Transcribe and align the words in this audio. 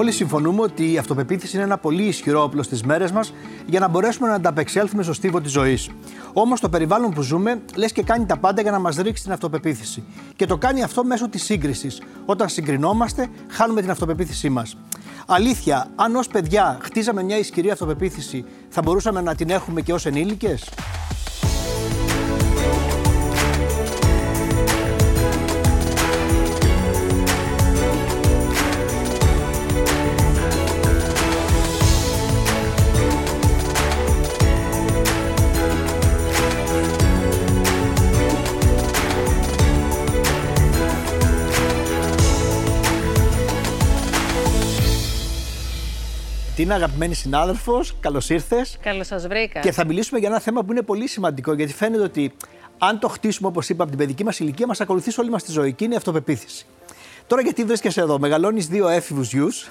Όλοι 0.00 0.12
συμφωνούμε 0.12 0.62
ότι 0.62 0.92
η 0.92 0.98
αυτοπεποίθηση 0.98 1.56
είναι 1.56 1.64
ένα 1.64 1.78
πολύ 1.78 2.02
ισχυρό 2.02 2.42
όπλο 2.42 2.62
στις 2.62 2.82
μέρες 2.82 3.12
μας 3.12 3.32
για 3.66 3.80
να 3.80 3.88
μπορέσουμε 3.88 4.28
να 4.28 4.34
ανταπεξέλθουμε 4.34 5.02
στο 5.02 5.12
στίβο 5.12 5.40
της 5.40 5.52
ζωής. 5.52 5.90
Όμως 6.32 6.60
το 6.60 6.68
περιβάλλον 6.68 7.10
που 7.10 7.22
ζούμε 7.22 7.60
λες 7.74 7.92
και 7.92 8.02
κάνει 8.02 8.26
τα 8.26 8.36
πάντα 8.36 8.62
για 8.62 8.70
να 8.70 8.78
μας 8.78 8.96
ρίξει 8.96 9.22
την 9.22 9.32
αυτοπεποίθηση. 9.32 10.02
Και 10.36 10.46
το 10.46 10.56
κάνει 10.56 10.82
αυτό 10.82 11.04
μέσω 11.04 11.28
της 11.28 11.44
σύγκρισης. 11.44 12.02
Όταν 12.24 12.48
συγκρινόμαστε, 12.48 13.28
χάνουμε 13.48 13.80
την 13.80 13.90
αυτοπεποίθησή 13.90 14.48
μας. 14.48 14.76
Αλήθεια, 15.26 15.90
αν 15.94 16.16
ως 16.16 16.28
παιδιά 16.28 16.78
χτίζαμε 16.82 17.22
μια 17.22 17.38
ισχυρή 17.38 17.70
αυτοπεποίθηση, 17.70 18.44
θα 18.68 18.82
μπορούσαμε 18.82 19.20
να 19.20 19.34
την 19.34 19.50
έχουμε 19.50 19.80
και 19.80 19.92
ως 19.92 20.06
ενήλικες; 20.06 20.68
Τίνα, 46.60 46.74
αγαπημένη 46.74 47.14
συνάδελφος, 47.14 47.94
καλώς 48.00 48.30
ήρθες. 48.30 48.78
Καλώς 48.82 49.06
σας 49.06 49.26
βρήκα. 49.26 49.60
Και 49.60 49.72
θα 49.72 49.84
μιλήσουμε 49.84 50.18
για 50.18 50.28
ένα 50.28 50.40
θέμα 50.40 50.62
που 50.64 50.72
είναι 50.72 50.82
πολύ 50.82 51.06
σημαντικό, 51.08 51.52
γιατί 51.52 51.72
φαίνεται 51.72 52.02
ότι 52.02 52.32
αν 52.78 52.98
το 52.98 53.08
χτίσουμε, 53.08 53.48
όπως 53.48 53.68
είπα, 53.68 53.82
από 53.82 53.90
την 53.90 54.00
παιδική 54.00 54.24
μας 54.24 54.38
ηλικία, 54.38 54.66
μας 54.66 54.80
ακολουθεί 54.80 55.20
όλη 55.20 55.30
μας 55.30 55.42
τη 55.42 55.52
ζωή 55.52 55.72
και 55.72 55.84
είναι 55.84 55.94
η 55.94 55.96
αυτοπεποίθηση. 55.96 56.66
Τώρα, 57.26 57.42
γιατί 57.42 57.64
βρίσκεσαι 57.64 58.00
εδώ, 58.00 58.18
μεγαλώνεις 58.18 58.66
δύο 58.66 58.88
έφηβους 58.88 59.32
γιους. 59.32 59.70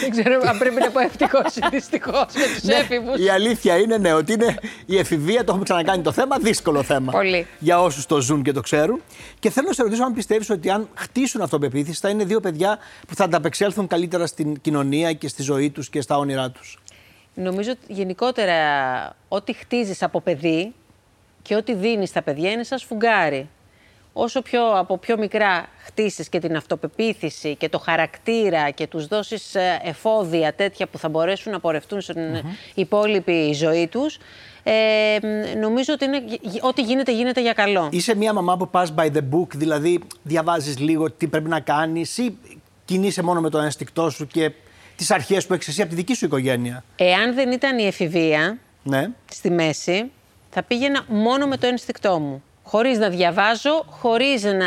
Δεν 0.00 0.10
ξέρω 0.10 0.40
αν 0.44 0.58
πρέπει 0.58 0.74
να 0.74 0.90
πω 0.90 1.00
ευτυχώς 1.00 1.56
ή 1.56 1.60
δυστυχώς 1.70 2.26
με 2.34 2.42
τους 2.54 2.62
Ναι, 2.62 2.74
έφηβους. 2.74 3.18
Η 3.24 3.28
αλήθεια 3.28 3.76
είναι 3.76 3.96
ναι, 3.96 4.12
ότι 4.12 4.32
είναι 4.32 4.54
η 4.86 4.98
εφηβεία, 4.98 5.38
το 5.38 5.44
έχουμε 5.48 5.64
ξανακάνει 5.64 6.02
το 6.02 6.12
θέμα, 6.12 6.38
δύσκολο 6.38 6.82
θέμα. 6.82 7.12
Πολύ. 7.12 7.46
Για 7.58 7.80
όσους 7.80 8.06
το 8.06 8.20
ζουν 8.20 8.42
και 8.42 8.52
το 8.52 8.60
ξέρουν. 8.60 9.02
Και 9.38 9.50
θέλω 9.50 9.66
να 9.66 9.72
σε 9.72 9.82
ρωτήσω 9.82 10.04
αν 10.04 10.14
πιστεύεις 10.14 10.50
ότι 10.50 10.70
αν 10.70 10.88
χτίσουν 10.94 11.42
αυτοπεποίθηση, 11.42 12.00
θα 12.00 12.08
είναι 12.08 12.24
δύο 12.24 12.40
παιδιά 12.40 12.78
που 13.08 13.14
θα 13.14 13.24
ανταπεξέλθουν 13.24 13.86
καλύτερα 13.86 14.26
στην 14.26 14.60
κοινωνία 14.60 15.12
και 15.12 15.28
στη 15.28 15.42
ζωή 15.42 15.70
τους 15.70 15.90
και 15.90 16.00
στα 16.00 16.18
όνειρά 16.18 16.50
τους. 16.50 16.78
Νομίζω 17.34 17.70
ότι 17.70 17.92
γενικότερα 17.92 18.56
ό,τι 19.28 19.52
χτίζεις 19.52 20.02
από 20.02 20.20
παιδί 20.20 20.72
και 21.42 21.54
ό,τι 21.54 21.74
δίνεις 21.74 22.08
στα 22.08 22.22
παιδιά 22.22 22.50
είναι 22.50 22.62
σαν 22.62 22.78
σφουγγάρι. 22.78 23.48
Όσο 24.20 24.42
πιο, 24.42 24.70
από 24.78 24.98
πιο 24.98 25.18
μικρά 25.18 25.68
χτίσεις 25.84 26.28
και 26.28 26.38
την 26.38 26.56
αυτοπεποίθηση 26.56 27.56
και 27.56 27.68
το 27.68 27.78
χαρακτήρα 27.78 28.70
και 28.70 28.86
τους 28.86 29.06
δώσεις 29.06 29.54
ε, 29.54 29.80
εφόδια 29.84 30.54
τέτοια 30.54 30.86
που 30.86 30.98
θα 30.98 31.08
μπορέσουν 31.08 31.52
να 31.52 31.60
πορευτούν 31.60 32.00
στην 32.00 32.42
υπόλοιπη 32.74 33.52
ζωή 33.52 33.86
τους, 33.86 34.18
ε, 34.62 34.72
νομίζω 35.60 35.92
ότι 35.92 36.04
είναι, 36.04 36.22
ό,τι 36.60 36.82
γίνεται 36.82 37.12
γίνεται 37.12 37.40
για 37.40 37.52
καλό. 37.52 37.88
Είσαι 37.92 38.16
μια 38.16 38.32
μαμά 38.32 38.56
που 38.56 38.68
πας 38.68 38.94
by 38.96 39.06
the 39.06 39.20
book, 39.32 39.48
δηλαδή 39.54 40.00
διαβάζεις 40.22 40.78
λίγο 40.78 41.10
τι 41.10 41.26
πρέπει 41.26 41.48
να 41.48 41.60
κάνεις 41.60 42.18
ή 42.18 42.38
κινείσαι 42.84 43.22
μόνο 43.22 43.40
με 43.40 43.50
το 43.50 43.58
ένστικτό 43.58 44.10
σου 44.10 44.26
και 44.26 44.52
τις 44.96 45.10
αρχές 45.10 45.46
που 45.46 45.54
έχεις 45.54 45.68
εσύ 45.68 45.80
από 45.80 45.90
τη 45.90 45.96
δική 45.96 46.14
σου 46.14 46.24
οικογένεια; 46.24 46.84
Εάν 46.96 47.34
δεν 47.34 47.52
ήταν 47.52 47.78
η 47.78 47.86
εφηβεία, 47.86 48.58
Ναι. 48.82 49.08
στη 49.30 49.50
μέση, 49.50 50.10
θα 50.50 50.62
πήγαινα 50.62 51.04
μόνο 51.08 51.46
με 51.46 51.56
το 51.56 51.66
ένστικτό 51.66 52.18
μου. 52.18 52.42
Χωρίς 52.70 52.98
να 52.98 53.08
διαβάζω, 53.08 53.84
χωρίς 53.90 54.42
να 54.42 54.66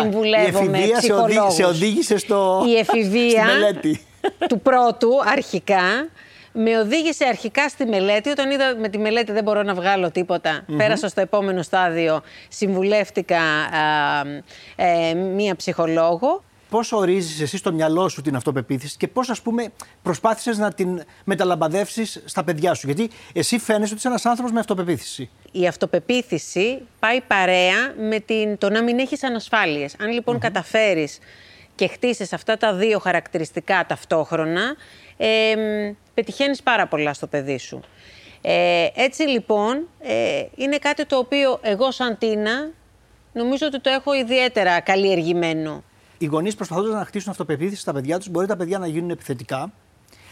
συμβουλεύομαι 0.00 0.78
η 0.78 0.82
εφηβεία 0.82 1.00
σε, 1.00 1.12
οδή, 1.12 1.22
ψυχολόγους. 1.24 1.54
σε 1.54 1.64
οδήγησε 1.64 2.18
στο, 2.18 2.64
Η 2.66 2.76
εφηβεία 2.76 3.44
στη 3.48 3.58
μελέτη. 3.58 4.00
του 4.48 4.60
πρώτου, 4.60 5.10
αρχικά, 5.32 6.08
με 6.52 6.78
οδήγησε 6.78 7.24
αρχικά 7.24 7.68
στη 7.68 7.86
μελέτη. 7.86 8.28
Όταν 8.30 8.50
είδα 8.50 8.76
με 8.80 8.88
τη 8.88 8.98
μελέτη 8.98 9.32
δεν 9.32 9.42
μπορώ 9.42 9.62
να 9.62 9.74
βγάλω 9.74 10.10
τίποτα, 10.10 10.64
πέρασα 10.76 11.08
στο 11.08 11.20
επόμενο 11.20 11.62
στάδιο, 11.62 12.20
συμβουλεύτηκα 12.48 13.40
α, 13.40 14.20
ε, 14.76 15.14
μία 15.14 15.56
ψυχολόγο. 15.56 16.42
Πώς 16.70 16.92
ορίζεις 16.92 17.40
εσύ 17.40 17.56
στο 17.56 17.72
μυαλό 17.72 18.08
σου 18.08 18.22
την 18.22 18.36
αυτοπεποίθηση 18.36 18.96
και 18.96 19.08
πώς 19.08 19.30
ας 19.30 19.40
πούμε 19.40 19.72
προσπάθησες 20.02 20.58
να 20.58 20.72
την 20.72 21.02
μεταλαμπαδεύσεις 21.24 22.22
στα 22.24 22.44
παιδιά 22.44 22.74
σου; 22.74 22.86
Γιατί 22.86 23.10
εσύ 23.32 23.58
φαίνεσαι 23.58 23.88
ότι 23.90 23.94
είσαι 23.98 24.08
ένας 24.08 24.26
άνθρωπος 24.26 24.52
με 24.52 24.60
αυτοπεποίθηση. 24.60 25.30
Η 25.52 25.66
αυτοπεποίθηση 25.66 26.82
πάει 26.98 27.20
παρέα 27.20 27.94
με 28.08 28.18
την, 28.20 28.58
το 28.58 28.70
να 28.70 28.82
μην 28.82 28.98
έχεις 28.98 29.22
ανασφάλειες. 29.22 29.96
Αν 30.00 30.12
λοιπον 30.12 30.38
καταφέρεις 30.38 31.18
και 31.74 31.86
χτίσεις 31.86 32.32
αυτά 32.32 32.56
τα 32.56 32.74
δύο 32.74 32.98
χαρακτηριστικά 32.98 33.84
ταυτόχρονα, 33.88 34.76
ε, 35.16 35.54
μ, 35.56 35.94
πετυχαίνεις 36.14 36.62
πάρα 36.62 36.86
πολλά 36.86 37.14
στο 37.14 37.26
παιδί 37.26 37.58
σου. 37.58 37.80
Ε, 38.40 38.86
έτσι 38.94 39.22
λοιπόν, 39.22 39.88
ε, 40.00 40.44
είναι 40.54 40.78
κάτι 40.78 41.06
το 41.06 41.16
οποίο 41.16 41.58
εγώ 41.62 41.90
σαν 41.90 42.18
Τίνα 42.18 42.70
νομίζω 43.32 43.66
ότι 43.66 43.80
το 43.80 43.90
έχω 43.90 44.14
ιδιαίτερα 44.14 44.80
καλλιεργημένο. 44.80 45.82
Οι 46.18 46.26
γονείς 46.26 46.54
προσπαθώντας 46.54 46.92
να 46.94 47.04
χτίσουν 47.04 47.30
αυτοπεποίθηση 47.30 47.80
στα 47.80 47.92
παιδιά 47.92 48.18
τους, 48.18 48.28
μπορεί 48.28 48.46
τα 48.46 48.56
παιδιά 48.56 48.78
να 48.78 48.86
γίνουν 48.86 49.10
επιθετικά, 49.10 49.72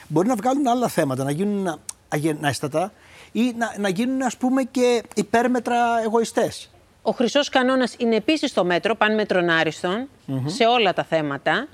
μπορεί 0.09 0.29
να 0.29 0.35
βγάλουν 0.35 0.67
άλλα 0.69 0.89
θέματα, 0.89 1.25
να 1.25 1.31
γίνουν 1.31 1.81
αγενέστατα 2.09 2.93
ή 3.33 3.53
να, 3.57 3.75
να 3.79 3.89
γίνουν 3.89 4.23
ας 4.23 4.37
πούμε 4.37 4.63
και 4.63 5.03
υπέρμετρα 5.15 5.77
εγωιστές. 6.05 6.71
Ο 7.03 7.11
χρυσός 7.11 7.49
κανόνας 7.49 7.95
είναι 7.99 8.17
επίσης 8.17 8.53
το 8.53 8.65
μέτρο, 8.65 8.95
παν 8.95 9.15
μέτρον 9.15 9.49
άριστον, 9.51 10.09
σε 10.47 10.65
όλα 10.65 10.93
τα 10.93 11.05
θέματα. 11.05 11.69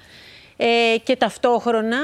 Ε, 0.56 0.96
και 1.02 1.16
ταυτόχρονα 1.16 1.98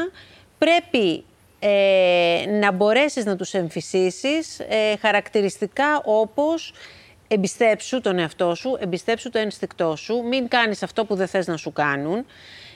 πρέπει 0.58 1.24
ε, 1.58 2.44
να 2.60 2.72
μπορέσεις 2.72 3.24
να 3.24 3.36
τους 3.36 3.54
εμφυσίσεις 3.54 4.58
ε, 4.58 4.96
χαρακτηριστικά 5.00 6.02
όπως 6.04 6.72
εμπιστέψου 7.28 8.00
τον 8.00 8.18
εαυτό 8.18 8.54
σου, 8.54 8.76
εμπιστέψου 8.80 9.30
το 9.30 9.38
ένστικτό 9.38 9.96
σου, 9.96 10.22
μην 10.28 10.48
κάνεις 10.48 10.82
αυτό 10.82 11.04
που 11.04 11.14
δεν 11.14 11.26
θες 11.26 11.46
να 11.46 11.56
σου 11.56 11.72
κάνουν 11.72 12.26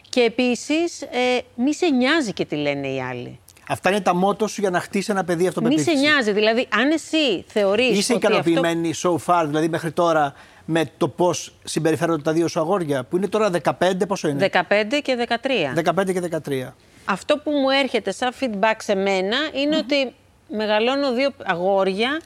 και 0.08 0.20
επίσης 0.20 1.02
ε, 1.02 1.40
μη 1.54 1.74
σε 1.74 1.86
νοιάζει 1.86 2.32
και 2.32 2.44
τι 2.44 2.56
λένε 2.56 2.88
οι 2.88 3.00
άλλοι. 3.02 3.40
Αυτά 3.68 3.90
είναι 3.90 4.00
τα 4.00 4.14
μότο 4.14 4.46
σου 4.46 4.60
για 4.60 4.70
να 4.70 4.80
χτίσει 4.80 5.10
ένα 5.10 5.24
παιδί 5.24 5.42
Μη 5.42 5.48
αυτοπεποίθηση. 5.48 5.90
σε 5.90 6.00
νοιάζει, 6.00 6.32
δηλαδή 6.32 6.68
αν 6.72 6.90
εσύ 6.90 7.44
θεωρείς 7.46 7.98
Είσαι 7.98 8.14
ότι 8.14 8.26
αυτό... 8.26 8.38
ικανοποιημένη 8.40 8.94
so 9.02 9.16
far, 9.26 9.44
δηλαδή 9.46 9.68
μέχρι 9.68 9.90
τώρα, 9.90 10.34
με 10.64 10.90
το 10.96 11.08
πώς 11.08 11.54
συμπεριφέρονται 11.64 12.22
τα 12.22 12.32
δύο 12.32 12.48
σου 12.48 12.60
αγόρια, 12.60 13.04
που 13.04 13.16
είναι 13.16 13.28
τώρα 13.28 13.50
15, 13.62 13.92
πόσο 14.08 14.28
είναι; 14.28 14.50
15 14.52 14.62
και 15.02 15.26
13. 15.74 15.92
15 15.94 16.12
και 16.12 16.22
13. 16.66 16.72
Αυτό 17.04 17.38
που 17.38 17.50
μου 17.50 17.70
έρχεται 17.70 18.12
σαν 18.12 18.32
feedback 18.40 18.76
σε 18.78 18.94
μένα 18.94 19.36
είναι 19.52 19.76
ότι 19.76 20.14
μεγαλώνω 20.48 21.12
δύο 21.12 21.30
αγόρια 21.44 22.20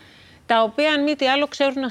τα 0.47 0.63
οποία 0.63 0.93
αν 0.93 1.03
μη 1.03 1.15
τι 1.15 1.29
άλλο 1.29 1.47
ξέρουν 1.47 1.81
να 1.81 1.89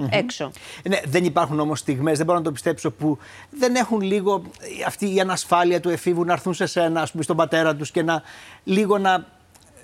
στεκονται 0.00 0.18
έξω. 0.18 0.50
Ναι, 0.88 1.00
δεν 1.04 1.24
υπάρχουν 1.24 1.60
όμως 1.60 1.78
στιγμές, 1.78 2.16
δεν 2.16 2.26
μπορώ 2.26 2.38
να 2.38 2.44
το 2.44 2.52
πιστέψω, 2.52 2.90
που 2.90 3.18
δεν 3.50 3.74
έχουν 3.74 4.00
λίγο 4.00 4.42
αυτή 4.86 5.14
η 5.14 5.20
ανασφάλεια 5.20 5.80
του 5.80 5.88
εφήβου 5.88 6.24
να 6.24 6.32
έρθουν 6.32 6.54
σε 6.54 6.66
σένα, 6.66 7.00
ας 7.00 7.10
πούμε, 7.10 7.22
στον 7.22 7.36
πατέρα 7.36 7.76
τους 7.76 7.90
και 7.90 8.02
να 8.02 8.22
λίγο 8.64 8.98
να, 8.98 9.26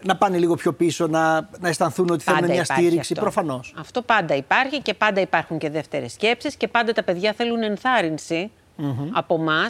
να 0.03 0.16
πάνε 0.16 0.38
λίγο 0.38 0.55
πιο 0.55 0.72
πίσω, 0.72 1.06
να, 1.06 1.49
να 1.59 1.69
αισθανθούν 1.69 2.10
ότι 2.10 2.22
θέλουν 2.22 2.41
Πάντα 2.41 2.53
μια 2.53 2.62
υπάρχει 2.62 2.82
στήριξη. 2.82 3.12
αυτό. 3.12 3.25
Προφανώς. 3.25 3.75
Αυτό 3.78 4.03
πάντα 4.03 4.34
υπάρχει 4.34 4.82
και 4.82 4.94
πάντα 4.94 5.21
υπάρχουν 5.21 5.59
και 5.59 5.71
δεύτερες 5.71 6.12
σκέψεις 6.12 6.56
και 6.56 6.69
πάντα 6.69 6.93
τα 6.93 7.03
παιδιά 7.03 7.32
θέλουν 7.32 7.62
ενθάρρυνση 7.62 8.50
από 9.12 9.35
εμά. 9.35 9.67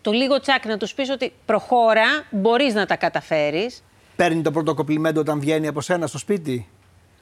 Το 0.00 0.10
λίγο 0.10 0.40
τσάκ 0.40 0.66
να 0.66 0.76
τους 0.76 0.94
πεις 0.94 1.10
ότι 1.10 1.32
προχώρα, 1.46 2.04
μπορείς 2.30 2.74
να 2.74 2.86
τα 2.86 2.96
καταφέρεις. 2.96 3.84
Παίρνει 4.16 4.42
το 4.42 4.50
πρώτο 4.50 4.74
κοπλιμέντο 4.74 5.20
όταν 5.20 5.40
βγαίνει 5.40 5.66
από 5.66 5.80
σένα 5.80 6.06
στο 6.06 6.18
σπίτι; 6.18 6.68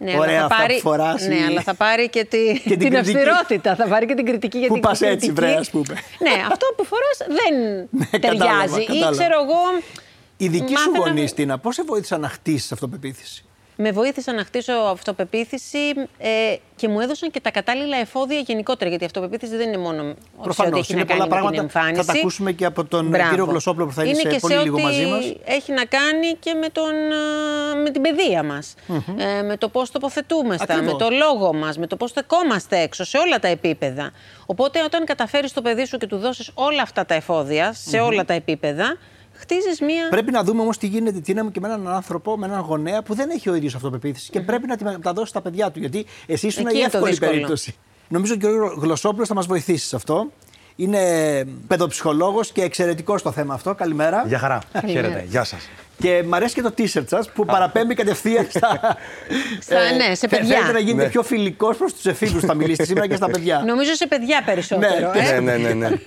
Ναι, 0.02 0.14
Ωραία 0.19 0.38
αλλά 0.38 0.38
θα 0.38 0.44
αυτά 0.44 0.56
πάρει, 0.56 0.75
που 0.75 0.81
φοράς 0.81 1.26
ναι, 1.26 1.35
ή- 1.35 1.43
αλλά 1.43 1.61
θα 1.61 1.75
πάρει 1.75 2.08
και, 2.08 2.25
τη, 2.25 2.52
την 2.52 2.62
την, 2.62 2.79
κριτική. 2.79 2.97
αυστηρότητα. 2.97 3.75
Θα 3.76 3.87
πάρει 3.88 4.06
και 4.06 4.14
την 4.14 4.25
κριτική 4.26 4.58
για 4.58 4.67
Πού 4.69 4.73
την 4.75 4.82
πας 4.82 5.00
έτσι, 5.00 5.11
κριτική. 5.17 5.32
βρε, 5.32 5.55
ας 5.55 5.70
πούμε. 5.70 5.94
Ναι, 6.19 6.43
αυτό 6.50 6.67
που 6.76 6.85
φοράς 6.85 7.19
δεν 7.29 7.55
Ναι, 8.11 8.19
κατάλαβα, 8.19 8.55
ταιριάζει. 8.64 8.81
Ή 8.82 8.87
κατάλαβα. 8.87 9.11
ξέρω 9.11 9.35
εγώ. 9.43 9.58
Οι 10.37 10.49
δικοί 10.49 10.76
σου 10.76 10.91
μάθε 10.91 10.99
να- 11.05 11.08
γονεί, 11.14 11.31
Τίνα, 11.31 11.58
πώς 11.58 11.75
σε 11.75 11.82
βοήθησαν 11.87 12.20
να 12.20 12.29
χτίσεις 12.29 12.73
αυτοπεποίθηση; 12.73 13.44
Με 13.82 13.91
βοήθησαν 13.93 14.35
να 14.35 14.44
χτίσω 14.44 14.73
αυτοπεποίθηση 14.73 15.79
ε, 16.19 16.29
και 16.77 16.88
μου 16.88 17.00
έδωσαν 17.00 17.31
και 17.31 17.41
τα 17.41 17.50
κατάλληλα 17.50 17.97
εφόδια 17.97 18.38
γενικότερα. 18.38 18.88
Γιατί 18.88 19.03
η 19.05 19.06
αυτοπεποίθηση 19.06 19.56
δεν 19.56 19.69
είναι 19.69 19.79
μόνο 19.79 20.15
Προφανώς, 20.43 20.73
ό,τι 20.73 20.81
έχει 20.81 20.93
είναι 20.93 21.00
να 21.00 21.06
κάνει 21.06 21.21
πολλά 21.21 21.35
με 21.35 21.41
πράγματα. 21.41 21.50
την 21.50 21.61
εμφάνιση. 21.61 22.05
Θα 22.05 22.12
τα 22.12 22.19
ακούσουμε 22.19 22.53
και 22.53 22.65
από 22.65 22.85
τον 22.85 23.06
Μπράβο. 23.09 23.29
κύριο 23.29 23.44
Γλωσσόπλο 23.44 23.87
που 23.87 23.93
θα 23.93 24.03
είναι, 24.03 24.11
είναι 24.11 24.21
σε 24.21 24.29
και 24.29 24.38
πολύ 24.41 24.55
σε 24.55 24.62
λίγο 24.62 24.75
ό,τι 24.75 24.82
μαζί 24.85 25.05
μας. 25.05 25.32
έχει 25.44 25.73
να 25.73 25.85
κάνει 25.85 26.27
και 26.41 26.55
με, 26.55 26.69
τον, 26.69 26.85
α, 26.94 27.77
με 27.82 27.91
την 27.91 28.03
παιδεία 28.03 28.43
μας. 28.43 28.75
Ε, 29.38 29.43
με 29.43 29.56
το 29.56 29.69
πώς 29.69 29.91
τοποθετούμαστε, 29.91 30.73
Ακριβώς. 30.73 30.93
με 30.93 30.99
το 30.99 31.09
λόγο 31.11 31.55
μας, 31.55 31.79
με 31.79 31.87
το 31.87 31.97
πώς 31.97 32.11
στεκόμαστε 32.11 32.79
έξω, 32.79 33.05
σε 33.05 33.19
όλα 33.19 33.38
τα 33.38 33.49
επίπεδα. 33.49 34.11
Οπότε 34.47 34.82
όταν 34.82 35.05
καταφέρεις 35.05 35.53
το 35.53 35.62
παιδί 35.62 35.85
σου 35.87 35.99
και 35.99 36.06
του 36.06 36.17
δώσεις 36.19 36.50
όλα 36.55 36.82
αυτά 36.82 37.06
τα 37.06 37.15
εφόδια, 37.15 37.73
σε 37.73 37.99
όλα 38.00 38.25
τα 38.25 38.35
επίπεδα, 38.35 38.97
χτίζεις 39.41 39.81
μία... 39.81 40.09
Πρέπει 40.11 40.31
να 40.31 40.43
δούμε 40.45 40.61
όμως 40.63 40.79
τι 40.79 40.87
γίνεται, 40.87 41.21
Τίνα 41.21 41.45
μου, 41.45 41.51
και 41.51 41.61
με 41.61 41.69
έναν 41.69 41.89
άνθρωπο, 41.89 42.37
με 42.39 42.47
έναν 42.47 42.61
γονέα 42.61 43.03
που 43.03 43.15
δεν 43.15 43.31
έχει 43.31 43.49
ο 43.51 43.55
ίδιος 43.55 43.75
αυτοπεποίθηση 43.75 44.31
και 44.31 44.41
πρέπει 44.41 44.67
να 44.67 44.77
τη 44.77 44.85
μεταδώσει 44.85 45.29
στα 45.31 45.41
παιδιά 45.41 45.71
του. 45.71 45.79
Γιατί 45.79 46.07
εσύ 46.27 46.47
ήσουν 46.47 46.67
Εκεί 46.67 46.77
η 46.77 46.79
είναι 46.81 46.89
το 46.91 46.97
εύκολη 46.97 47.11
δύσκολο. 47.13 47.31
περίπτωση. 47.31 47.75
Νομίζω 48.09 48.35
ότι 48.35 48.47
ο 48.47 48.49
κύριο 48.51 48.75
Γλωσσόπουλος 48.81 49.29
θα 49.29 49.35
μας 49.35 49.47
βοηθήσεις 49.47 49.89
σε 49.89 49.97
αυτό. 49.97 50.31
Είναι 50.77 51.01
παιδοψυχολόγος 51.67 52.53
και 52.53 52.63
εξαιρετικός 52.63 53.21
στο 53.21 53.33
θέμα 53.33 53.55
αυτό. 53.55 53.75
Καλημέρα. 53.75 54.25
Γεια 54.27 54.39
χαρά. 54.39 54.59
Καλημέρα. 54.73 55.07
Χαίρετε. 55.09 55.27
Γεια 55.29 55.45
σας. 55.45 55.69
Και 55.99 56.23
μ' 56.27 56.35
αρέσει 56.35 56.55
και 56.55 56.63
το 56.63 56.73
t-shirt 56.79 57.05
σας 57.09 57.31
που 57.31 57.45
παραπέμπει 57.45 57.95
κατευθείαν 57.95 58.47
στα. 58.51 58.97
Στα- 59.61 59.91
ναι, 59.97 60.15
σε 60.15 60.29
θε- 60.29 60.31
παιδιά. 60.39 60.55
Θέλετε 60.55 60.73
να 60.73 60.79
γίνετε 60.79 61.03
Ναι. 61.05 61.11
πιο 61.11 61.23
φιλικός 61.23 61.77
προς 61.77 61.93
τους 61.95 62.07
εφήβους, 62.07 62.43
θα 62.45 62.55
μιλήσετε 62.55 62.85
σήμερα 62.85 63.07
και 63.07 63.17
στα 63.17 63.27
παιδιά. 63.31 63.63
Νομίζω 63.67 63.95
σε 63.95 64.07
παιδιά 64.07 64.43
περισσότερο. 64.45 65.13
Ναι, 65.13 65.21
ε. 65.21 65.41
ναι, 65.41 65.57
ναι, 65.57 65.69
ναι, 65.69 65.89
ναι. 65.89 65.89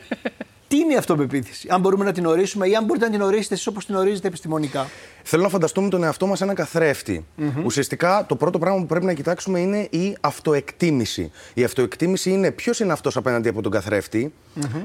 Τι 0.73 0.79
είναι 0.79 0.93
η 0.93 0.97
αυτοπεποίθηση, 0.97 1.67
αν 1.71 1.81
μπορούμε 1.81 2.05
να 2.05 2.11
την 2.11 2.25
ορίσουμε 2.25 2.67
ή 2.67 2.75
αν 2.75 2.83
μπορείτε 2.85 3.05
να 3.05 3.11
την 3.11 3.21
ορίσετε 3.21 3.53
εσείς 3.53 3.67
όπως 3.67 3.85
την 3.85 3.95
ορίζετε 3.95 4.27
επιστημονικά. 4.27 4.89
Θέλω 5.23 5.43
να 5.43 5.49
φανταστούμε 5.49 5.89
τον 5.89 6.03
εαυτό 6.03 6.27
μας 6.27 6.41
ένα 6.41 6.53
καθρέφτη. 6.53 7.25
Ουσιαστικά 7.65 8.25
το 8.27 8.35
πρώτο 8.35 8.59
πράγμα 8.59 8.79
που 8.79 8.85
πρέπει 8.85 9.05
να 9.05 9.13
κοιτάξουμε 9.13 9.59
είναι 9.59 9.87
η 9.89 10.17
αυτοεκτίμηση. 10.21 11.31
Η 11.53 11.63
αυτοεκτίμηση 11.63 12.29
είναι 12.29 12.51
ποιος 12.51 12.79
είναι 12.79 12.93
αυτός 12.93 13.17
απέναντι 13.17 13.49
από 13.49 13.61
τον 13.61 13.71
καθρεφτη 13.71 14.33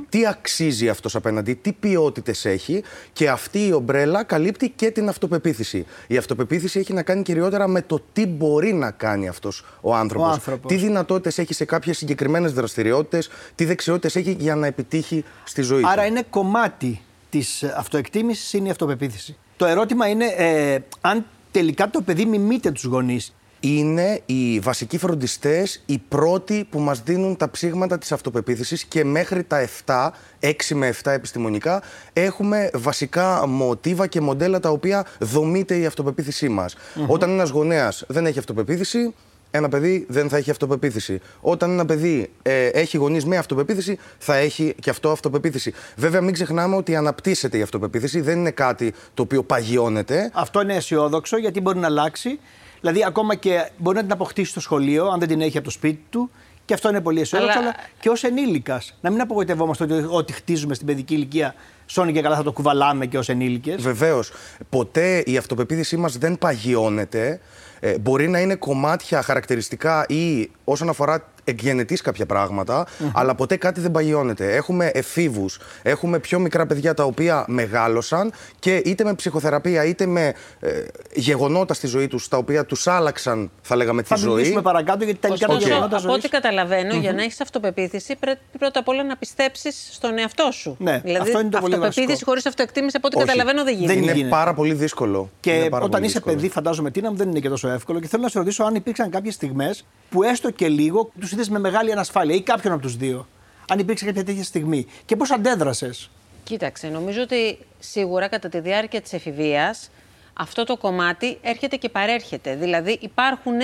τι 0.09 0.27
αξίζει 0.27 0.89
αυτός 0.89 1.15
απέναντι, 1.15 1.55
τι 1.55 1.73
ποιότητες 1.73 2.45
έχει 2.45 2.83
και 3.13 3.29
αυτή 3.29 3.67
η 3.67 3.73
ομπρέλα 3.73 4.25
καλύπτει 4.25 4.69
και 4.69 4.91
την 4.91 5.09
αυτοπεποίθηση. 5.09 5.87
Η 6.07 6.17
αυτοπεποίθηση 6.17 6.79
έχει 6.79 6.93
να 6.93 7.03
κάνει 7.03 7.23
κυριότερα 7.23 7.69
με 7.69 7.83
το 7.83 8.01
τι 8.13 8.27
μπορεί 8.27 8.73
να 8.73 8.91
κάνει 8.91 9.29
αυτός 9.29 9.65
ο 9.81 9.95
άνθρωπος. 9.95 10.29
Ο 10.29 10.33
άνθρωπος. 10.33 10.73
Τι 10.73 10.77
δυνατότητες 10.77 11.39
έχει 11.39 11.55
σε 11.55 11.65
κάποιες 11.65 11.97
συγκεκριμένες 11.97 12.53
δραστηριότητες, 12.53 13.29
τι 13.55 13.65
δεξιότητες 13.65 14.17
έχει 14.17 14.37
για 14.39 14.55
να 14.55 14.67
επιτύχει 14.67 15.25
στη 15.45 15.63
ζωή 15.63 15.81
του. 15.81 15.89
Άρα 15.89 16.07
είναι 16.07 16.23
κομμάτι 16.31 17.01
της 17.31 17.63
αυτοεκτίμησης 17.63 18.53
είναι 18.53 18.69
η 18.69 18.71
αυτοπεποίθηση. 18.71 19.37
Το 19.59 19.67
ερώτημα 19.67 20.09
είναι 20.09 20.25
ε, 20.25 20.79
αν 21.01 21.27
τελικά 21.51 21.91
το 21.91 22.03
παιδί 22.03 22.25
μιμείται 22.25 22.71
τους 22.71 22.85
γονείς. 22.85 23.35
είναι 23.61 24.21
οι 24.27 24.59
βασικοί 24.59 24.99
φροντιστές, 24.99 25.83
οι 25.87 25.99
πρώτοι 25.99 26.67
που 26.71 26.81
μας 26.81 27.03
δίνουν 27.03 27.37
τα 27.37 27.51
ψήγματα 27.51 27.99
της 27.99 28.13
αυτοπεποίθησης 28.13 28.85
και 28.85 29.05
μέχρι 29.05 29.45
τα 29.45 29.69
7, 29.87 30.11
6 30.41 30.53
με 30.75 30.95
7 31.03 31.11
επιστημονικά, 31.11 31.83
έχουμε 32.13 32.71
βασικά 32.75 33.47
μοτίβα 33.47 34.07
και 34.07 34.21
μοντέλα 34.21 34.61
τα 34.61 34.71
οποία 34.71 35.07
δομείται 35.19 35.79
η 35.79 35.87
αυτοπεποίθησή 35.87 36.49
μας. 36.49 36.75
Όταν 37.07 37.31
ένας 37.31 37.51
γονέας 37.51 38.05
δεν 38.09 38.27
έχει 38.27 38.39
αυτοπεποίθηση, 38.39 39.15
ένα 39.51 39.69
παιδί 39.69 40.07
δεν 40.09 40.29
θα 40.29 40.37
έχει 40.37 40.51
αυτοπεποίθηση. 40.51 41.21
Όταν 41.41 41.71
ένα 41.71 41.87
παιδί 41.87 42.31
ε, 42.43 42.67
έχει 42.67 42.97
γονείς 42.97 43.25
με 43.25 43.37
αυτοπεποίθηση, 43.37 43.99
θα 44.19 44.37
έχει 44.37 44.75
και 44.81 44.91
αυτό 44.91 45.11
αυτοπεποίθηση. 45.11 45.73
Βέβαια, 45.97 46.21
μην 46.21 46.33
ξεχνάμε 46.33 46.77
ότι 46.77 46.97
αναπτύσσεται 46.97 47.59
η 47.59 47.63
αυτοπεποίθηση, 47.63 48.21
δεν 48.21 48.39
είναι 48.39 48.51
κάτι 48.51 48.95
το 49.15 49.23
οποίο 49.23 49.43
παγιώνεται. 49.43 50.31
Αυτό 50.35 50.61
είναι 50.61 50.75
αισιόδοξο 50.75 51.39
γιατί 51.39 51.61
μπορεί 51.61 51.79
να 51.79 51.87
αλλάξει. 51.87 52.39
Δηλαδή, 52.81 53.05
ακόμα 53.07 53.35
και 53.35 53.71
μπορεί 53.77 53.97
να 53.97 54.03
την 54.03 54.13
αποκτήσει 54.13 54.51
στο 54.51 54.61
σχολείο, 54.61 55.07
αν 55.07 55.19
δεν 55.19 55.29
την 55.29 55.41
έχει 55.41 55.57
από 55.57 55.67
το 55.67 55.73
σπίτι 55.73 56.03
του. 56.11 56.31
Και 56.65 56.75
αυτό 56.75 56.89
είναι 56.89 57.01
πολύ 57.01 57.21
αισιόδοξο. 57.21 57.59
Αλλά, 57.59 57.69
Αλλά- 57.69 57.77
και 58.01 58.09
ως 58.09 58.25
ενήλικας. 58.25 58.95
Να 59.01 59.11
μην 59.11 59.21
απογοητευόμαστε 59.21 59.85
ότι 59.85 60.07
ό,τι 60.09 60.33
χτίζουμε 60.33 60.75
στην 60.75 60.87
παιδική 60.87 61.15
ηλικία, 61.15 61.55
σώνει 61.87 62.13
και 62.13 62.21
καλά 62.21 62.37
θα 62.37 62.43
το 62.43 62.53
κουβαλάμε 62.53 63.07
και 63.07 63.19
ως 63.19 63.29
ενήλικες. 63.29 63.83
Βεβαίως. 63.83 64.33
Ποτέ 64.71 65.23
η 65.27 65.37
αυτοπεποίθησή 65.37 65.97
μας 65.97 66.19
δεν 66.19 66.39
παγιώνεται. 66.39 67.41
Ε, 67.81 67.99
μπορεί 67.99 68.29
να 68.29 68.41
είναι 68.41 68.55
κομμάτια 68.55 69.23
χαρακτηριστικά 69.23 70.07
ή 70.09 70.51
όσον 70.65 70.89
αφορά 70.89 71.25
εκγενετής 71.49 72.01
κάποια 72.01 72.27
πράγματα, 72.27 72.87
αλλά 73.13 73.35
ποτέ 73.35 73.57
κάτι 73.57 73.81
δεν 73.81 73.91
παγιώνεται. 73.91 74.55
Έχουμε 74.55 74.87
εφήβους, 74.95 75.59
έχουμε 75.83 76.19
πιο 76.19 76.39
μικρά 76.39 76.67
παιδιά 76.67 76.95
τα 76.95 77.05
οποία 77.05 77.45
μεγάλωσαν 77.49 78.33
και 78.59 78.77
είτε 78.77 79.05
με 79.05 79.15
ψυχοθεραπεία 79.15 79.85
είτε 79.85 80.07
με 80.07 80.35
ε, 80.61 80.71
γεγονότα 81.15 81.75
στη 81.75 81.87
ζωή 81.87 82.07
τους 82.09 82.29
τα 82.29 82.37
οποία 82.37 82.65
τους 82.65 82.87
άλλαξαν, 82.87 83.51
θα 83.63 83.77
λέγαμε, 83.77 84.03
τη 84.03 84.09
Θα 84.09 84.17
ζωή. 84.17 84.35
μιλήσουμε 84.35 84.63
παρακάτω 84.63 85.05
γιατί 85.05 85.19
τελικά 85.21 85.47
τα 85.47 85.53
Ωστόσο, 85.53 85.69
γεγονότα 85.69 85.97
από 85.97 86.05
ζωής- 86.09 86.17
ό,τι 86.19 86.29
καταλαβαίνω, 86.29 86.95
για 86.95 87.13
να 87.13 87.23
έχεις 87.23 87.41
αυτοπεποίθηση, 87.41 88.17
πρέπει 88.17 88.41
πρώτα 88.59 88.81
απ' 88.81 88.89
όλα 88.89 89.05
να 89.05 89.17
πιστέψεις 89.17 89.89
στον 89.93 90.19
εαυτό 90.19 90.49
σου. 90.53 90.77
Ναι, 90.79 91.01
δηλαδή, 91.05 91.29
αυτό 91.29 91.41
είναι 91.41 91.51
το 91.51 91.59
πολύ 91.59 91.73
αυτοπεποίθηση 91.75 92.07
βασικό. 92.07 92.31
χωρίς 92.31 92.47
αυτοεκτίμηση, 92.47 92.97
από 92.97 93.07
ό,τι 93.07 93.17
Όχι. 93.17 93.27
καταλαβαίνω, 93.27 93.65
δεν 93.65 93.75
γίνεται. 93.75 93.93
Δεν 93.93 94.03
Είναι 94.03 94.13
γίνεται. 94.13 94.31
πάρα 94.31 94.55
πολύ 94.55 94.75
δύσκολο. 94.75 95.31
Και 95.41 95.51
Είναι 95.53 95.69
πάρα 95.69 95.77
όταν 95.85 95.91
πολύ 95.91 96.05
είσαι 96.05 96.13
δύσκολο. 96.13 96.35
παιδί, 96.37 96.49
φαντάζομαι 96.49 96.91
Τίνα 96.91 97.11
μου, 97.11 97.17
δεν 97.17 97.29
είναι 97.29 97.41
και 97.41 97.49
τόσο 97.49 97.69
εύκολο. 97.69 98.01
Και 98.01 98.07
θέλω 98.09 98.23
να 98.23 98.29
σε 98.29 98.39
ρωτήσω 98.39 98.65
αν 98.65 98.75
υπήρξαν 98.75 99.11
κάποιες 99.11 99.35
στιγμές 99.35 99.85
που 100.11 100.23
έστω 100.23 100.51
και 100.51 100.69
λίγο 100.69 101.11
τους 101.21 101.33
είδε 101.41 101.51
με 101.51 101.59
μεγάλη 101.59 101.93
ανασφάλεια 101.93 102.35
ή 102.35 102.43
κάποιον 102.43 102.73
από 102.73 102.83
τους 102.83 102.97
δύο. 102.97 103.29
Αν 103.69 103.79
υπήρξε 103.79 104.05
κάποια 104.05 104.25
τέτοια 104.25 104.45
στιγμή. 104.45 104.87
Και 105.05 105.17
πώς 105.17 105.31
αντέδρασες; 105.31 106.11
Κοίταξε, 106.45 106.89
νομίζω 106.89 107.23
ότι 107.23 107.59
σίγουρα 107.79 108.29
κατά 108.29 108.49
τη 108.49 108.61
διάρκεια 108.61 109.01
της 109.01 109.13
εφηβείας 109.13 109.91
αυτό 110.33 110.65
το 110.65 110.77
κομμάτι 110.77 111.39
έρχεται 111.43 111.77
και 111.77 111.89
παρέρχεται. 111.89 112.55
Δηλαδή 112.55 112.99
υπάρχουν 113.01 113.59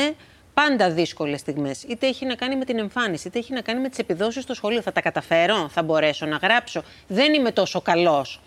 πάντα 0.54 0.90
δύσκολες 0.90 1.40
στιγμές. 1.40 1.82
Είτε 1.82 2.06
έχει 2.06 2.26
να 2.26 2.34
κάνει 2.34 2.56
με 2.56 2.64
την 2.64 2.78
εμφάνιση, 2.78 3.28
είτε 3.28 3.38
έχει 3.38 3.52
να 3.52 3.60
κάνει 3.60 3.80
με 3.80 3.88
τις 3.88 3.98
επιδόσεις 3.98 4.42
στο 4.42 4.54
σχολείο. 4.54 4.82
Θα 4.82 4.92
τα 4.92 5.00
καταφέρω, 5.00 5.68
θα 5.68 5.82
μπορέσω 5.82 6.26
να 6.26 6.36
γράψω. 6.36 6.82
Δεν 7.06 7.34
είμαι 7.34 7.52
τόσο 7.52 7.80
καλός. 7.80 8.40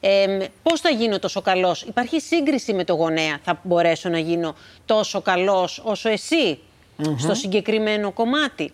Ε, 0.00 0.38
πώς 0.62 0.80
θα 0.80 0.90
γίνω 0.90 1.18
τόσο 1.18 1.40
καλός; 1.40 1.82
Υπάρχει 1.82 2.20
σύγκριση 2.20 2.72
με 2.72 2.84
το 2.84 2.94
γονέα. 2.94 3.38
Θα 3.44 3.60
μπορέσω 3.62 4.08
να 4.08 4.18
γίνω 4.18 4.54
τόσο 4.84 5.20
καλός 5.20 5.82
όσο 5.84 6.08
εσύ; 6.08 6.58
Στο 7.16 7.34
συγκεκριμένο 7.34 8.12
κομμάτι. 8.12 8.70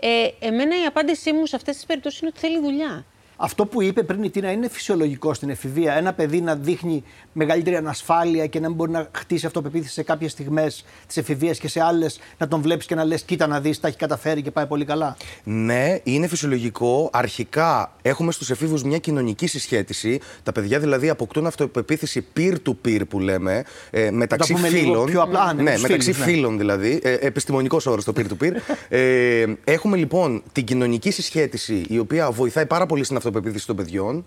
Ε, 0.00 0.28
εμένα 0.38 0.82
η 0.82 0.84
απάντησή 0.84 1.32
μου 1.32 1.46
σε 1.46 1.56
αυτές 1.56 1.74
τις 1.74 1.86
περιπτώσεις 1.86 2.20
είναι 2.20 2.30
ότι 2.34 2.40
θέλει 2.40 2.60
δουλειά. 2.60 3.04
Αυτό 3.40 3.66
που 3.66 3.82
είπε 3.82 4.02
πριν 4.02 4.22
η 4.22 4.30
Τίνα 4.30 4.52
είναι 4.52 4.68
φυσιολογικό 4.68 5.34
στην 5.34 5.50
εφηβεία. 5.50 5.94
Ένα 5.94 6.12
παιδί 6.12 6.40
να 6.40 6.54
δείχνει 6.56 7.02
μεγαλύτερη 7.32 7.76
ανασφάλεια 7.76 8.46
και 8.46 8.60
να 8.60 8.68
μην 8.68 8.76
μπορεί 8.76 8.90
να 8.90 9.08
χτίσει 9.12 9.46
αυτοπεποίθηση 9.46 9.92
σε 9.92 10.02
κάποιες 10.02 10.32
στιγμές 10.32 10.84
της 11.06 11.16
εφηβείας 11.16 11.58
και 11.58 11.68
σε 11.68 11.80
άλλες 11.82 12.20
να 12.38 12.48
τον 12.48 12.60
βλέπεις 12.60 12.86
και 12.86 12.94
να 12.94 13.04
λες: 13.04 13.22
Κοίτα 13.22 13.46
να 13.46 13.60
δεις, 13.60 13.80
τα 13.80 13.88
έχει 13.88 13.96
καταφέρει 13.96 14.42
και 14.42 14.50
πάει 14.50 14.66
πολύ 14.66 14.84
καλά. 14.84 15.16
Ναι, 15.44 15.98
είναι 16.02 16.26
φυσιολογικό. 16.26 17.10
Αρχικά 17.12 17.92
έχουμε 18.02 18.32
στους 18.32 18.50
εφήβους 18.50 18.82
μια 18.82 18.98
κοινωνική 18.98 19.46
συσχέτιση. 19.46 20.20
Τα 20.42 20.52
παιδιά 20.52 20.78
δηλαδή 20.78 21.08
αποκτούν 21.08 21.46
αυτοπεποίθηση 21.46 22.26
peer-to-peer 22.36 23.00
που 23.08 23.20
λέμε, 23.20 23.64
ε, 23.90 24.10
μεταξύ 24.10 24.52
πούμε 24.52 24.68
λίγο 24.68 24.84
φίλων. 24.84 25.06
πιο 25.06 25.22
απλά. 25.22 25.40
Α, 25.40 25.52
ναι, 25.52 25.62
με 25.62 25.72
τους 25.72 25.82
μεταξύ 25.82 26.12
φίλους, 26.12 26.26
ναι. 26.26 26.32
φίλων 26.32 26.58
δηλαδή. 26.58 27.00
Ε, 27.02 27.12
Επιστημονικός 27.12 27.86
όρος 27.86 28.04
το 28.04 28.12
peer-to-peer. 28.16 28.52
ε, 28.88 29.44
έχουμε 29.64 29.96
λοιπόν 29.96 30.42
την 30.52 30.64
κοινωνική 30.64 31.10
συσχέτιση, 31.10 31.84
η 31.88 31.98
οποία 31.98 32.30
βοηθάει 32.30 32.66
πάρα 32.66 32.86
πολύ 32.86 33.04
στην 33.04 33.16
αυτοπεποίθηση 33.28 33.66
των 33.66 33.76
παιδιών, 33.76 34.24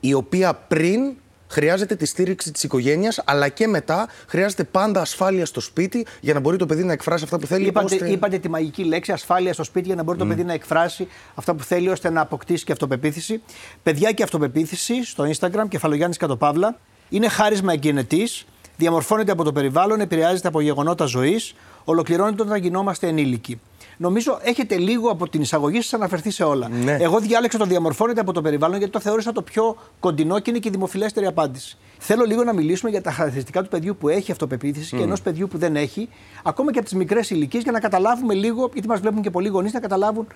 η 0.00 0.14
οποία 0.14 0.54
πριν 0.54 1.00
χρειάζεται 1.48 1.94
τη 1.94 2.06
στήριξη 2.06 2.52
της 2.52 2.62
οικογένειας, 2.62 3.22
αλλά 3.24 3.48
και 3.48 3.66
μετά 3.66 4.08
χρειάζεται 4.26 4.64
πάντα 4.64 5.00
ασφάλεια 5.00 5.46
στο 5.46 5.60
σπίτι 5.60 6.06
για 6.20 6.34
να 6.34 6.40
μπορεί 6.40 6.56
το 6.56 6.66
παιδί 6.66 6.84
να 6.84 6.92
εκφράσει 6.92 7.24
αυτά 7.24 7.38
που 7.38 7.46
θέλει. 7.46 7.66
Είπατε, 7.66 7.94
ώστε- 7.94 8.10
είπατε 8.10 8.38
τη 8.38 8.48
μαγική 8.48 8.84
λέξη 8.84 9.12
ασφάλεια 9.12 9.52
στο 9.52 9.64
σπίτι 9.64 9.86
για 9.86 9.94
να 9.96 10.02
μπορεί 10.02 10.18
το 10.18 10.26
παιδί 10.26 10.44
να 10.44 10.52
εκφράσει 10.52 11.08
αυτά 11.34 11.54
που 11.54 11.62
θέλει 11.62 11.88
ώστε 11.88 12.10
να 12.10 12.20
αποκτήσει 12.20 12.64
και 12.64 12.72
αυτοπεποίθηση. 12.72 13.42
Παιδιά 13.82 14.12
και 14.12 14.22
αυτοπεποίθηση 14.22 15.04
στο 15.04 15.24
Instagram, 15.38 15.64
κεφαλογιάννης 15.68 16.16
Κατοπαύλα, 16.16 16.78
είναι 17.08 17.28
χάρισμα 17.28 17.72
εγκαινετή, 17.72 18.28
διαμορφώνεται 18.76 19.32
από 19.32 19.44
το 19.44 19.52
περιβάλλον, 19.52 20.00
επηρεάζεται 20.00 20.48
από 20.48 20.60
γεγονότα 20.60 21.04
ζωής, 21.04 21.54
ολοκληρώνεται 21.84 22.42
όταν 22.42 22.56
γινόμαστε 22.58 23.06
ενήλικοι. 23.06 23.60
Νομίζω 24.02 24.38
έχετε 24.42 24.76
λίγο 24.76 25.10
από 25.10 25.28
την 25.28 25.40
εισαγωγή 25.40 25.80
σας 25.80 25.92
αναφερθεί 25.94 26.30
σε 26.30 26.44
όλα. 26.44 26.68
Ναι. 26.68 26.96
Εγώ 27.00 27.20
διάλεξα 27.20 27.58
το 27.58 27.64
διαμορφώνεται 27.64 28.20
από 28.20 28.32
το 28.32 28.42
περιβάλλον 28.42 28.76
γιατί 28.76 28.92
το 28.92 29.00
θεώρησα 29.00 29.32
το 29.32 29.42
πιο 29.42 29.76
κοντινό 30.00 30.38
και 30.38 30.50
είναι 30.50 30.58
και 30.58 30.68
η 30.68 30.70
δημοφιλέστερη 30.70 31.26
απάντηση. 31.26 31.76
Θέλω 31.98 32.24
λίγο 32.24 32.44
να 32.44 32.52
μιλήσουμε 32.52 32.90
για 32.90 33.02
τα 33.02 33.10
χαρακτηριστικά 33.10 33.62
του 33.62 33.68
παιδιού 33.68 33.96
που 33.96 34.08
έχει 34.08 34.32
αυτοπεποίθηση 34.32 34.96
και 34.96 35.02
ενός 35.02 35.22
παιδιού 35.22 35.48
που 35.48 35.58
δεν 35.58 35.76
έχει, 35.76 36.08
ακόμα 36.44 36.72
και 36.72 36.78
από 36.78 36.88
τις 36.88 36.96
μικρές 36.96 37.30
ηλικίες, 37.30 37.62
για 37.62 37.72
να 37.72 37.80
καταλάβουμε 37.80 38.34
λίγο, 38.34 38.70
γιατί 38.72 38.88
μας 38.88 39.00
βλέπουν 39.00 39.22
και 39.22 39.30
πολλοί 39.30 39.48
γονείς, 39.48 39.72
να 39.72 39.80
καταλάβουν 39.80 40.26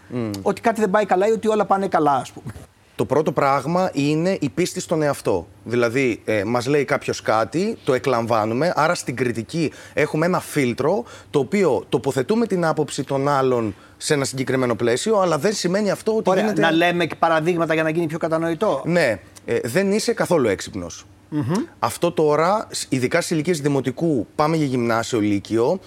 ότι 0.43 0.61
κάτι 0.61 0.81
δεν 0.81 0.91
πάει 0.91 1.05
καλά 1.05 1.29
ή 1.29 1.31
ότι 1.31 1.49
όλα 1.49 1.65
πάνε 1.65 1.89
καλά, 1.89 2.13
ας 2.13 2.33
πούμε. 2.33 2.53
Το 2.97 3.05
πρώτο 3.05 3.33
πράγμα 3.33 3.91
είναι 3.93 4.39
η 4.41 4.49
πίστη 4.49 4.81
στον 4.81 5.03
εαυτό. 5.03 5.47
Δηλαδή, 5.65 6.21
ε, 6.25 6.45
μας 6.45 6.67
λέει 6.67 6.85
κάποιος 6.85 7.23
κάτι, 7.23 7.77
το 7.85 7.95
εκλαμβάνουμε, 7.95 8.73
άρα 8.77 8.95
στην 8.95 9.17
κριτική 9.17 9.73
έχουμε 9.95 10.27
ένα 10.27 10.41
φίλτρο 10.41 11.05
το 11.31 11.39
οποίο 11.39 11.85
τοποθετούμε 11.89 12.47
την 12.47 12.65
άποψη 12.65 13.05
των 13.05 13.29
άλλων 13.29 13.75
σε 13.97 14.15
ένα 14.15 14.25
συγκεκριμένο 14.25 14.75
πλαίσιο, 14.75 15.19
αλλά 15.19 15.39
δεν 15.39 15.53
σημαίνει 15.53 15.91
αυτό 15.91 16.17
ότι 16.17 16.31
Ωραία, 16.31 16.43
γίνεται. 16.43 16.61
να 16.61 16.71
λέμε 16.73 17.07
και 17.07 17.15
παραδείγματα 17.15 17.75
για 17.75 17.83
να 17.83 17.91
γίνει 17.91 18.07
πιο 18.07 18.19
κατανοητό. 18.19 18.83
Ναι, 18.85 19.21
ε, 19.45 19.59
δεν 19.65 19.93
είσαι 19.93 20.13
καθόλου 20.13 20.49
έξυπνος. 20.49 21.07
Αυτό 21.79 22.13
τώρα, 22.13 22.69
ειδικά 22.89 23.21
στις 23.21 23.31
ηλικίες 23.31 23.61
δημοτικού, 23.61 24.27
πάμε 24.35 24.57
για 24.57 24.67
γυμνάσιο, 24.67 25.21
λύκειο, 25.21 25.81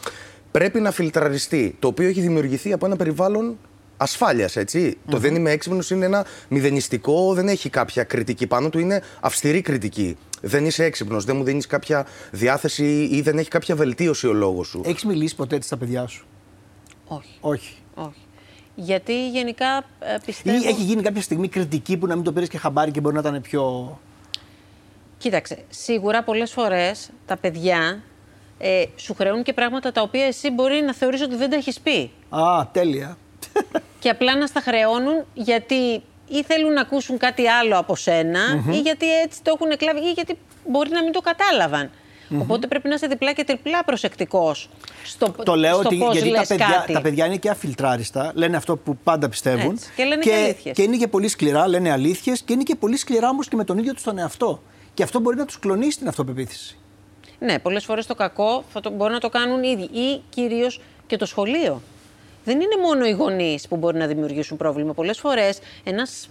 πρέπει 0.52 0.80
να 0.80 0.92
φιλτραριστεί. 0.92 1.76
Το 1.80 1.88
οποίο 1.88 2.08
έχει 2.08 2.22
δημιουργηθεί 2.22 2.74
από 2.74 2.86
ένα 2.86 2.96
περιβάλλον 2.96 3.58
ασφάλειας, 3.98 4.58
Το 5.10 5.18
δεν 5.18 5.36
είμαι 5.36 5.52
έξυπνος 5.52 5.90
είναι 5.90 6.06
ένα 6.06 6.26
μηδενιστικό, 6.50 7.34
δεν 7.34 7.48
έχει 7.48 7.70
κάποια 7.70 8.04
κριτική 8.04 8.48
πάνω 8.48 8.70
του, 8.70 8.80
είναι 8.80 9.02
αυστηρή 9.20 9.62
κριτική. 9.62 10.18
Δεν 10.42 10.66
είσαι 10.66 10.84
έξυπνος, 10.84 11.26
δεν 11.26 11.36
μου 11.36 11.44
δίνεις 11.44 11.68
κάποια 11.68 12.06
διάθεση 12.32 13.04
ή 13.12 13.22
δεν 13.22 13.38
έχει 13.38 13.50
κάποια 13.50 13.76
βελτίωση 13.76 14.28
ο 14.28 14.34
λόγος 14.34 14.68
σου. 14.68 14.82
Έχεις 14.86 15.06
μιλήσει 15.06 15.36
ποτέ 15.36 15.56
έτσι 15.56 15.68
στα 15.68 15.78
παιδιά 15.78 16.08
σου; 16.08 16.26
Όχι. 17.08 17.38
Όχι. 17.40 17.76
Όχι. 17.94 18.22
Γιατί 18.76 19.30
γενικά 19.30 19.78
ε, 20.00 20.18
πιστεύω. 20.26 20.58
Ή 20.58 20.68
έχει 20.68 20.84
γίνει 20.84 21.02
κάποια 21.02 21.22
στιγμή 21.22 21.48
κριτική 21.48 21.98
που 21.98 22.08
να 22.08 22.16
μην 22.16 22.24
το 22.24 22.32
πήρες 22.32 22.50
και 22.50 22.58
χαμπάρι 22.58 22.92
και 22.92 23.02
μπορεί 23.02 23.16
να 23.16 23.22
ήταν 23.22 23.42
πιο. 23.42 24.00
Κοίταξε, 25.18 25.58
σίγουρα 25.70 26.24
πολλές 26.24 26.52
φορές 26.52 27.10
τα 27.26 27.38
παιδιά 27.38 28.04
ε, 28.58 28.84
σου 28.96 29.14
χρεώνουν 29.14 29.44
και 29.44 29.54
πράγματα 29.54 29.92
τα 29.92 30.02
οποία 30.02 30.26
εσύ 30.26 30.52
μπορεί 30.52 30.82
να 30.82 30.94
θεωρείς 30.94 31.22
ότι 31.22 31.36
δεν 31.36 31.50
τα 31.50 31.56
έχεις 31.56 31.80
πει. 31.80 32.12
Α, 32.30 32.68
τέλεια. 32.72 33.18
Και 34.00 34.10
απλά 34.10 34.38
να 34.38 34.46
στα 34.46 34.62
χρεώνουν 34.62 35.26
γιατί 35.34 36.04
ή 36.28 36.44
θέλουν 36.44 36.74
να 36.74 36.82
ακούσουν 36.82 37.18
κάτι 37.18 37.48
άλλο 37.48 37.78
από 37.78 37.96
ή 38.72 38.80
γιατί 38.80 39.20
έτσι 39.20 39.40
το 39.44 39.52
έχουν 39.56 39.72
εκλάβει 39.72 40.00
ή 40.00 40.12
γιατί 40.12 40.38
μπορεί 40.66 40.90
να 40.90 41.04
μην 41.04 41.12
το 41.12 41.22
καταλαβαν 41.22 41.92
Οπότε 42.40 42.68
πρέπει 42.68 42.88
να 42.88 42.96
είσαι 42.96 43.08
διπλά 43.08 43.34
και 43.34 43.44
τριπλά 43.44 43.84
προσεκτικός 43.84 44.70
στο 45.04 45.36
Το 45.44 45.56
λέω 45.56 45.74
στο 45.74 45.88
ότι 45.88 45.98
πώς 45.98 46.14
γιατί 46.14 46.32
τα 46.32 46.38
λες 46.40 46.48
παιδιά, 46.48 46.68
κάτι. 46.68 46.94
τα 46.94 47.02
παιδιά 47.02 47.26
είναι 47.26 47.38
και 47.38 47.50
αφιλτράριστα, 47.50 48.32
λένε 48.36 48.58
αυτό 48.58 48.78
που 48.78 48.98
πάντα 49.04 49.30
πιστεύουν. 49.30 49.72
Έτσι, 49.72 49.92
και 49.96 50.04
λένε 50.04 50.22
και 50.22 50.34
αλήθειες. 50.34 50.76
και 50.76 50.82
είναι 50.82 50.98
και 50.98 51.08
πολύ 51.08 51.28
σκληρά, 51.28 51.68
λένε 51.68 51.92
αλήθειες 51.92 52.42
και 52.42 52.54
είναι 52.54 52.64
και 52.64 52.76
πολύ 52.76 52.98
σκληρά 52.98 53.30
όμως 53.30 53.48
και 53.48 53.56
με 53.56 53.64
τον 53.64 53.78
ίδιο 53.78 53.94
τους 53.94 54.04
τον 54.04 54.18
εαυτό. 54.18 54.62
Και 54.94 55.04
αυτό 55.04 55.20
μπορεί 55.20 55.38
να 55.38 55.46
τους 55.46 55.60
κλονίσει 55.60 55.98
την 55.98 56.08
αυτοπεποίθηση. 56.08 56.78
Ναι, 57.40 57.60
πολλές 57.60 57.86
φορές 57.86 58.06
το 58.06 58.16
κακό 58.16 58.64
θα 58.74 58.80
το, 58.80 58.90
μπορεί 58.90 59.14
να 59.14 59.20
το 59.20 59.30
κάνουν 59.30 59.64
οι 59.64 59.70
ίδιοι 59.70 60.00
ή 60.00 60.22
κυρίως 60.30 60.82
και 61.08 61.18
το 61.18 61.26
σχολείο. 61.26 61.82
Δεν 62.48 62.62
είναι 62.62 62.76
μόνο 62.82 63.06
οι 63.06 63.12
γονείς 63.12 63.68
που 63.68 63.76
μπορεί 63.76 63.98
να 63.98 64.08
δημιουργήσουν 64.08 64.58
πρόβλημα. 64.58 64.94
Πολλές 64.94 65.20
φορές 65.20 65.60
ένας 65.84 66.30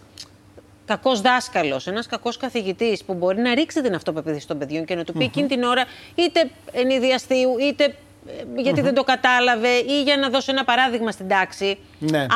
κακός 0.85 1.21
δάσκαλος, 1.21 1.87
ένας 1.87 2.07
κακός 2.07 2.37
καθηγητής 2.37 3.05
που 3.05 3.15
μπορεί 3.15 3.41
να 3.41 3.55
ρίξει 3.55 3.83
την 3.83 3.95
αυτοπεποίθηση 3.95 4.47
των 4.47 4.59
παιδιών 4.59 4.85
και 4.85 4.95
να 4.95 5.05
του 5.05 5.13
πει 5.13 5.25
εκείνη 5.25 5.49
την 5.49 5.63
ώρα 5.63 5.85
είτε 6.15 6.51
ενηδιαστείου, 6.73 7.59
είτε 7.61 7.85
ε, 7.85 8.61
γιατι 8.61 8.81
δεν 8.81 8.95
το 8.95 9.03
κατάλαβε 9.05 9.69
ή 9.69 10.03
για 10.03 10.17
να 10.17 10.29
δώσει 10.29 10.51
ένα 10.51 10.65
παράδειγμα 10.65 11.11
στην 11.11 11.29
τάξη. 11.29 11.79
Ναι. 11.99 12.19
Α, 12.21 12.27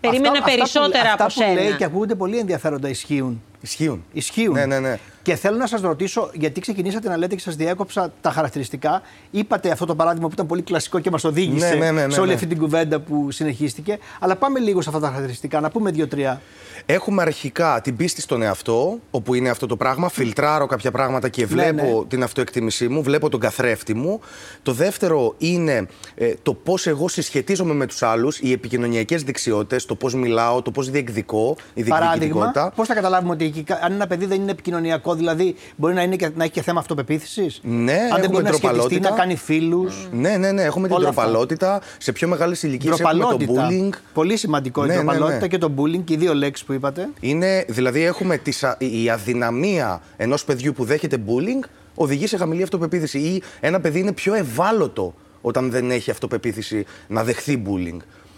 περίμενα 0.00 0.38
Αυτά- 0.38 0.50
περισσότερα 0.50 0.98
αυτά 1.10 1.12
από 1.12 1.18
που, 1.18 1.24
αυτά 1.24 1.44
σένα. 1.44 1.54
που 1.56 1.62
λέει 1.68 1.76
και 1.76 1.84
ακούγονται 1.84 2.14
πολύ 2.14 2.38
ενδιαφέροντα 2.38 2.88
ισχύουν. 2.88 3.42
Ισχύουν. 3.64 4.04
Ισχύουν. 4.12 4.52
Ναι, 4.54 4.66
ναι, 4.66 4.78
ναι. 4.78 4.98
Και 5.22 5.34
θέλω 5.34 5.56
να 5.56 5.66
σας 5.66 5.80
ρωτήσω, 5.80 6.30
γιατί 6.32 6.60
ξεκινήσατε 6.60 7.08
να 7.08 7.16
λέτε 7.16 7.34
και 7.34 7.40
σας 7.40 7.56
διέκοψα 7.56 8.12
τα 8.20 8.30
χαρακτηριστικά. 8.30 9.02
Είπατε 9.30 9.70
αυτό 9.70 9.86
το 9.86 9.94
παράδειγμα 9.94 10.26
που 10.26 10.32
ήταν 10.34 10.46
πολύ 10.46 10.62
κλασικό 10.62 10.98
και 10.98 11.10
μας 11.10 11.24
οδήγησε 11.24 11.68
Ναι, 11.68 11.74
ναι, 11.74 11.90
ναι, 11.90 12.06
ναι, 12.06 12.12
σε 12.12 12.20
όλη 12.20 12.28
ναι. 12.28 12.34
αυτή 12.34 12.46
την 12.46 12.58
κουβέντα 12.58 13.00
που 13.00 13.30
συνεχίστηκε. 13.30 13.98
Αλλά 14.20 14.36
πάμε 14.36 14.58
λίγο 14.58 14.80
σε 14.82 14.88
αυτά 14.88 15.00
τα 15.00 15.06
χαρακτηριστικά, 15.06 15.60
να 15.60 15.70
πούμε 15.70 15.90
δύο-τρία. 15.90 16.40
Έχουμε 16.86 17.22
αρχικά 17.22 17.80
την 17.82 17.96
πίστη 17.96 18.20
στον 18.20 18.42
εαυτό, 18.42 18.98
όπου 19.10 19.34
είναι 19.34 19.48
αυτό 19.48 19.66
το 19.66 19.76
πράγμα. 19.76 20.08
Φιλτράρω 20.08 20.66
κάποια 20.66 20.90
πράγματα 20.90 21.28
και 21.28 21.40
Ναι, 21.40 21.46
βλέπω 21.46 21.82
ναι. 21.82 22.06
την 22.08 22.22
αυτοεκτίμησή 22.22 22.88
μου, 22.88 23.02
βλέπω 23.02 23.28
τον 23.28 23.40
καθρέφτη 23.40 23.94
μου. 23.94 24.20
Το 24.62 24.72
δεύτερο 24.72 25.34
είναι 25.38 25.86
ε, 26.14 26.34
το 26.42 26.54
πώς 26.54 26.86
εγώ 26.86 27.08
συσχετίζομαι 27.08 27.74
με 27.74 27.86
τους 27.86 28.02
άλλους, 28.02 28.38
οι 28.38 28.52
επικοινωνιακές 28.52 29.22
δεξιότητες, 29.22 29.86
το 29.86 29.94
πώς 29.94 30.14
μιλάω, 30.14 30.62
το 30.62 30.70
πώς 30.70 30.90
διεκδικώ, 30.90 31.56
η 31.74 31.82
Παράδειγμα, 31.84 32.10
διεκδικητικότητα. 32.12 32.72
πώς 32.76 32.86
θα 32.88 32.94
καταλάβουμε 32.94 33.32
ότι 33.32 33.44
εκεί, 33.58 33.72
αν 33.82 33.92
ένα 33.92 34.06
παιδί 34.06 34.26
δεν 34.26 34.40
είναι 34.40 34.50
επικοινωνιακό, 34.50 35.14
δηλαδή 35.14 35.54
μπορεί 35.76 35.94
να, 35.94 36.02
είναι 36.02 36.16
και, 36.16 36.30
να 36.36 36.44
έχει 36.44 36.52
και 36.52 36.62
θέμα 36.62 36.80
αυτοπεποίθησης; 36.80 37.60
Ναι, 37.62 37.92
αν 37.92 37.98
δεν 37.98 38.10
έχουμε 38.10 38.28
μπορεί 38.28 38.42
να 38.44 38.52
σχετιστεί, 38.52 38.60
ντροπαλότητα. 38.70 39.10
να 39.10 39.16
κάνει 39.16 39.36
φίλους; 39.36 40.08
Ναι, 40.12 40.36
ναι, 40.36 40.52
ναι. 40.52 40.62
Έχουμε 40.62 40.86
την 40.86 40.96
Όλα 40.96 41.08
αυτά. 41.08 41.22
τροπαλότητα. 41.22 41.80
Σε 41.98 42.12
πιο 42.12 42.28
μεγάλες 42.28 42.62
ηλικίες 42.62 43.00
έχουμε 43.00 43.22
το 43.22 43.38
bullying. 43.48 43.88
Πολύ 44.14 44.36
σημαντικό 44.36 44.84
η 44.84 44.86
Ναι, 44.86 44.92
ναι, 44.94 44.98
τροπαλότητα 45.02 45.38
ναι. 45.38 45.48
και 45.48 45.58
το 45.58 45.70
bullying, 45.76 46.02
και 46.04 46.12
οι 46.12 46.16
δύο 46.16 46.34
λέξεις 46.34 46.66
που 46.66 46.72
είπατε. 46.72 47.08
Είναι, 47.20 47.64
δηλαδή, 47.68 48.02
έχουμε 48.04 48.36
τις, 48.36 48.64
α- 48.64 48.76
η 48.78 49.10
αδυναμία 49.10 50.00
ενός 50.16 50.44
παιδιού 50.44 50.72
που 50.72 50.84
δέχεται 50.84 51.16
bullying 51.26 51.68
οδηγεί 51.94 52.26
σε 52.26 52.36
χαμηλή 52.36 52.62
αυτοπεποίθηση. 52.62 53.18
Ή 53.18 53.42
ένα 53.60 53.80
παιδί 53.80 53.98
είναι 53.98 54.12
πιο 54.12 54.34
ευάλωτο 54.34 55.14
όταν 55.40 55.70
δεν 55.70 55.90
έχει 55.90 56.10
αυτοπεποίθηση 56.10 56.84
να 57.08 57.24
δεχθεί 57.24 57.62
bullying. 57.66 57.96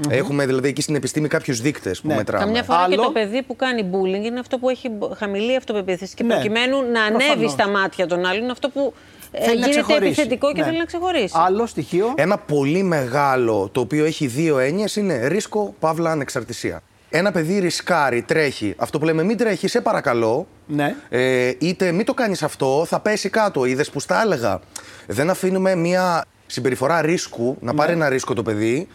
Έχουμε 0.09 0.47
δηλαδή 0.47 0.69
εκεί 0.69 0.83
στην 0.83 0.95
επιστήμη 0.95 1.29
κάποιους 1.29 1.61
δείκτες 1.61 2.01
που 2.01 2.09
Ναι. 2.09 2.15
μετράμε. 2.15 2.45
Καμιά 2.45 2.63
φορά 2.63 2.79
και 2.79 2.85
Άλλο- 2.95 3.03
το 3.03 3.11
παιδί 3.11 3.43
που 3.43 3.57
κάνει 3.57 3.91
bullying 3.93 4.25
είναι 4.25 4.39
αυτό 4.41 4.59
που 4.59 4.69
έχει 4.69 4.89
μπο- 4.89 5.11
χαμηλή 5.17 5.57
αυτοπεποίθηση 5.57 6.15
και 6.15 6.23
Ναι, 6.23 6.33
προκειμένου 6.33 6.77
να 6.93 7.03
ανέβει 7.03 7.25
προφανώς. 7.25 7.51
στα 7.53 7.69
μάτια 7.69 8.07
των 8.07 8.25
άλλων 8.27 8.43
είναι 8.43 8.53
αυτό 8.53 8.69
που 8.69 8.93
ε, 9.31 9.39
Θέλει 9.45 9.61
να 9.61 9.67
γίνεται 9.67 9.71
ξεχωρίσει. 9.83 10.07
επιθετικό 10.21 10.53
και 10.53 10.61
Ναι. 10.61 10.67
θέλει 10.67 10.79
να 10.79 10.85
ξεχωρίσει. 10.85 11.35
Άλλο 11.35 11.67
στοιχείο. 11.67 12.15
Ένα 12.17 12.39
πολύ 12.39 12.83
μεγάλο 12.83 13.69
το 13.73 13.81
οποίο 13.81 14.05
έχει 14.05 14.27
δύο 14.27 14.59
έννοιες 14.59 14.97
είναι 14.97 15.27
ρίσκο, 15.27 15.75
παύλα, 15.81 16.11
ανεξαρτησία. 16.11 16.83
Ένα 17.11 17.33
παιδί 17.33 17.59
ρισκάρει, 17.59 18.23
τρέχει. 18.23 18.75
Αυτό 18.77 18.99
που 18.99 19.05
λέμε 19.05 19.23
μην 19.23 19.37
τρέχεις, 19.37 19.71
σε 19.71 19.81
παρακαλώ. 19.81 20.47
Ναι. 20.67 20.95
Ε, 21.09 21.53
είτε 21.59 21.93
μην 21.93 22.05
το 22.07 22.15
κάνεις 22.15 22.43
αυτό, 22.43 22.85
θα 22.89 23.01
πέσει 23.01 23.29
κάτω. 23.29 23.65
Είδες 23.65 23.91
που 23.91 24.01
στα 24.01 24.23
έλεγα. 24.23 24.61
Δεν 25.07 25.31
αφήνουμε 25.31 25.75
μια 25.75 26.25
συμπεριφορά 26.47 27.01
ρίσκου, 27.01 27.57
να 27.61 27.75
πάρει 27.75 27.93
ένα 27.93 28.09
ρίσκο 28.09 28.35
το 28.35 28.43
παιδί. 28.43 28.89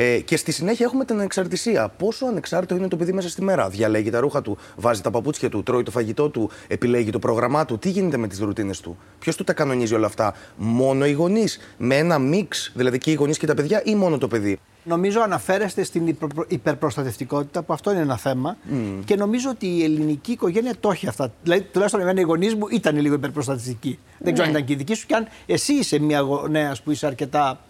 Ε, 0.00 0.20
και 0.20 0.36
στη 0.36 0.52
συνέχεια 0.52 0.86
έχουμε 0.86 1.04
την 1.04 1.16
ανεξαρτησία. 1.18 1.88
Πόσο 1.88 2.26
ανεξάρτητο 2.26 2.76
είναι 2.76 2.88
το 2.88 2.96
παιδί 2.96 3.12
μέσα 3.12 3.28
στη 3.28 3.42
μέρα. 3.42 3.68
Διαλέγει 3.68 4.10
τα 4.10 4.20
ρούχα 4.20 4.42
του, 4.42 4.58
βάζει 4.76 5.00
τα 5.00 5.10
παπούτσια 5.10 5.48
του, 5.48 5.62
τρώει 5.62 5.82
το 5.82 5.90
φαγητό 5.90 6.28
του, 6.28 6.50
επιλέγει 6.68 7.10
το 7.10 7.18
πρόγραμμά 7.18 7.64
του. 7.64 7.78
Τι 7.78 7.90
γίνεται 7.90 8.16
με 8.16 8.28
τις 8.28 8.38
ρουτίνες 8.38 8.80
του; 8.80 8.96
Ποιος 9.18 9.36
του 9.36 9.44
τα 9.44 9.52
κανονίζει 9.52 9.94
όλα 9.94 10.06
αυτά; 10.06 10.34
Μόνο 10.56 11.06
οι 11.06 11.12
γονείς. 11.12 11.58
Με 11.76 11.96
ένα 11.96 12.18
μίξ, 12.18 12.72
δηλαδή 12.74 12.98
και 12.98 13.10
οι 13.10 13.14
γονείς 13.14 13.38
και 13.38 13.46
τα 13.46 13.54
παιδιά, 13.54 13.82
ή 13.84 13.94
μόνο 13.94 14.18
το 14.18 14.28
παιδί; 14.28 14.58
Νομίζω 14.84 15.20
αναφέρεστε 15.20 15.82
στην 15.82 16.06
υπερπρο- 16.06 16.52
υπερπροστατευτικότητα, 16.52 17.62
που 17.62 17.72
αυτό 17.72 17.90
είναι 17.90 18.00
ένα 18.00 18.16
θέμα. 18.16 18.56
Και 19.04 19.16
νομίζω 19.16 19.50
ότι 19.50 19.66
η 19.66 19.84
ελληνική 19.84 20.32
οικογένεια 20.32 20.74
το 20.80 20.90
έχει 20.90 21.06
αυτά. 21.08 21.32
Δηλαδή, 21.42 21.62
τουλάχιστον 21.62 22.00
εμένα 22.02 22.20
οι 22.20 22.24
γονείς 22.24 22.54
μου 22.54 22.66
ήταν 22.70 22.98
λίγο 23.00 23.14
υπερπροστατευτικοί. 23.14 23.98
Δεν 24.18 24.32
ξέρω 24.32 24.46
αν 24.48 24.52
Ναι. 24.52 24.58
ήταν 24.58 24.68
και 24.68 24.72
η 24.72 24.76
δική 24.76 24.94
σου, 24.94 25.06
και 25.06 25.14
αν 25.14 25.26
εσύ 25.46 25.72
είσαι 25.72 25.98
μια 25.98 26.20
γονέα 26.20 26.76
που 26.84 26.90
είσαι 26.90 27.06
αρκετά. 27.06 27.60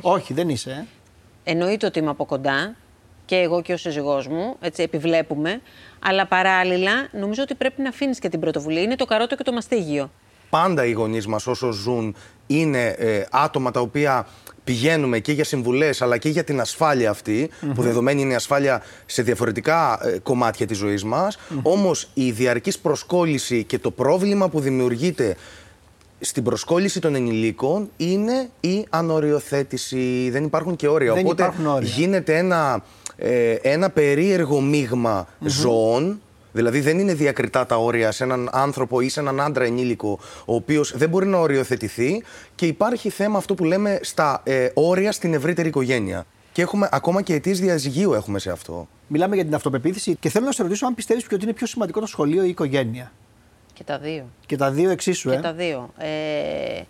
Όχι. 0.00 0.34
δεν 0.34 0.48
είσαι. 0.48 0.70
Ε. 0.70 0.86
Εννοείται 1.52 1.86
ότι 1.86 1.98
είμαι 1.98 2.10
από 2.10 2.24
κοντά 2.24 2.76
και 3.24 3.36
εγώ 3.36 3.62
και 3.62 3.72
ο 3.72 3.76
σύζυγός 3.76 4.26
μου, 4.26 4.56
έτσι 4.60 4.82
επιβλέπουμε, 4.82 5.60
αλλά 5.98 6.26
παράλληλα 6.26 6.92
νομίζω 7.12 7.42
ότι 7.42 7.54
πρέπει 7.54 7.82
να 7.82 7.88
αφήνεις 7.88 8.18
και 8.18 8.28
την 8.28 8.40
πρωτοβουλία. 8.40 8.82
Είναι 8.82 8.96
το 8.96 9.04
καρότο 9.04 9.36
και 9.36 9.42
το 9.42 9.52
μαστίγιο. 9.52 10.10
Πάντα 10.50 10.84
οι 10.84 10.92
γονείς 10.92 11.26
μας 11.26 11.46
όσο 11.46 11.70
ζουν 11.70 12.16
είναι 12.46 12.86
ε, 12.86 13.24
άτομα 13.30 13.70
τα 13.70 13.80
οποία 13.80 14.26
πηγαίνουμε 14.64 15.18
και 15.18 15.32
για 15.32 15.44
συμβουλές 15.44 16.02
αλλά 16.02 16.18
και 16.18 16.28
για 16.28 16.44
την 16.44 16.60
ασφάλεια 16.60 17.10
αυτή, 17.10 17.50
που 17.74 17.82
δεδομένη 17.82 18.20
είναι 18.20 18.32
η 18.32 18.34
ασφάλεια 18.34 18.82
σε 19.06 19.22
διαφορετικά 19.22 20.00
ε, 20.02 20.18
κομμάτια 20.18 20.66
της 20.66 20.78
ζωής 20.78 21.04
μας. 21.04 21.38
Όμως 21.62 22.10
η 22.14 22.30
διαρκής 22.30 22.78
προσκόλληση 22.78 23.64
και 23.64 23.78
το 23.78 23.90
πρόβλημα 23.90 24.48
που 24.48 24.60
δημιουργείται 24.60 25.36
στην 26.20 26.42
προσκόλληση 26.42 27.00
των 27.00 27.14
ενηλίκων 27.14 27.90
είναι 27.96 28.48
η 28.60 28.86
ανοριοθέτηση. 28.90 30.28
Δεν 30.30 30.44
υπάρχουν 30.44 30.76
και 30.76 30.88
όρια. 30.88 31.12
Δεν 31.12 31.24
Οπότε 31.24 31.42
υπάρχουν 31.42 31.66
όρια. 31.66 31.88
γίνεται 31.88 32.36
ένα, 32.36 32.84
ε, 33.16 33.52
ένα 33.52 33.90
περίεργο 33.90 34.60
μείγμα 34.60 35.28
ζώων. 35.40 36.20
Δηλαδή 36.52 36.80
δεν 36.80 36.98
είναι 36.98 37.14
διακριτά 37.14 37.66
τα 37.66 37.76
όρια 37.76 38.10
σε 38.12 38.24
έναν 38.24 38.48
άνθρωπο 38.52 39.00
ή 39.00 39.08
σε 39.08 39.20
έναν 39.20 39.40
άντρα 39.40 39.64
ενήλικο, 39.64 40.18
ο 40.44 40.54
οποίος 40.54 40.96
δεν 40.96 41.08
μπορεί 41.08 41.26
να 41.26 41.38
οριοθετηθεί 41.38 42.22
και 42.54 42.66
υπάρχει 42.66 43.10
θέμα 43.10 43.38
αυτό 43.38 43.54
που 43.54 43.64
λέμε 43.64 43.98
στα 44.02 44.40
ε, 44.44 44.68
όρια 44.74 45.12
στην 45.12 45.34
ευρύτερη 45.34 45.68
οικογένεια. 45.68 46.26
Και 46.52 46.62
έχουμε 46.62 46.88
ακόμα 46.92 47.22
και 47.22 47.34
αιτίες 47.34 47.60
διαζυγίου 47.60 48.12
έχουμε 48.12 48.38
σε 48.38 48.50
αυτό. 48.50 48.88
Μιλάμε 49.06 49.34
για 49.34 49.44
την 49.44 49.54
αυτοπεποίθηση 49.54 50.16
και 50.20 50.28
θέλω 50.28 50.44
να 50.44 50.52
σε 50.52 50.62
ρωτήσω 50.62 50.86
αν 50.86 50.94
πιστεύεις 50.94 51.24
ότι 51.32 51.42
είναι 51.42 51.52
πιο 51.52 51.66
σημαντικό 51.66 52.00
το 52.00 52.06
σχολείο 52.06 52.42
ή 52.42 52.46
η 52.46 52.50
οικογένεια. 52.50 53.12
Και 53.80 53.86
τα 53.86 53.98
δύο. 53.98 54.26
Και 54.46 54.56
τα 54.56 54.70
δύο 54.70 54.90
εξίσου, 54.90 55.30
Και 55.30 55.36
ε. 55.36 55.40
τα 55.40 55.52
δύο. 55.52 55.90
Ε, 55.98 56.80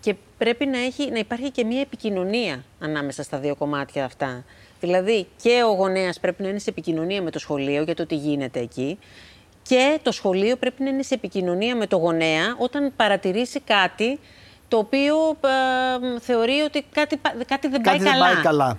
και 0.00 0.14
πρέπει 0.38 0.66
να, 0.66 0.78
έχει, 0.78 1.10
να 1.10 1.18
υπάρχει 1.18 1.50
και 1.50 1.64
μια 1.64 1.80
επικοινωνία 1.80 2.64
ανάμεσα 2.80 3.22
στα 3.22 3.38
δύο 3.38 3.54
κομμάτια 3.54 4.04
αυτά. 4.04 4.44
Δηλαδή 4.80 5.26
και 5.42 5.62
ο 5.68 5.72
γονέας 5.72 6.20
πρέπει 6.20 6.42
να 6.42 6.48
είναι 6.48 6.58
σε 6.58 6.70
επικοινωνία 6.70 7.22
με 7.22 7.30
το 7.30 7.38
σχολείο 7.38 7.82
για 7.82 7.94
το 7.94 8.06
τι 8.06 8.14
γίνεται 8.14 8.60
εκεί 8.60 8.98
και 9.62 9.98
το 10.02 10.12
σχολείο 10.12 10.56
πρέπει 10.56 10.82
να 10.82 10.88
είναι 10.88 11.02
σε 11.02 11.14
επικοινωνία 11.14 11.76
με 11.76 11.86
το 11.86 11.96
γονέα 11.96 12.54
όταν 12.58 12.92
παρατηρήσει 12.96 13.60
κάτι 13.60 14.18
το 14.68 14.76
οποίο 14.78 15.14
ε, 16.14 16.20
θεωρεί 16.20 16.60
ότι 16.60 16.84
κάτι, 16.92 17.16
πα- 17.16 17.34
κάτι 17.46 17.68
δεν 17.68 17.82
Κάτι 17.82 17.96
πάει 17.96 17.98
δεν 17.98 18.12
καλά. 18.12 18.24
πάει 18.34 18.42
καλά. 18.42 18.78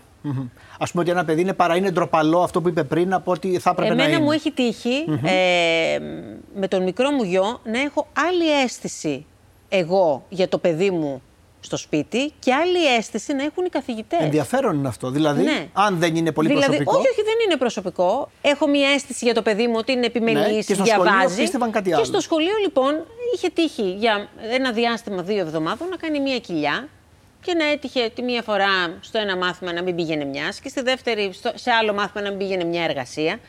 Α 0.80 0.86
πούμε 0.86 1.04
ότι 1.04 1.12
ένα 1.12 1.26
παιδί 1.26 1.42
είναι 1.42 1.54
παρά 1.54 1.76
είναι 1.76 1.92
ντροπαλό 1.92 2.42
αυτό 2.42 2.62
που 2.62 2.68
είπε 2.70 2.84
πριν 2.84 3.14
από 3.14 3.32
ότι 3.32 3.60
θα 3.60 3.70
έπρεπε 3.70 3.94
να 3.94 4.02
Εμένα 4.02 4.16
είναι. 4.18 4.26
μου 4.26 4.32
έχει 4.32 4.52
τύχει 4.52 5.06
ε, 5.24 5.98
με 6.56 6.68
τον 6.68 6.84
μικρό 6.84 7.12
μου 7.12 7.24
γιο 7.24 7.60
να 7.64 7.80
έχω 7.82 8.08
άλλη 8.30 8.62
αίσθηση 8.64 9.26
εγώ 9.70 10.26
για 10.30 10.48
το 10.48 10.58
παιδί 10.58 10.92
μου 10.92 11.22
στο 11.60 11.78
σπίτι 11.78 12.32
και 12.40 12.54
άλλη 12.54 12.96
αίσθηση 12.98 13.34
να 13.34 13.44
έχουν 13.44 13.66
οι 13.66 13.70
καθηγητές. 13.70 14.20
Ενδιαφέρον 14.22 14.76
είναι 14.78 14.88
αυτό. 14.88 15.10
Δηλαδή, 15.10 15.44
Ναι. 15.44 15.68
αν 15.74 15.98
δεν 15.98 16.16
είναι 16.16 16.32
πολύ 16.32 16.48
δηλαδή, 16.48 16.66
προσωπικό. 16.68 16.98
Όχι, 16.98 17.08
όχι, 17.10 17.22
δεν 17.22 17.34
είναι 17.46 17.58
προσωπικό. 17.58 18.32
Έχω 18.42 18.68
μια 18.68 18.90
αίσθηση 18.90 19.26
για 19.26 19.34
το 19.34 19.42
παιδί 19.42 19.68
μου 19.68 19.74
ότι 19.78 19.92
είναι 19.92 20.06
επιμελής, 20.06 20.42
Ναι, 20.56 20.62
και 20.62 20.74
στο 20.74 20.86
σχολείο 20.86 21.12
διαβάζει. 21.12 21.42
πίστευαν 21.42 21.72
κάτι 21.72 21.90
και 21.90 21.96
άλλο. 21.96 22.04
στο 22.06 22.20
σχολείο, 22.20 22.54
λοιπόν, 22.62 22.94
είχε 23.36 23.50
τύχει 23.50 23.92
για 23.92 24.28
ένα 24.52 24.72
διάστημα 24.72 25.22
δύο 25.22 25.40
εβδομάδων 25.40 25.88
να 25.90 25.96
κάνει 25.96 26.20
μια 26.20 26.40
κοιλιά 26.40 26.88
και 27.48 27.54
να 27.54 27.66
έτυχε 27.66 28.10
τη 28.16 28.22
μία 28.22 28.42
φορά 28.42 28.98
στο 29.02 29.18
ένα 29.20 29.38
μάθημα 29.38 29.74
να 29.74 29.82
μην 29.84 29.96
πήγαινε 29.96 30.24
μιας 30.26 30.60
και 30.60 30.70
στη 30.70 30.82
δεύτερη 30.82 31.30
στο- 31.34 31.52
σε 31.56 31.72
άλλο 31.72 31.94
μάθημα 31.94 32.24
να 32.24 32.30
μην 32.30 32.38
πήγαινε 32.38 32.64
μια 32.64 32.84
εργασία. 32.84 33.40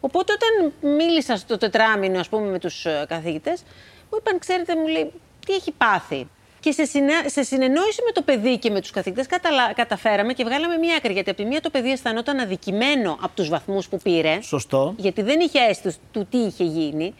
Οπότε 0.00 0.32
όταν 0.32 0.72
μίλησα 0.96 1.36
στο 1.36 1.56
τετράμινο, 1.58 2.20
ας 2.20 2.28
πούμε, 2.28 2.50
με 2.50 2.58
τους 2.58 2.84
ε, 2.84 3.04
καθηγητές, 3.08 3.62
μου 4.10 4.18
είπαν, 4.20 4.38
ξέρετε, 4.38 4.76
μου 4.76 4.86
λέει, 4.86 5.12
τι 5.46 5.52
έχει 5.54 5.72
πάθει; 5.72 6.28
Και 6.60 6.72
σε, 6.72 6.84
συνε- 6.84 7.28
σε 7.30 7.42
συνεννόηση 7.42 8.02
με 8.04 8.12
το 8.12 8.22
παιδί 8.22 8.58
και 8.58 8.70
με 8.70 8.80
τους 8.80 8.90
καθηγητές 8.90 9.26
καταλα... 9.26 9.72
καταφέραμε 9.74 10.32
και 10.32 10.44
βγάλαμε 10.44 10.76
μια 10.76 10.96
άκρη. 10.96 11.12
Γιατί 11.12 11.30
από 11.30 11.42
τη 11.42 11.46
μία 11.48 11.60
το 11.60 11.70
παιδί 11.70 11.90
αισθανόταν 11.90 12.38
αδικημένο 12.38 13.18
από 13.22 13.34
τους 13.34 13.48
βαθμούς 13.48 13.88
που 13.88 13.98
πήρε. 14.02 14.38
Σωστό. 14.42 14.94
Γιατί 14.96 15.22
δεν 15.22 15.40
είχε 15.40 15.58
αίσθηση 15.58 15.98
του 16.12 16.26
τι 16.30 16.38
είχε 16.38 16.64
γίνει. 16.64 17.14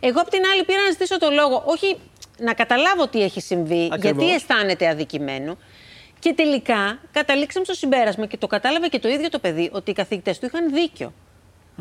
Εγώ 0.00 0.20
απ' 0.20 0.28
την 0.30 0.40
άλλη 0.52 0.64
πήρα 0.64 0.82
να 0.82 0.90
ζητήσω 0.90 1.18
το 1.18 1.30
λόγο, 1.30 1.62
όχι 1.66 1.96
να 2.38 2.54
καταλάβω 2.54 3.06
τι 3.08 3.22
έχει 3.22 3.40
συμβεί, 3.40 3.88
Ακριβώς. 3.92 4.22
γιατί 4.22 4.34
αισθάνεται 4.34 4.88
αδικημένο. 4.88 5.56
Και 6.24 6.34
τελικά 6.34 6.98
καταλήξαμε 7.12 7.64
στο 7.64 7.74
συμπέρασμα 7.74 8.26
και 8.26 8.36
το 8.36 8.46
κατάλαβε 8.46 8.86
και 8.86 8.98
το 8.98 9.08
ίδιο 9.08 9.28
το 9.28 9.38
παιδί 9.38 9.70
ότι 9.72 9.90
οι 9.90 9.94
καθηγητές 9.94 10.38
του 10.38 10.46
είχαν 10.46 10.72
δίκιο. 10.72 11.12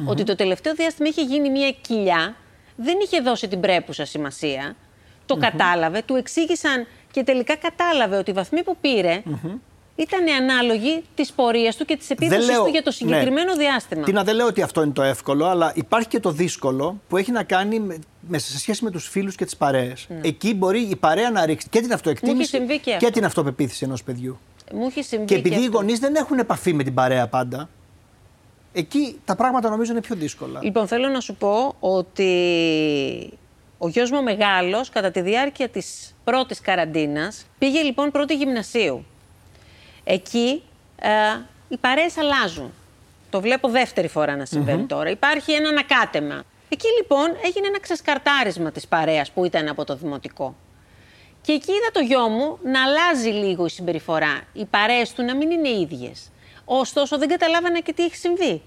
Ότι 0.05 0.23
το 0.23 0.35
τελευταίο 0.35 0.73
διάστημα 0.73 1.07
είχε 1.07 1.21
γίνει 1.21 1.49
μια 1.49 1.71
κοιλιά, 1.71 2.35
δεν 2.75 2.97
είχε 3.03 3.21
δώσει 3.21 3.47
την 3.47 3.59
πρέπουσα 3.59 4.05
σημασία. 4.05 4.75
Το 5.25 5.35
κατάλαβε, 5.35 6.01
του 6.05 6.15
εξήγησαν 6.15 6.87
και 7.11 7.23
τελικά 7.23 7.55
κατάλαβε 7.55 8.17
ότι 8.17 8.31
οι 8.31 8.33
βαθμοί 8.33 8.63
που 8.63 8.77
πήρε 8.81 9.23
ήταν 9.95 10.27
ανάλογοι 10.41 11.03
της 11.15 11.31
πορείας 11.31 11.75
του 11.75 11.85
και 11.85 11.97
της 11.97 12.09
επίδοσης 12.09 12.45
λέω- 12.49 12.63
του 12.63 12.69
για 12.69 12.83
το 12.83 12.91
συγκεκριμένο 12.91 13.53
ναι. 13.55 13.63
διάστημα. 13.63 14.03
Τι 14.03 14.11
να 14.11 14.23
δεν 14.23 14.35
λέω 14.35 14.45
ότι 14.47 14.61
αυτό 14.61 14.81
είναι 14.83 14.91
το 14.93 15.01
εύκολο, 15.01 15.45
αλλά 15.45 15.71
υπάρχει 15.75 16.07
και 16.07 16.19
το 16.19 16.31
δύσκολο 16.31 16.99
που 17.07 17.17
έχει 17.17 17.31
να 17.31 17.43
κάνει 17.43 17.79
με, 17.79 17.97
με- 18.27 18.37
σε 18.37 18.57
σχέση 18.59 18.83
με 18.83 18.91
τους 18.91 19.07
φίλους 19.07 19.35
και 19.35 19.45
τις 19.45 19.57
παρέες. 19.57 20.07
Εκεί 20.21 20.53
μπορεί 20.53 20.79
η 20.79 20.95
παρέα 20.95 21.31
να 21.31 21.45
ρίξει 21.45 21.67
και 21.69 21.81
την 21.81 21.93
αυτοεκτίμηση 21.93 22.49
συμβεί 22.49 22.79
και 22.79 22.93
αυτό. 22.95 23.09
την 23.09 23.25
αυτοπεποίθηση 23.25 23.83
ενός 23.85 24.03
παιδιού. 24.03 24.39
Μου 24.73 24.87
είχε 24.89 25.01
συμβεί 25.01 25.25
Και 25.25 25.35
επειδή 25.35 25.55
οι 25.55 25.65
αυτό. 25.65 25.77
γονείς 25.77 25.99
δεν 25.99 26.15
έχουν 26.15 26.39
επαφή 26.39 26.73
με 26.73 26.83
την 26.83 26.93
παρέα 26.93 27.27
πάντα, 27.27 27.69
εκεί 28.73 29.19
τα 29.25 29.35
πράγματα 29.35 29.69
νομίζω 29.69 29.91
είναι 29.91 30.01
πιο 30.01 30.15
δύσκολα. 30.15 30.59
Λοιπόν, 30.63 30.87
θέλω 30.87 31.07
να 31.07 31.19
σου 31.19 31.35
πω 31.35 31.75
ότι 31.79 32.29
ο 33.77 33.87
γιος 33.87 34.11
μου 34.11 34.17
ο 34.19 34.23
μεγάλος, 34.23 34.89
κατά 34.89 35.11
τη 35.11 35.21
διάρκεια 35.21 35.69
της 35.69 36.15
πρώτης 36.23 36.61
καραντίνας, 36.61 37.45
πήγε 37.57 37.81
λοιπόν 37.81 38.11
πρώτη 38.11 38.35
γυμνασίου. 38.35 39.05
Εκεί 40.03 40.63
ε, 40.95 41.09
οι 41.69 41.77
παρέες 41.77 42.17
αλλάζουν. 42.17 42.71
Το 43.29 43.41
βλέπω 43.41 43.67
δεύτερη 43.69 44.07
φορά 44.07 44.35
να 44.35 44.45
συμβαινει 44.45 44.83
τώρα. 44.85 45.09
Υπάρχει 45.09 45.51
ένα 45.51 45.69
ανακάτεμα. 45.69 46.43
Εκεί 46.69 46.87
λοιπόν 47.01 47.27
έγινε 47.45 47.67
ένα 47.67 47.79
ξεσκαρτάρισμα 47.79 48.71
της 48.71 48.87
παρέας 48.87 49.31
που 49.31 49.45
ήταν 49.45 49.67
από 49.67 49.83
το 49.83 49.95
δημοτικό. 49.95 50.55
Και 51.41 51.51
εκεί 51.51 51.71
είδα 51.71 51.89
το 51.93 51.99
γιο 51.99 52.27
μου 52.29 52.57
να 52.63 52.83
αλλάζει 52.83 53.29
λίγο 53.29 53.65
η 53.65 53.69
συμπεριφορά. 53.69 54.41
Οι 54.53 54.65
παρέες 54.65 55.13
του 55.13 55.23
να 55.23 55.35
μην 55.35 55.51
είναι 55.51 55.69
ίδιες. 55.69 56.29
Ωστόσο 56.65 57.17
δεν 57.17 57.27
καταλάβανα 57.27 57.79
και 57.79 57.93
τι 57.93 58.03
έχει 58.03 58.15
συμβεί. 58.15 58.61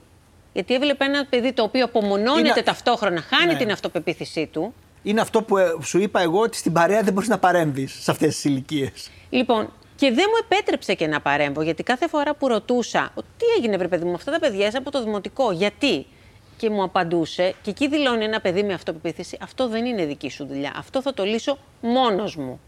Γιατί 0.52 0.74
έβλεπε 0.74 1.04
ένα 1.04 1.24
παιδί 1.30 1.52
το 1.52 1.62
οποίο 1.62 1.84
απομονώνεται 1.84 2.48
Είναι- 2.48 2.62
ταυτόχρονα, 2.62 3.20
χάνει 3.20 3.52
Ναι. 3.52 3.58
την 3.58 3.70
αυτοπεποίθησή 3.72 4.46
του. 4.46 4.74
Είναι 5.02 5.20
αυτό 5.20 5.42
που 5.42 5.56
ε, 5.56 5.74
σου 5.82 5.98
είπα 5.98 6.20
εγώ 6.20 6.40
ότι 6.40 6.56
στην 6.56 6.72
παρέα 6.72 7.02
δεν 7.02 7.12
μπορείς 7.12 7.28
να 7.28 7.38
παρέμβεις 7.38 7.98
σε 8.02 8.10
αυτές 8.10 8.34
τις 8.34 8.44
ηλικίες. 8.44 9.10
Λοιπόν, 9.30 9.72
και 9.96 10.06
δεν 10.12 10.24
μου 10.28 10.46
επέτρεψε 10.48 10.94
και 10.94 11.06
να 11.06 11.20
παρέμβω, 11.20 11.62
γιατί 11.62 11.82
κάθε 11.82 12.08
φορά 12.08 12.34
που 12.34 12.48
ρωτούσα, 12.48 13.10
«Ο, 13.14 13.20
τι 13.22 13.44
έγινε, 13.58 13.76
βρε 13.76 13.88
παιδί 13.88 14.04
μου, 14.04 14.14
αυτά 14.14 14.32
τα 14.32 14.38
παιδιά 14.38 14.66
είσαι 14.66 14.76
από 14.76 14.90
το 14.90 15.02
δημοτικό, 15.02 15.52
γιατί; 15.52 16.06
Και 16.56 16.70
μου 16.70 16.82
απαντούσε, 16.82 17.54
και 17.62 17.70
εκεί 17.70 17.88
δηλώνει 17.88 18.24
ένα 18.24 18.40
παιδί 18.40 18.62
με 18.62 18.72
αυτοπεποίθηση, 18.72 19.38
αυτό 19.42 19.68
δεν 19.68 19.84
είναι 19.84 20.04
δική 20.04 20.30
σου 20.30 20.46
δουλειά. 20.46 20.72
Αυτό 20.76 21.02
θα 21.02 21.14
το 21.14 21.24
λύσω 21.24 21.58
μόνος 21.80 22.36
μου. 22.36 22.60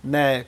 Ναι, 0.00 0.42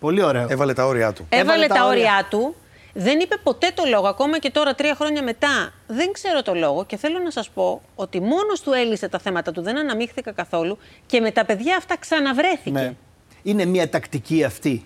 πολύ 0.00 0.22
ωραίο. 0.22 0.46
Έβαλε 0.50 0.72
τα 0.72 0.86
όρια 0.86 1.12
του. 1.12 1.26
Έβαλε, 1.28 1.66
τα 1.66 1.74
τα 1.74 1.84
όρια. 1.86 2.12
όρια 2.12 2.26
του. 2.30 2.54
Δεν 2.96 3.20
είπε 3.20 3.36
ποτέ 3.42 3.70
το 3.74 3.82
λόγο, 3.88 4.06
ακόμα 4.06 4.38
και 4.38 4.50
τώρα 4.50 4.74
τρία 4.74 4.94
χρόνια 4.94 5.22
μετά. 5.22 5.72
Δεν 5.86 6.12
ξέρω 6.12 6.42
το 6.42 6.54
λόγο 6.54 6.84
και 6.84 6.96
θέλω 6.96 7.18
να 7.18 7.30
σας 7.30 7.50
πω 7.50 7.82
ότι 7.94 8.20
μόνος 8.20 8.60
του 8.60 8.72
έλυσε 8.72 9.08
τα 9.08 9.18
θέματα 9.18 9.52
του, 9.52 9.62
δεν 9.62 9.78
αναμίχθηκα 9.78 10.32
καθόλου 10.32 10.78
και 11.06 11.20
με 11.20 11.30
τα 11.30 11.44
παιδιά 11.44 11.76
αυτά 11.76 11.96
ξαναβρέθηκε. 11.98 12.70
Ναι. 12.70 12.94
Είναι 13.42 13.64
μια 13.64 13.88
τακτική 13.88 14.44
αυτή. 14.44 14.84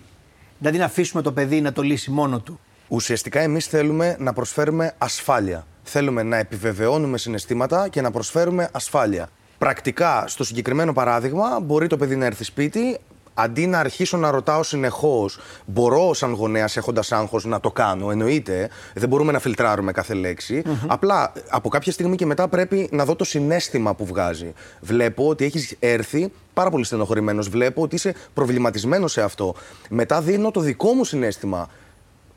Δηλαδή 0.59 0.77
να 0.77 0.85
αφήσουμε 0.85 1.21
το 1.21 1.31
παιδί 1.31 1.61
να 1.61 1.71
το 1.71 1.81
λύσει 1.81 2.11
μόνο 2.11 2.39
του. 2.39 2.59
Ουσιαστικά 2.87 3.39
εμείς 3.39 3.65
θέλουμε 3.65 4.15
να 4.19 4.33
προσφέρουμε 4.33 4.93
ασφάλεια. 4.97 5.65
Θέλουμε 5.83 6.23
να 6.23 6.37
επιβεβαιώνουμε 6.37 7.17
συναισθήματα 7.17 7.87
και 7.87 8.01
να 8.01 8.11
προσφέρουμε 8.11 8.69
ασφάλεια. 8.71 9.29
Πρακτικά, 9.57 10.23
στο 10.27 10.43
συγκεκριμένο 10.43 10.93
παράδειγμα, 10.93 11.59
μπορεί 11.59 11.87
το 11.87 11.97
παιδί 11.97 12.15
να 12.15 12.25
έρθει 12.25 12.43
σπίτι, 12.43 12.99
αντί 13.41 13.67
να 13.67 13.79
αρχίσω 13.79 14.17
να 14.17 14.31
ρωτάω 14.31 14.63
συνεχώς, 14.63 15.39
μπορώ 15.65 16.13
σαν 16.13 16.33
γονέας 16.33 16.77
έχοντας 16.77 17.11
άγχος 17.11 17.45
να 17.45 17.59
το 17.59 17.71
κάνω. 17.71 18.11
Εννοείται, 18.11 18.69
δεν 18.93 19.09
μπορούμε 19.09 19.31
να 19.31 19.39
φιλτράρουμε 19.39 19.91
κάθε 19.91 20.13
λέξη. 20.13 20.63
Απλά 20.87 21.33
από 21.49 21.69
κάποια 21.69 21.91
στιγμή 21.91 22.15
και 22.15 22.25
μετά 22.25 22.47
πρέπει 22.47 22.89
να 22.91 23.05
δω 23.05 23.15
το 23.15 23.23
συνέστημα 23.23 23.95
που 23.95 24.05
βγάζει. 24.05 24.53
Βλέπω 24.81 25.27
ότι 25.27 25.45
έχεις 25.45 25.75
έρθει 25.79 26.31
πάρα 26.53 26.69
πολύ 26.69 26.83
στενοχωρημένος. 26.83 27.49
Βλέπω 27.49 27.81
ότι 27.81 27.95
είσαι 27.95 28.15
προβληματισμένος 28.33 29.11
σε 29.11 29.21
αυτό. 29.21 29.55
Μετά 29.89 30.21
δίνω 30.21 30.51
το 30.51 30.59
δικό 30.59 30.93
μου 30.93 31.03
συνέστημα. 31.03 31.69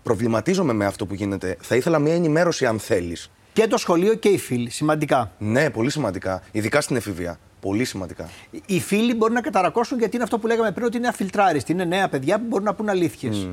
Προβληματίζομαι 0.02 0.72
με 0.72 0.86
αυτό 0.86 1.06
που 1.06 1.14
γίνεται. 1.14 1.56
Θα 1.60 1.76
ήθελα 1.76 1.98
μια 1.98 2.14
ενημέρωση 2.14 2.66
αν 2.66 2.78
θέλεις. 2.78 3.30
Και 3.52 3.66
το 3.66 3.76
σχολείο 3.76 4.14
και 4.14 4.28
οι 4.28 4.38
φίλοι. 4.38 4.70
Σημαντικά. 4.70 5.32
Ναι, 5.38 5.70
πολύ 5.70 5.90
σημαντικά. 5.90 6.42
Ειδικά 6.50 6.80
στην 6.80 6.96
εφηβεία. 6.96 7.38
Πολύ 7.62 7.84
σημαντικά. 7.84 8.28
Οι 8.66 8.80
φίλοι 8.80 9.14
μπορεί 9.14 9.32
να 9.32 9.40
καταρακώσουν 9.40 9.98
γιατί 9.98 10.14
είναι 10.14 10.24
αυτό 10.24 10.38
που 10.38 10.46
λέγαμε 10.46 10.72
πριν 10.72 10.86
ότι 10.86 10.96
είναι 10.96 11.08
αφιλτράριστοι. 11.08 11.72
Είναι 11.72 11.84
νέα 11.84 12.08
παιδιά 12.08 12.38
που 12.38 12.44
μπορούν 12.48 12.64
να 12.64 12.74
πούν 12.74 12.88
αλήθειες. 12.88 13.48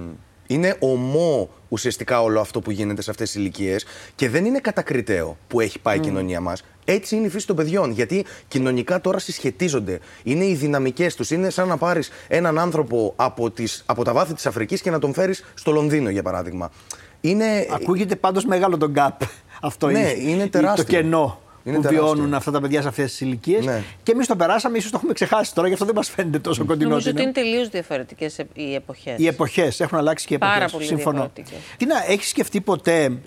Είναι 0.48 0.76
ομό 0.80 1.50
ουσιαστικά 1.70 2.22
όλο 2.22 2.40
αυτό 2.40 2.60
που 2.60 2.72
γίνεται 2.72 3.02
σε 3.02 3.10
αυτές 3.12 3.32
τις 3.32 3.40
ηλικίες 3.40 3.86
και 4.16 4.30
δεν 4.30 4.46
είναι 4.46 4.60
κατακριτέο 4.60 5.38
που 5.48 5.60
έχει 5.60 5.80
πάει 5.80 5.98
η 5.98 6.00
κοινωνία 6.00 6.40
μας. 6.42 6.64
Έτσι 6.86 7.16
είναι 7.16 7.26
η 7.26 7.30
φύση 7.30 7.48
των 7.48 7.56
παιδιών. 7.56 7.92
Γιατί 7.92 8.26
κοινωνικά 8.48 9.02
τώρα 9.02 9.20
συσχετίζονται. 9.20 10.00
Είναι 10.24 10.46
οι 10.46 10.54
δυναμικές 10.54 11.16
τους. 11.16 11.32
Είναι 11.32 11.50
σαν 11.50 11.68
να 11.68 11.78
πάρεις 11.78 12.10
έναν 12.28 12.60
άνθρωπο 12.60 13.14
από, 13.16 13.52
τις, 13.52 13.84
από 13.86 14.04
τα 14.04 14.14
βάθη 14.14 14.34
της 14.34 14.46
Αφρικής 14.46 14.82
και 14.82 14.90
να 14.92 15.00
τον 15.00 15.14
φέρεις 15.14 15.44
στο 15.54 15.72
Λονδίνο, 15.72 16.10
για 16.10 16.24
παράδειγμα. 16.24 16.72
Είναι. 17.22 17.68
Ακούγεται 17.74 18.16
πάντως 18.16 18.46
μεγάλο 18.46 18.78
το 18.78 18.92
gap. 18.96 19.26
Αυτό 19.62 19.88
Ναι, 19.88 20.00
είναι, 20.00 20.30
είναι 20.32 20.44
το 20.44 20.50
τεράστιο. 20.50 20.84
κενό 20.84 21.40
Είναι 21.64 21.76
που 21.76 21.82
τεράστιο. 21.82 22.14
βιώνουν 22.14 22.34
αυτά 22.34 22.52
τα 22.52 22.62
παιδιά 22.62 22.82
σε 22.82 22.88
αυτές 22.88 23.10
τις 23.12 23.22
ηλικίες. 23.22 23.66
Ναι. 23.66 23.84
Και 24.04 24.12
εμείς 24.12 24.28
το 24.28 24.36
περάσαμε, 24.36 24.78
ίσως 24.78 24.92
το 24.92 24.98
έχουμε 24.98 25.14
ξεχάσει 25.14 25.54
τώρα, 25.54 25.68
γι' 25.68 25.74
αυτό 25.74 25.86
δεν 25.86 25.96
μας 25.96 26.10
φαίνεται 26.10 26.40
τόσο 26.40 26.66
κοντινό. 26.66 26.90
Νομίζω 26.90 27.10
ότι 27.10 27.22
ότι 27.22 27.30
είναι. 27.30 27.40
είναι 27.40 27.50
τελείως 27.50 27.70
διαφορετικές 27.70 28.38
οι 28.54 28.74
εποχές. 28.74 29.20
Οι 29.20 29.28
εποχές 29.28 29.80
έχουν 29.80 29.98
αλλάξει 29.98 30.26
και 30.26 30.34
οι 30.34 30.36
εποχές. 30.36 30.58
Πάρα 30.58 30.70
πολύ 30.72 30.86
Συμφωνώ. 30.86 31.12
διαφορετικές. 31.12 31.60
Τι 31.78 31.86
να, 31.86 32.06
έχεις 32.08 32.30
σκεφτεί 32.30 32.62
ποτέ 32.62 33.18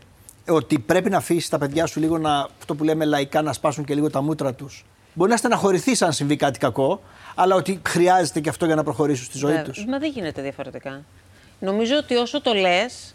ότι 0.48 0.78
πρέπει 0.78 1.10
να 1.10 1.16
αφήσεις 1.16 1.48
τα 1.48 1.58
παιδιά 1.58 1.86
σου 1.86 2.00
λίγο 2.00 2.18
να, 2.18 2.48
αυτό 2.58 2.74
που 2.74 2.84
λέμε 2.84 3.04
λαϊκά, 3.04 3.42
να 3.42 3.52
σπάσουν 3.52 3.84
και 3.84 3.94
λίγο 3.94 4.10
τα 4.10 4.22
μούτρα 4.22 4.54
τους; 4.54 4.84
Μπορεί 5.14 5.30
να 5.30 5.36
στεναχωρηθείς 5.36 6.02
αν 6.02 6.12
συμβεί 6.12 6.36
κάτι 6.36 6.58
κακό, 6.58 7.02
αλλά 7.34 7.54
ότι 7.54 7.80
χρειάζεται 7.88 8.40
και 8.40 8.48
αυτό 8.48 8.66
για 8.66 8.74
να 8.74 8.82
προχωρήσουν 8.82 9.24
στη 9.24 9.38
ζωή 9.38 9.50
Βέβαια. 9.50 9.64
τους. 9.72 9.84
Μα 9.88 9.98
δεν 9.98 10.10
γίνεται 10.10 10.42
διαφορετικά. 10.42 11.02
Νομίζω 11.58 11.96
ότι 11.96 12.14
όσο 12.14 12.40
το 12.40 12.52
λες, 12.54 13.14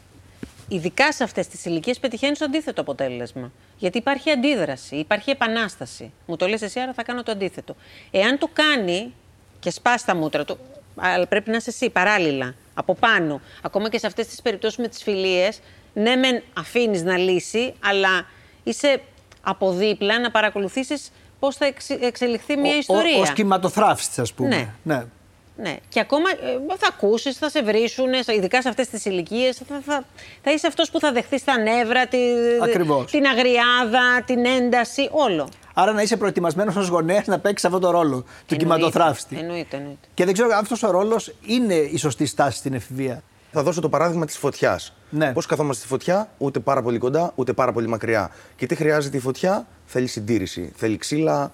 ειδικά 0.67 1.12
σε 1.12 1.23
αυτές 1.23 1.47
τις 1.47 1.65
ηλικίες, 1.65 1.99
πετυχαίνεις 1.99 2.39
το 2.39 2.45
αντίθετο 2.45 2.82
αποτέλεσμα. 2.82 3.51
Γιατί 3.77 3.97
υπάρχει 3.97 4.32
αντίδραση, 4.32 4.95
υπάρχει 4.95 5.30
επανάσταση. 5.30 6.12
Μου 6.25 6.36
το 6.36 6.47
λες 6.47 6.62
εσύ, 6.62 6.80
άρα 6.80 6.93
θα 6.93 7.03
κάνω 7.03 7.23
το 7.23 7.32
αντίθετο. 7.32 7.75
Εάν 8.12 8.38
το 8.38 8.49
κάνει 8.53 9.13
και 9.60 9.71
σπάσει 9.71 10.06
τα 10.06 10.15
μούτρα 10.15 10.45
του, 10.45 10.58
αλλά 10.95 11.27
πρέπει 11.27 11.49
να 11.49 11.56
είσαι 11.58 11.69
εσύ 11.69 11.89
παράλληλα, 11.89 12.56
από 12.73 12.95
πάνω. 12.95 13.41
Ακόμα 13.62 13.89
και 13.89 13.97
σε 13.99 14.08
αυτές 14.08 14.27
τις 14.27 14.41
περιπτώσεις 14.41 14.77
με 14.77 14.88
τις 14.88 15.03
φιλίες, 15.03 15.60
ναι, 15.93 16.15
μεν 16.15 16.43
αφήνεις 16.58 17.03
να 17.03 17.17
λύσει, 17.17 17.73
αλλά 17.84 18.25
είσαι 18.63 19.01
από 19.41 19.71
δίπλα 19.71 20.19
να 20.19 20.32
παρακολουθήσεις 20.32 21.12
πώς 21.39 21.56
θα 21.56 21.65
εξ- 21.65 21.89
εξελιχθεί 21.89 22.58
μια 22.58 22.77
ιστορία. 22.77 23.19
Ω 23.30 23.34
κυματοθράφστη, 23.34 24.21
ας 24.21 24.34
πούμε. 24.34 24.49
Ναι. 24.49 24.69
ναι. 24.84 25.06
Ναι. 25.58 25.76
Και 25.89 26.00
ακόμα 26.00 26.30
ε, 26.30 26.76
θα 26.78 26.88
ακούσεις, 26.88 27.38
θα 27.38 27.50
σε 27.50 27.63
βρίσουν, 27.63 28.08
ειδικά 28.36 28.62
σε 28.62 28.70
αυτές 28.70 28.88
τις 28.88 29.06
ηλικίες. 29.06 29.62
Θα, 29.67 29.82
θα, 29.86 30.04
θα 30.43 30.52
είσαι 30.52 30.67
αυτός 30.67 30.91
που 30.91 31.00
θα 31.00 31.12
δεχθείς 31.12 31.43
τα 31.43 31.58
νεύρα, 31.60 32.08
τη, 32.08 32.17
Ακριβώς. 32.63 33.12
την 33.12 33.26
αγριάδα, 33.26 34.24
την 34.26 34.46
ένταση, 34.46 35.10
όλο. 35.12 35.50
Άρα 35.74 35.91
να 35.91 36.02
είσαι 36.02 36.17
προετοιμασμένος 36.17 36.76
ως 36.76 36.88
γονέας 36.88 37.26
να 37.26 37.39
παίξεις 37.39 37.65
αυτό 37.65 37.80
το 37.80 37.91
ρόλο 37.91 38.17
του 38.20 38.26
Εννοείται, 38.50 38.56
κυματοθράφστη. 38.56 39.38
Εννοείται, 39.39 39.78
εννοείται. 39.78 40.08
Και 40.13 40.26
δεν 40.26 40.34
ξέρω 40.34 40.50
αν 40.50 40.60
αυτός 40.60 40.84
ο 40.84 40.91
ρόλος 40.91 41.34
είναι 41.46 41.74
η 41.74 41.98
σωστή 41.98 42.26
στάση 42.26 42.58
στην 42.58 42.74
εφηβεία; 42.74 43.24
Θα 43.52 43.63
δώσω 43.63 43.82
το 43.82 43.89
παράδειγμα 43.89 44.26
της 44.26 44.38
φωτιάς. 44.38 44.93
Ναι. 45.10 45.34
Πώς 45.34 45.46
καθόμαστε 45.46 45.80
στη 45.80 45.89
φωτιά, 45.89 46.30
ούτε 46.38 46.60
πάρα 46.60 46.82
πολύ 46.82 46.98
κοντά, 46.98 47.32
ούτε 47.36 47.54
πάρα 47.54 47.72
πολύ 47.72 47.88
μακριά. 47.88 48.32
Και 48.56 48.65
τι 48.65 48.76
χρειάζεται 48.76 49.17
η 49.17 49.20
φωτιά, 49.20 49.67
θέλει 49.86 50.08
συντήρηση. 50.08 50.72
Θέλει 50.76 50.98
ξύλα, 50.98 51.52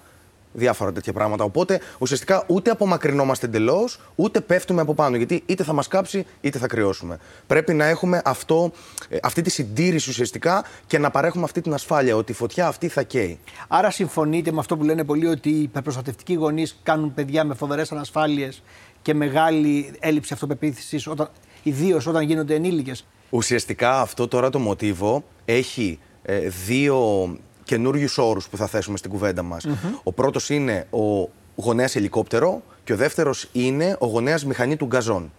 διάφορα 0.54 0.92
τέτοια 0.92 1.12
πράγματα. 1.12 1.44
Οπότε 1.44 1.80
ουσιαστικά 1.98 2.44
ούτε 2.46 2.70
απομακρυνόμαστε 2.70 3.46
εντελώς, 3.46 4.00
ούτε 4.14 4.40
πέφτουμε 4.40 4.80
από 4.80 4.94
πάνω. 4.94 5.16
Γιατί 5.16 5.42
είτε 5.46 5.64
θα 5.64 5.72
μας 5.72 5.88
κάψει, 5.88 6.26
είτε 6.40 6.58
θα 6.58 6.66
κρυώσουμε. 6.66 7.18
Πρέπει 7.46 7.74
να 7.74 7.84
έχουμε 7.84 8.22
αυτό, 8.24 8.72
ε, 9.08 9.16
αυτή 9.22 9.42
τη 9.42 9.50
συντήρηση 9.50 10.10
ουσιαστικά 10.10 10.64
και 10.86 10.98
να 10.98 11.10
παρέχουμε 11.10 11.44
αυτή 11.44 11.60
την 11.60 11.74
ασφάλεια 11.74 12.16
ότι 12.16 12.32
η 12.32 12.34
φωτιά 12.34 12.66
αυτή 12.66 12.88
θα 12.88 13.02
καίει. 13.02 13.38
Άρα 13.68 13.90
συμφωνείτε 13.90 14.52
με 14.52 14.58
αυτό 14.58 14.76
που 14.76 14.84
λένε 14.84 15.04
πολλοί 15.04 15.26
ότι 15.26 15.48
οι 15.48 15.62
υπερπροστατευτικοί 15.62 16.34
γονείς 16.34 16.80
κάνουν 16.82 17.14
παιδιά 17.14 17.44
με 17.44 17.54
φοβερές 17.54 17.92
ανασφάλειες 17.92 18.62
και 19.02 19.14
μεγάλη 19.14 19.92
έλλειψη 20.00 20.32
αυτοπεποίθησης, 20.32 21.08
ιδίως 21.62 22.06
όταν 22.06 22.22
γίνονται 22.22 22.54
ενήλικες; 22.54 23.04
Ουσιαστικά 23.30 24.00
αυτό 24.00 24.28
τώρα 24.28 24.50
το 24.50 24.58
μοτίβο 24.58 25.24
έχει 25.44 25.98
ε, 26.22 26.38
δύο 26.38 27.28
καινούριους 27.64 28.18
όρους 28.18 28.48
που 28.48 28.56
θα 28.56 28.66
θέσουμε 28.66 28.96
στην 28.96 29.10
κουβέντα 29.10 29.42
μας. 29.42 29.66
Ο 30.02 30.12
πρώτος 30.12 30.50
είναι 30.50 30.86
ο 30.90 31.28
γονέας 31.56 31.96
ελικόπτερο 31.96 32.62
και 32.84 32.92
ο 32.92 32.96
δεύτερος 32.96 33.48
είναι 33.52 33.96
ο 33.98 34.06
γονέας 34.06 34.44
μηχανή 34.44 34.76
του 34.76 34.86
γκαζόν. 34.86 35.32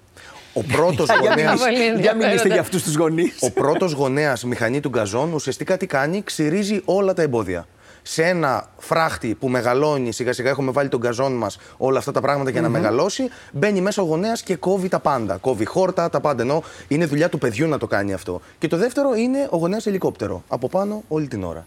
Ο 0.54 0.64
πρώτος 0.64 1.10
γονέα. 1.22 1.56
Για 2.02 2.16
μιλήστε 2.16 2.48
για 2.48 2.60
αυτούς 2.60 2.84
τους 2.84 2.96
γονείς. 2.96 3.38
Ο 3.42 3.52
πρώτος 3.52 3.92
γονέας 3.92 4.44
μηχανή 4.44 4.80
του 4.80 4.90
γκαζόν 4.90 5.34
ουσιαστικά 5.34 5.78
τι 5.78 5.86
κάνει, 5.86 6.24
ξυρίζει 6.24 6.82
όλα 6.86 7.14
τα 7.14 7.22
εμπόδια. 7.22 7.68
Σε 8.02 8.24
ένα 8.24 8.70
φράχτη 8.78 9.36
που 9.40 9.48
μεγαλώνει, 9.48 10.12
σιγά 10.12 10.34
σιγά 10.34 10.50
έχουμε 10.50 10.72
βάλει 10.72 10.90
τον 10.90 11.00
γκαζόν 11.00 11.34
μας 11.34 11.58
όλα 11.78 11.98
αυτά 11.98 12.12
τα 12.12 12.22
πράγματα 12.22 12.50
για 12.50 12.62
να 12.62 12.70
μεγαλώσει, 12.70 13.30
μπαίνει 13.52 13.82
μέσα 13.82 14.02
ο 14.02 14.06
γονέας 14.06 14.44
και 14.44 14.56
κόβει 14.56 14.88
τα 14.88 15.00
πάντα. 15.00 15.38
Κόβει 15.38 15.66
χόρτα, 15.66 16.10
τα 16.10 16.20
πάντα. 16.20 16.42
Ενώ 16.44 16.64
είναι 16.88 17.06
δουλειά 17.06 17.30
του 17.30 17.38
παιδιού 17.38 17.68
να 17.68 17.78
το 17.78 17.88
κάνει 17.88 18.14
αυτό. 18.14 18.42
Και 18.58 18.68
το 18.68 18.78
δεύτερο 18.78 19.16
είναι 19.16 19.48
ο 19.50 19.58
γονέας 19.58 19.86
ελικόπτερο. 19.86 20.44
Από 20.48 20.70
πάνω 20.70 21.04
όλη 21.08 21.28
την 21.28 21.44
ώρα. 21.44 21.66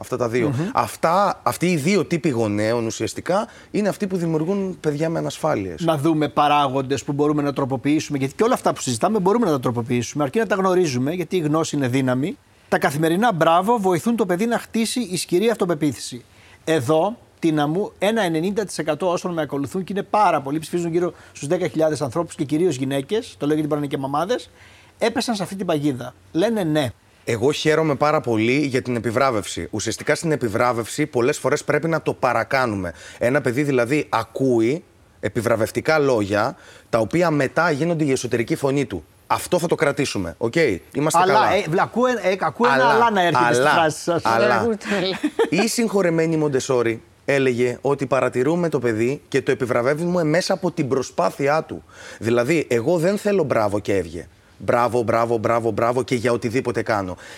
Αυτά 0.00 0.16
τα 0.16 0.28
δυο 0.28 0.54
Αυτά, 0.72 1.40
αυτοί 1.42 1.66
οι 1.66 1.76
δύο 1.76 2.04
τύποι 2.04 2.28
γονέων 2.28 2.86
ουσιαστικά 2.86 3.48
είναι 3.70 3.88
αυτοί 3.88 4.06
που 4.06 4.16
δημιουργούν 4.16 4.76
παιδιά 4.80 5.08
με 5.08 5.18
ανασφάλειες. 5.18 5.80
Να 5.80 5.96
δούμε 5.96 6.28
παράγοντες 6.28 7.04
που 7.04 7.12
μπορούμε 7.12 7.42
να 7.42 7.52
τροποποιήσουμε. 7.52 8.18
Γιατί 8.18 8.34
και 8.34 8.42
όλα 8.42 8.54
αυτά 8.54 8.72
που 8.72 8.80
συζητάμε 8.80 9.18
μπορούμε 9.18 9.46
να 9.46 9.52
τα 9.52 9.60
τροποποιήσουμε, 9.60 10.24
αρκεί 10.24 10.38
να 10.38 10.46
τα 10.46 10.54
γνωρίζουμε, 10.54 11.12
γιατί 11.12 11.36
η 11.36 11.40
γνώση 11.40 11.76
είναι 11.76 11.88
δύναμη. 11.88 12.36
Τα 12.68 12.78
καθημερινά 12.78 13.32
μπράβο 13.32 13.78
βοηθούν 13.78 14.16
το 14.16 14.26
παιδί 14.26 14.46
να 14.46 14.58
χτίσει 14.58 15.00
ισχυρή 15.00 15.50
αυτοπεποίθηση. 15.50 16.24
Εδώ, 16.64 17.16
Τίνα 17.38 17.66
μου, 17.66 17.92
ένα 17.98 18.22
90% 18.84 18.94
όσων 19.00 19.32
με 19.32 19.42
ακολουθούν 19.42 19.84
και 19.84 19.92
είναι 19.92 20.02
πάρα 20.02 20.40
πολλοί, 20.40 20.58
ψηφίζουν 20.58 20.90
γύρω 20.90 21.12
στους 21.32 21.48
10.000 21.48 21.58
ανθρώπους 22.00 22.34
και 22.34 22.44
κυρίως 22.44 22.76
γυναίκες, 22.76 23.34
το 23.38 23.46
λέω 23.46 23.54
γιατί 23.54 23.68
μπορεί 23.68 23.80
να 23.80 23.86
είναι 23.86 23.96
και 23.96 24.00
μαμάδες, 24.02 24.50
έπεσαν 24.98 25.34
σε 25.34 25.42
αυτή 25.42 25.56
την 25.56 25.66
παγίδα. 25.66 26.14
Λένε 26.32 26.62
ναι. 26.62 26.90
Εγώ 27.32 27.52
χαίρομαι 27.52 27.94
πάρα 27.94 28.20
πολύ 28.20 28.66
για 28.66 28.82
την 28.82 28.96
επιβράβευση. 28.96 29.68
Ουσιαστικά 29.70 30.14
στην 30.14 30.32
επιβράβευση 30.32 31.06
πολλές 31.06 31.38
φορές 31.38 31.64
πρέπει 31.64 31.88
να 31.88 32.02
το 32.02 32.14
παρακάνουμε. 32.14 32.92
Ένα 33.18 33.40
παιδί 33.40 33.62
δηλαδή 33.62 34.06
ακούει 34.08 34.84
επιβραβευτικά 35.20 35.98
λόγια, 35.98 36.56
τα 36.90 36.98
οποία 36.98 37.30
μετά 37.30 37.70
γίνονται 37.70 38.04
η 38.04 38.10
εσωτερική 38.10 38.56
φωνή 38.56 38.84
του. 38.84 39.04
Αυτό 39.26 39.58
θα 39.58 39.66
το 39.66 39.74
κρατήσουμε. 39.74 40.34
OK; 40.38 40.52
Okay. 40.56 40.76
Είμαστε 40.92 41.18
αλλά, 41.18 41.32
καλά. 41.32 41.54
Ε, 41.54 41.64
ακούω, 41.80 42.06
ε, 42.06 42.36
ακούω 42.40 42.68
αλλά, 42.70 42.82
ένα 42.82 42.92
αλλά 42.92 43.10
να 43.10 43.20
έρχεται 43.20 43.44
αλλά, 43.44 43.54
στη 43.54 43.74
φράση 43.74 44.02
σας. 44.02 44.22
Αλλά, 44.24 44.68
η 45.50 45.68
συγχωρεμένη 45.68 46.36
Μοντεσόρη 46.36 47.02
έλεγε 47.24 47.78
ότι 47.80 48.06
παρατηρούμε 48.06 48.68
το 48.68 48.78
παιδί 48.78 49.22
και 49.28 49.42
το 49.42 49.50
επιβραβεύουμε 49.50 50.24
μέσα 50.24 50.52
από 50.52 50.70
την 50.70 50.88
προσπάθειά 50.88 51.62
του. 51.62 51.84
Δηλαδή, 52.18 52.66
εγώ 52.70 52.98
δεν 52.98 53.18
θέλω 53.18 53.42
μπράβο 53.44 53.78
και 53.78 53.96
έβγε. 53.96 54.28
Μπράβο, 54.62 55.02
μπράβο, 55.02 55.36
μπράβο, 55.36 55.70
μπράβο 55.70 56.02
και 56.02 56.14
για 56.14 56.32
οτιδήποτε 56.32 56.82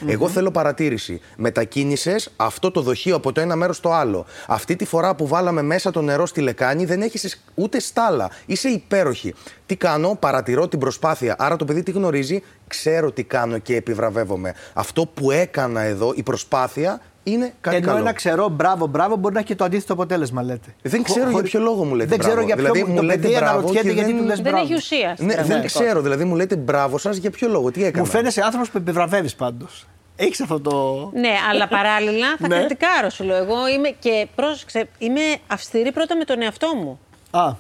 Εγώ 0.07 0.29
θέλω 0.29 0.51
παρατήρηση. 0.51 1.21
Μετακίνησες 1.37 2.33
αυτό 2.37 2.71
το 2.71 2.81
δοχείο 2.81 3.17
από 3.17 3.33
το 3.33 3.41
ένα 3.41 3.57
μέρος 3.57 3.77
στο 3.77 3.93
άλλο. 3.93 4.27
Αυτή 4.47 4.77
τη 4.77 4.85
φορά 4.85 5.15
που 5.15 5.27
βάλαμε 5.27 5.63
μέσα 5.63 5.91
το 5.91 6.03
νερό 6.03 6.27
στη 6.27 6.41
λεκάνη 6.41 6.85
δεν 6.85 7.03
έχεις 7.03 7.45
ούτε 7.55 7.81
στάλα. 7.81 8.31
Είσαι 8.47 8.69
υπέροχη. 8.69 9.35
Τι 9.67 9.77
κάνω, 9.77 10.17
παρατηρώ 10.21 10.69
την 10.69 10.79
προσπάθεια. 10.79 11.37
Άρα 11.39 11.57
το 11.57 11.65
παιδί 11.65 11.83
τι 11.83 11.91
γνωρίζει, 11.91 12.43
ξέρω 12.67 13.13
τι 13.13 13.25
κάνω 13.25 13.59
και 13.59 13.77
επιβραβεύομαι. 13.77 14.55
Αυτό 14.73 15.07
που 15.07 15.31
έκανα 15.31 15.81
εδώ, 15.81 16.13
η 16.17 16.23
προσπάθεια, 16.23 17.01
είναι 17.25 17.53
κάτι 17.61 17.77
Ενώ 17.77 17.87
καλό. 17.87 17.99
ένα 17.99 18.13
ξερό 18.13 18.49
μπράβο, 18.49 18.87
μπράβο 18.87 19.17
μπορεί 19.17 19.35
να 19.35 19.41
έχει 19.41 19.49
και 19.49 19.55
το 19.55 19.65
αντίθετο 19.65 19.93
αποτέλεσμα, 19.93 20.43
λέτε. 20.43 20.75
Δεν 20.83 21.03
ξέρω 21.03 21.31
για 21.31 21.43
ποιο 21.43 21.61
λόγο 21.61 21.85
μου 21.85 21.95
λέτε 21.95 22.09
Δεν 22.09 22.19
μπράβο. 22.19 22.33
ξέρω 22.35 22.47
για 22.47 22.57
ποιο 22.57 22.73
δηλαδή, 22.73 22.91
μου 22.93 23.01
το 23.01 23.07
παιδί 23.07 23.37
αναρωτιέται 23.37 23.93
γιατί 23.93 24.13
του 24.17 24.25
λες 24.25 24.41
μπράβο. 24.43 24.57
Δεν 24.57 24.65
έχει 24.67 24.75
ουσία. 24.75 25.17
Ναι, 25.19 25.35
δεν 25.43 25.65
ξέρω. 25.65 26.01
Δηλαδή 26.01 26.25
μου 26.25 26.35
λέτε 26.37 26.57
μπράβο 26.57 26.99
σας 26.99 27.17
για 27.17 27.31
ποιο 27.31 27.49
λόγο, 27.49 27.71
τι 27.71 27.85
έκανα; 27.85 28.05
Μου 28.05 28.11
φαίνεσαι 28.11 28.41
άνθρωπος 28.43 28.71
που 28.71 28.79
επιβραβεύεις 28.79 29.35
πάντως. 29.35 29.87
Έχεις 30.17 30.41
αυτό 30.41 30.61
το. 30.61 31.11
Ναι, 31.15 31.33
αλλά 31.51 31.69
παράλληλα 31.69 32.27
θα 32.41 32.47
Ναι. 32.49 32.57
κριτικάρω, 32.59 33.11
σου 33.11 33.25
λέω. 33.25 33.37
Εγώ 33.37 33.69
είμαι 33.69 33.89
και 33.99 34.27
πρόσεξε, 34.35 34.89
είμαι 34.99 35.21
αυστηρή 35.47 35.93
πρώτα 35.93 36.17
με 36.17 36.25
τον 36.25 36.43
εαυτό 36.43 36.75
μου. 36.77 37.01
Α, 37.31 37.53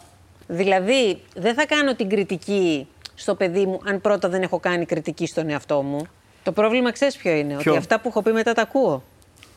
Δηλαδή, 0.46 1.20
δεν 1.36 1.54
θα 1.54 1.66
κάνω 1.66 1.94
την 1.94 2.08
κριτική 2.08 2.86
στο 3.14 3.34
παιδί 3.34 3.66
μου 3.66 3.80
αν 3.88 4.00
πρώτα 4.00 4.28
δεν 4.28 4.42
έχω 4.42 4.58
κάνει 4.60 4.84
κριτική 4.86 5.26
στον 5.26 5.50
εαυτό 5.50 5.82
μου. 5.82 6.06
Το 6.42 6.52
πρόβλημα 6.52 6.92
ξέρεις 6.92 7.16
ποιο 7.16 7.30
είναι. 7.32 7.54
Ποιο; 7.56 7.70
Ότι 7.72 7.80
αυτά 7.80 8.00
που 8.00 8.08
έχω 8.08 8.22
πει 8.22 8.32
μετά 8.32 8.52
τα 8.52 8.62
ακούω. 8.62 9.02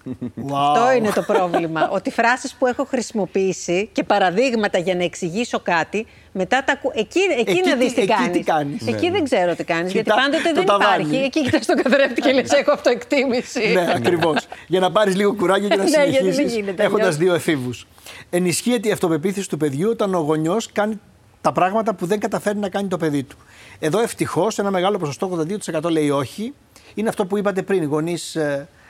Wow. 0.06 0.54
Αυτό 0.54 0.92
είναι 0.98 1.10
το 1.12 1.22
πρόβλημα. 1.22 1.90
ότι 1.90 2.12
φράσεις 2.12 2.54
που 2.54 2.66
έχω 2.68 2.86
χρησιμοποιήσει 2.86 3.90
και 3.92 4.04
παραδείγματα 4.04 4.78
για 4.78 4.96
να 4.96 5.04
εξηγήσω 5.04 5.60
κάτι, 5.60 6.06
μετά 6.32 6.64
τα 6.64 6.74
ακούω. 6.74 6.92
Εκεί, 6.96 7.20
εκεί, 7.40 7.52
Εκεί 7.52 7.70
να 7.70 7.76
δεις 7.76 7.88
τι- 7.88 7.94
τι 7.96 8.02
εκεί 8.02 8.14
κάνεις. 8.14 8.32
τι 8.38 8.44
κάνεις. 8.44 8.88
Εκεί 8.88 9.10
δεν 9.10 9.24
ξέρω 9.24 9.56
τι 9.56 9.64
κάνεις, 9.64 9.92
γιατί 9.92 10.10
Κοιτά 10.10 10.22
πάντοτε 10.22 10.48
το 10.50 10.54
δεν 10.54 10.66
ταβάνι. 10.66 11.04
υπάρχει. 11.04 11.24
Εκεί 11.26 11.42
κοιτάς 11.42 11.66
τον 11.66 11.76
καθρέφτη 11.82 12.22
και 12.22 12.32
λες 12.32 12.52
έχω 12.52 12.72
αυτοεκτίμηση. 12.72 13.72
ναι, 13.74 13.92
ακριβώς. 13.96 14.48
για 14.68 14.80
να 14.80 14.92
πάρεις 14.92 15.16
λίγο 15.16 15.34
κουράγιο 15.34 15.70
και 15.70 15.76
να 15.76 15.84
Ναι, 15.84 15.90
γιατί 15.90 16.10
δεν 16.12 16.22
συνεχίσεις 16.34 16.56
γίνεται 16.56 16.84
έχοντας 16.84 17.02
αλλιώς. 17.02 17.18
δύο 17.18 17.34
εφήβους. 17.34 17.88
Ενισχύεται 18.30 18.88
η 18.88 18.92
αυτοπεποίθηση 18.92 19.50
του 19.50 19.58
παιδιού 19.58 19.90
όταν 19.90 20.14
ο 20.16 20.20
γονιός 20.20 20.72
κάνει 20.72 21.00
τα 21.42 21.52
πράγματα 21.52 21.96
που 21.96 22.06
δεν 22.06 22.20
καταφέρει 22.20 22.58
να 22.58 22.70
κάνει 22.70 22.88
το 22.88 22.98
παιδί 22.98 23.24
του. 23.24 23.38
Εδώ 23.80 24.00
ευτυχώς 24.00 24.60
ένα 24.60 24.72
μεγάλο 24.72 24.98
ποσοστό, 24.98 25.46
82% 25.84 25.90
λέει 25.90 26.10
όχι. 26.10 26.54
Είναι 26.94 27.10
αυτό 27.10 27.26
που 27.26 27.38
είπατε 27.38 27.62
πριν, 27.62 27.82
οι 27.82 27.86
γονεί 27.86 28.18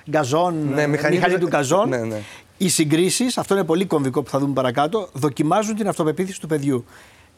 γκαζόν, 0.09 0.67
Ναι, 0.73 0.81
ε, 0.81 0.87
μηχανή 0.87 1.15
μηχανή 1.15 1.33
του- 1.33 1.39
του 1.39 1.47
γκαζόν. 1.47 1.89
Ναι, 1.89 1.97
ναι. 1.97 2.17
Οι 2.57 2.69
συγκρίσεις, 2.69 3.37
αυτό 3.37 3.53
είναι 3.55 3.63
πολύ 3.63 3.85
κομβικό 3.85 4.23
που 4.23 4.29
θα 4.29 4.39
δούμε 4.39 4.53
παρακάτω, 4.53 5.09
δοκιμάζουν 5.13 5.75
την 5.75 5.87
αυτοπεποίθηση 5.87 6.39
του 6.41 6.47
παιδιού. 6.47 6.85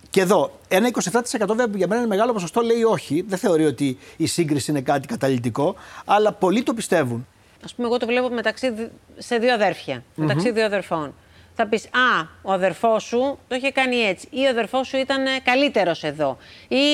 Και 0.10 0.22
εδώ, 0.22 0.52
ένα 0.68 0.88
27% 0.88 1.46
βέβαια 1.48 1.68
που 1.68 1.78
για 1.78 1.88
μένα 1.88 2.02
είναι 2.02 2.10
μεγάλο 2.10 2.34
ποσοστό 2.34 2.62
λέει 2.62 2.84
όχι. 2.84 3.26
Δεν 3.28 3.38
θεωρεί 3.38 3.66
ότι 3.66 3.98
η 4.18 4.26
σύγκριση 4.28 4.72
είναι 4.72 4.82
κάτι 4.82 5.08
καταλητικό, 5.08 5.76
αλλά 6.06 6.32
πολλοί 6.32 6.64
το 6.64 6.74
πιστεύουν. 6.74 7.28
Α 7.72 7.76
πούμε, 7.76 7.88
εγώ 7.88 7.98
το 7.98 8.06
βλέπω 8.06 8.30
μεταξύ, 8.30 8.72
δι- 8.72 8.90
σε 9.18 9.38
δύο 9.38 9.54
αδέρφια, 9.54 10.04
μεταξύ 10.16 10.52
δύο 10.52 10.66
αδερφών. 10.66 11.14
Θα 11.56 11.68
πεις, 11.68 11.86
Α, 11.86 12.28
ο 12.42 12.52
αδερφός 12.52 13.04
σου 13.04 13.38
το 13.48 13.56
είχε 13.56 13.72
κάνει 13.72 13.96
έτσι. 13.96 14.28
Ή 14.32 14.46
ο 14.46 14.50
αδερφός 14.50 14.88
σου 14.88 14.98
ήταν 14.98 15.24
καλύτερος 15.44 16.04
εδώ. 16.04 16.38
Ή 16.68 16.94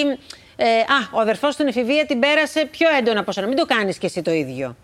ε, 0.56 0.66
Α, 0.80 1.08
ο 1.12 1.20
αδερφός 1.20 1.54
στην 1.54 1.68
εφηβεία 1.68 2.06
την 2.06 2.20
πέρασε 2.20 2.68
πιο 2.72 2.88
έντονα 3.00 3.20
από 3.20 3.32
σένα. 3.32 3.48
Μην 3.48 3.56
το 3.58 3.66
κάνεις 3.66 3.98
κι 3.98 4.06
εσύ 4.06 4.22
το 4.22 4.32
ίδιο. 4.32 4.76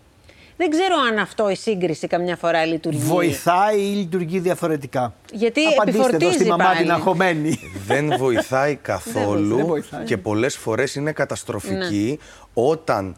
Δεν 0.60 0.70
ξέρω 0.70 0.94
αν 1.10 1.18
αυτό 1.18 1.50
η 1.50 1.54
σύγκριση 1.54 2.06
καμιά 2.06 2.36
φορά 2.36 2.64
λειτουργεί. 2.64 2.98
Βοηθάει 2.98 3.80
ή 3.80 3.94
λειτουργεί 3.94 4.38
διαφορετικά. 4.38 5.14
Γιατί 5.32 5.60
Απαντήστε 5.66 5.98
εδώ 5.98 6.08
επιφορτίζει 6.08 6.38
στη 6.38 6.48
μαμά 6.48 6.64
πάλι. 6.64 6.78
την 6.78 6.90
αγχωμένη. 6.90 7.58
δεν 7.86 8.16
βοηθάει 8.18 8.68
Δεν 8.74 8.78
καθόλου 8.82 9.66
βοηθάει. 9.66 10.04
και 10.04 10.16
πολλές 10.16 10.56
φορές 10.56 10.94
είναι 10.94 11.12
καταστροφική 11.12 12.18
όταν 12.54 13.16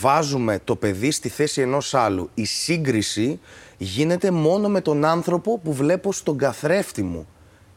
βάζουμε 0.00 0.58
το 0.64 0.76
παιδί 0.76 1.10
στη 1.10 1.28
θέση 1.28 1.60
ενός 1.60 1.94
άλλου. 1.94 2.30
Η 2.34 2.44
σύγκριση 2.44 3.40
γίνεται 3.78 4.30
μόνο 4.30 4.68
με 4.68 4.80
τον 4.80 5.04
άνθρωπο 5.04 5.58
που 5.58 5.72
βλέπω 5.72 6.12
στον 6.12 6.38
καθρέφτη 6.38 7.02
μου 7.02 7.26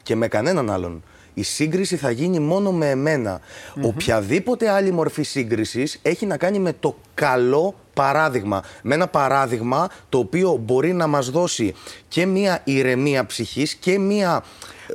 και 0.03 0.15
με 0.15 0.27
κανέναν 0.27 0.69
άλλον. 0.69 1.03
Η 1.33 1.43
σύγκριση 1.43 1.95
θα 1.95 2.11
γίνει 2.11 2.39
μόνο 2.39 2.71
με 2.71 2.89
εμενα 2.89 3.39
Οποιαδήποτε 3.81 4.69
άλλη 4.69 4.91
μορφή 4.91 5.23
σύγκρισης 5.23 5.99
έχει 6.01 6.25
να 6.25 6.37
κάνει 6.37 6.59
με 6.59 6.73
το 6.79 6.97
καλό 7.13 7.75
παράδειγμα. 7.97 8.63
Με 8.83 8.95
ένα 8.95 9.07
παράδειγμα 9.07 9.89
το 10.09 10.17
οποίο 10.17 10.55
μπορεί 10.55 10.93
να 10.93 11.07
μας 11.07 11.29
δώσει 11.29 11.73
και 12.07 12.25
μία 12.25 12.61
ηρεμία 12.63 13.25
ψυχής 13.25 13.73
και 13.75 13.99
μία 13.99 14.43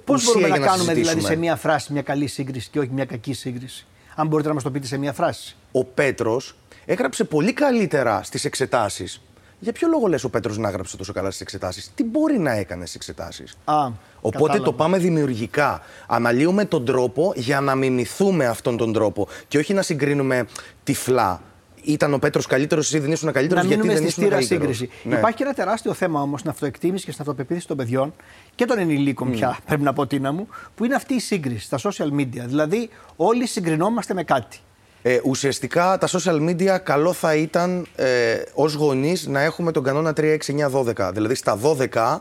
Πώς 0.04 0.16
ουσία 0.20 0.32
μπορούμε 0.32 0.48
να, 0.48 0.56
για 0.56 0.66
κάνουμε 0.66 0.82
δηλαδή 0.92 1.02
συζητήσουμε. 1.04 1.34
σε 1.34 1.40
μία 1.40 1.56
φράση 1.56 1.92
μια 1.92 2.02
καλή 2.02 2.26
σύγκριση 2.26 2.68
και 2.70 2.78
όχι 2.78 2.90
μια 2.92 3.04
κακή 3.04 3.32
σύγκριση; 3.32 3.86
Αν 4.14 4.26
μπορείτε 4.26 4.48
να 4.48 4.54
μας 4.54 4.62
το 4.62 4.70
πείτε 4.70 4.86
σε 4.86 4.96
μία 4.98 5.12
φράση. 5.12 5.56
Ο 5.72 5.84
Πέτρος 5.84 6.54
έγραψε 6.84 7.24
πολύ 7.24 7.52
καλύτερα 7.52 8.22
στις 8.22 8.44
εξετάσεις. 8.44 9.22
Για 9.58 9.72
ποιο 9.72 9.88
λόγο 9.88 10.06
λες 10.06 10.24
ο 10.24 10.30
Πέτρος 10.30 10.58
να 10.58 10.68
έγραψε 10.68 10.96
τόσο 10.96 11.12
καλά 11.12 11.28
στις 11.28 11.40
εξετάσεις; 11.40 11.90
Τι 11.94 12.04
μπορεί 12.04 12.38
να 12.38 12.52
έκανε 12.52 12.82
στις 12.82 12.94
εξετάσεις; 12.94 13.56
Α, 13.64 13.86
Οπότε 14.20 14.38
κατάλαβα. 14.38 14.64
το 14.64 14.72
πάμε 14.72 14.98
δημιουργικά. 14.98 15.82
Αναλύουμε 16.06 16.64
τον 16.64 16.84
τρόπο 16.84 17.32
για 17.36 17.60
να 17.60 17.74
μιμηθούμε 17.74 18.46
αυτόν 18.46 18.76
τον 18.76 18.92
τρόπο 18.92 19.28
και 19.48 19.58
όχι 19.58 19.74
να 19.74 19.82
συγκρίνουμε 19.82 20.46
τυφλά. 20.84 21.42
Ήταν 21.82 22.14
ο 22.14 22.18
Πέτρος 22.18 22.46
καλύτερος, 22.46 22.86
εσύ 22.86 22.98
δεν 22.98 23.12
ήσουν 23.12 23.32
καλύτερος, 23.32 23.62
Να 23.62 23.68
γιατί 23.68 23.82
μείνουμε 23.86 24.00
δεν 24.00 24.10
στη 24.10 24.20
ήσουν 24.20 24.32
στήρα 24.40 24.46
καλύτερος. 24.48 24.76
σύγκριση. 24.76 25.08
Ναι. 25.08 25.16
Υπάρχει 25.16 25.36
και 25.36 25.42
ένα 25.42 25.52
τεράστιο 25.52 25.92
θέμα 25.92 26.20
όμως 26.20 26.38
στην 26.38 26.50
αυτοεκτίμηση 26.50 27.04
και 27.04 27.10
στην 27.10 27.22
αυτοπεποίθηση 27.22 27.66
των 27.66 27.76
παιδιών 27.76 28.14
και 28.54 28.64
των 28.64 28.78
ενηλίκων 28.78 29.30
πια, 29.30 29.58
πρέπει 29.66 29.82
να 29.82 29.92
πω 29.92 30.06
Τίνα 30.06 30.32
μου, 30.32 30.48
που 30.74 30.84
είναι 30.84 30.94
αυτή 30.94 31.14
η 31.14 31.20
σύγκριση 31.20 31.64
στα 31.64 31.78
social 31.78 32.20
media. 32.20 32.44
Δηλαδή, 32.46 32.88
όλοι 33.16 33.46
συγκρινόμαστε 33.46 34.14
με 34.14 34.22
κάτι. 34.24 34.58
Ε, 35.02 35.20
ουσιαστικά 35.24 35.98
τα 35.98 36.08
social 36.08 36.48
media 36.48 36.78
καλό 36.82 37.12
θα 37.12 37.34
ήταν 37.34 37.86
ε, 37.96 38.34
ως 38.54 38.74
γονείς 38.74 39.26
να 39.26 39.40
έχουμε 39.40 39.72
τον 39.72 39.82
κανόνα 39.82 40.12
3, 40.16 40.20
6, 40.20 40.36
9, 40.70 41.06
12. 41.08 41.10
Δηλαδή 41.12 41.34
στα 41.34 41.58
12 41.92 42.18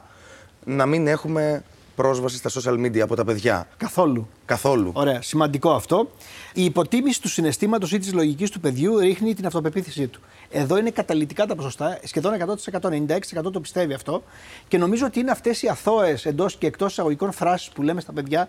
να 0.65 0.85
μην 0.85 1.07
έχουμε 1.07 1.63
πρόσβαση 2.01 2.37
στα 2.37 2.49
social 2.61 2.73
media 2.85 2.99
από 2.99 3.15
τα 3.15 3.25
παιδιά. 3.25 3.67
Καθόλου. 3.77 4.27
Καθόλου. 4.45 4.91
Ωραία, 4.93 5.21
σημαντικό 5.21 5.71
αυτό. 5.71 6.11
Η 6.53 6.63
υποτίμηση 6.63 7.21
του 7.21 7.29
συναισθήματος 7.29 7.91
ή 7.91 7.99
της 7.99 8.13
λογικής 8.13 8.49
του 8.49 8.59
παιδιού 8.59 8.97
ρίχνει 8.99 9.33
την 9.33 9.45
αυτοπεποίθησή 9.45 10.07
του. 10.07 10.19
Εδώ 10.49 10.77
είναι 10.77 10.89
καταλητικά 10.89 11.45
τα 11.45 11.55
ποσοστά, 11.55 11.99
σχεδόν 12.03 12.33
100%, 12.33 12.89
96% 12.89 13.51
το 13.51 13.59
πιστεύει 13.59 13.93
αυτό. 13.93 14.23
Και 14.67 14.77
νομίζω 14.77 15.05
ότι 15.05 15.19
είναι 15.19 15.31
αυτές 15.31 15.61
οι 15.61 15.67
αθώες 15.67 16.25
εντός 16.25 16.55
και 16.55 16.67
εκτός 16.67 16.91
εισαγωγικών 16.91 17.31
φράσεις 17.31 17.69
που 17.69 17.81
λέμε 17.81 18.01
στα 18.01 18.13
παιδιά, 18.13 18.47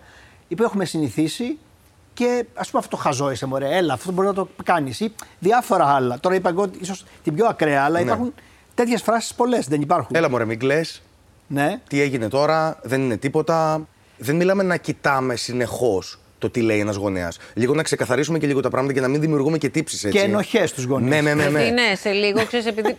που 0.57 0.63
έχουμε 0.63 0.85
συνηθίσει 0.85 1.59
και 2.15 2.45
ας 2.55 2.71
πούμε 2.71 2.83
αυτό 2.85 2.97
το 2.97 3.03
χαζό 3.03 3.31
είσαι, 3.31 3.47
μωρέ, 3.47 3.77
έλα, 3.77 3.93
αυτό 3.95 4.13
μπορεί 4.13 4.27
να 4.27 4.35
το 4.35 4.49
κάνεις. 4.65 5.01
Ή 5.01 5.13
διάφορα 5.39 5.85
άλλα. 5.85 6.21
Τώρα 6.21 6.35
είπα 6.35 6.49
εγώ 6.49 6.71
ίσως 6.81 7.05
την 7.23 7.35
πιο 7.35 7.47
ακραία, 7.47 7.85
αλλά 7.85 7.99
Ναι. 7.99 8.05
υπάρχουν 8.05 8.35
τέτοιες 8.75 9.03
φράσεις 9.03 9.35
πολλές, 9.35 9.67
δεν 9.69 9.81
υπάρχουν. 9.81 10.17
Έλα 10.17 10.31
μωρέ, 10.31 10.45
μην 10.45 10.59
κλαις. 10.59 11.03
Ναι. 11.53 11.81
Τι 11.89 12.01
έγινε 12.01 12.29
τώρα, 12.29 12.79
δεν 12.83 13.01
είναι 13.01 13.17
τίποτα. 13.17 13.87
Δεν 14.19 14.37
μιλάμε 14.37 14.63
να 14.63 14.77
κοιτάμε 14.77 15.37
συνεχώς 15.37 16.19
το 16.39 16.51
τι 16.51 16.61
λέει 16.61 16.79
ένας 16.79 16.97
γονέας. 16.97 17.39
Λίγο 17.55 17.75
να 17.75 17.83
ξεκαθαρίσουμε 17.83 18.39
και 18.39 18.47
λίγο 18.47 18.61
τα 18.61 18.71
πράγματα 18.71 18.95
και 18.95 19.01
να 19.01 19.09
μην 19.09 19.21
δημιουργούμε 19.21 19.59
και 19.59 19.69
τύψεις 19.69 20.05
έτσι. 20.05 20.19
Και 20.19 20.25
ενοχές 20.25 20.71
στους 20.71 20.85
γονείς. 20.85 21.09
Ναι, 21.09 21.21
ναι, 21.21 21.35
ναι. 21.35 21.43
Γιατί 21.43 21.59
ναι. 21.59 21.71
ναι, 21.71 21.95
σε 21.95 22.11
λίγο, 22.11 22.47
ξέρεις, 22.47 22.67
επειδή 22.67 22.97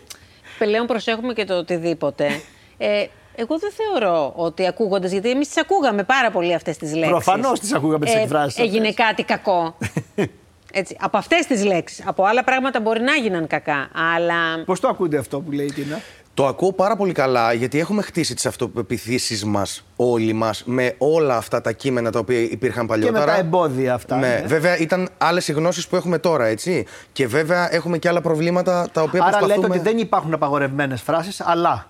πλέον 0.58 0.86
προσέχουμε 0.86 1.34
και 1.34 1.46
το 1.46 1.58
οτιδήποτε. 1.58 2.42
Ε, 2.78 3.06
εγώ 3.36 3.60
δεν 3.60 3.72
θεωρώ 3.72 4.34
ότι 4.36 4.68
ακούγοντας, 4.68 5.12
γιατί 5.12 5.30
εμείς 5.30 5.48
τις 5.48 5.58
ακούγαμε 5.58 6.04
πάρα 6.04 6.32
πολύ 6.32 6.54
αυτές 6.54 6.78
τις 6.78 6.94
λέξεις. 6.94 7.10
Προφανώς 7.10 7.60
τις 7.60 7.74
ακούγαμε 7.74 8.06
τις 8.06 8.16
εκφράσεις 8.16 8.60
Έγινε 8.60 8.88
αυτές. 8.88 9.06
κάτι 9.06 9.24
κακό. 9.24 9.78
Έτσι, 10.76 10.98
από 11.00 11.18
αυτές 11.18 11.46
τις 11.46 11.66
λέξεις. 11.66 12.04
Από 12.06 12.24
άλλα 12.24 12.44
πράγματα 12.44 12.82
μπορεί 12.82 13.02
να 13.02 13.14
έγιναν 13.14 13.48
κακά. 13.48 13.90
Αλλά 14.16 14.64
Πώς 14.66 14.80
το 14.80 14.88
ακούτε 14.88 15.18
αυτό 15.18 15.40
που 15.40 15.52
λέει 15.52 15.66
η 15.66 15.72
Τίνα; 15.72 16.02
Το 16.36 16.46
ακούω 16.48 16.74
πάρα 16.74 16.96
πολύ 16.96 17.12
καλά 17.14 17.54
γιατί 17.54 17.80
έχουμε 17.80 18.02
χτίσει 18.02 18.34
τις 18.36 18.46
αυτοπεποίθησει 18.46 19.46
μας 19.46 19.86
όλοι 19.96 20.34
μας 20.34 20.64
με 20.66 20.96
όλα 20.98 21.38
αυτά 21.38 21.62
τα 21.62 21.72
κείμενα 21.72 22.12
τα 22.12 22.20
οποία 22.20 22.40
υπήρχαν 22.40 22.82
Και 22.84 22.88
παλιότερα. 22.90 23.20
με 23.26 23.32
τα 23.32 23.38
εμπόδια 23.38 23.94
αυτά. 23.94 24.18
Ναι, 24.18 24.44
βέβαια 24.48 24.78
ήταν 24.78 25.10
άλλες 25.18 25.48
οι 25.48 25.52
γνώσεις 25.52 25.88
που 25.88 25.96
έχουμε 25.96 26.18
τώρα, 26.18 26.46
έτσι. 26.46 26.86
Και 27.12 27.28
βέβαια 27.28 27.74
έχουμε 27.74 27.98
και 27.98 28.08
άλλα 28.08 28.22
προβλήματα 28.22 28.90
τα 28.92 29.02
οποία 29.02 29.22
Άρα 29.24 29.38
προσπαθούμε. 29.38 29.68
λέτε 29.68 29.80
ότι 29.80 29.90
δεν 29.90 29.98
υπάρχουν 29.98 30.34
απαγορευμένες 30.34 31.02
φράσεις, 31.02 31.42
αλλά; 31.42 31.88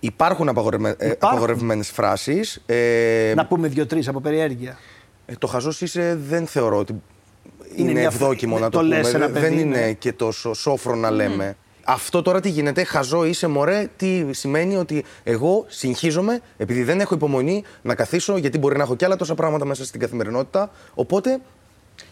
Υπάρχουν 0.00 0.48
απαγορευμε... 0.48 0.88
ε, 0.88 0.92
Υπάρχουν. 1.06 1.16
απαγορευμένες 1.28 1.88
φράσεις. 1.90 2.62
Ε, 2.66 3.32
Να 3.36 3.46
πούμε 3.46 3.68
δύο-τρεις 3.68 4.08
από 4.08 4.20
περιέργεια. 4.20 4.78
ε, 5.26 5.32
το 5.38 5.46
χαζός 5.46 5.80
είσαι 5.80 6.18
δεν 6.28 6.46
θεωρώ 6.46 6.78
ότι 6.78 6.92
Είναι 7.76 7.90
είναι, 7.90 7.92
μια- 8.00 8.08
ευδόκιμο 8.08 8.58
να 8.58 8.68
το 8.70 8.78
το, 8.78 8.84
λες 8.84 8.98
πούμε. 8.98 9.10
σε 9.10 9.16
ένα 9.16 9.28
Δεν- 9.28 9.42
παιδί, 9.42 9.56
δεν 9.56 9.68
ναι. 9.68 9.78
είναι 9.78 9.92
και 9.92 10.12
τόσο 10.12 10.54
σόφρο 10.54 10.94
να 10.94 11.10
λέμε. 11.10 11.56
Αυτό 11.86 12.22
τώρα 12.22 12.40
τι 12.40 12.48
γίνεται, 12.48 12.84
χαζό 12.84 13.24
είσαι 13.24 13.46
μωρέ, 13.46 13.88
τι 13.96 14.32
σημαίνει 14.32 14.76
ότι 14.76 15.04
εγώ 15.24 15.64
συγχύζομαι 15.68 16.40
επειδή 16.56 16.82
δεν 16.82 17.00
έχω 17.00 17.14
υπομονή 17.14 17.64
να 17.82 17.94
καθίσω 17.94 18.36
γιατί 18.36 18.58
μπορεί 18.58 18.76
να 18.76 18.82
έχω 18.82 18.96
κι 18.96 19.04
άλλα 19.04 19.16
τόσα 19.16 19.34
πράγματα 19.34 19.64
μέσα 19.64 19.84
στην 19.84 20.00
καθημερινότητα. 20.00 20.70
Οπότε 20.94 21.40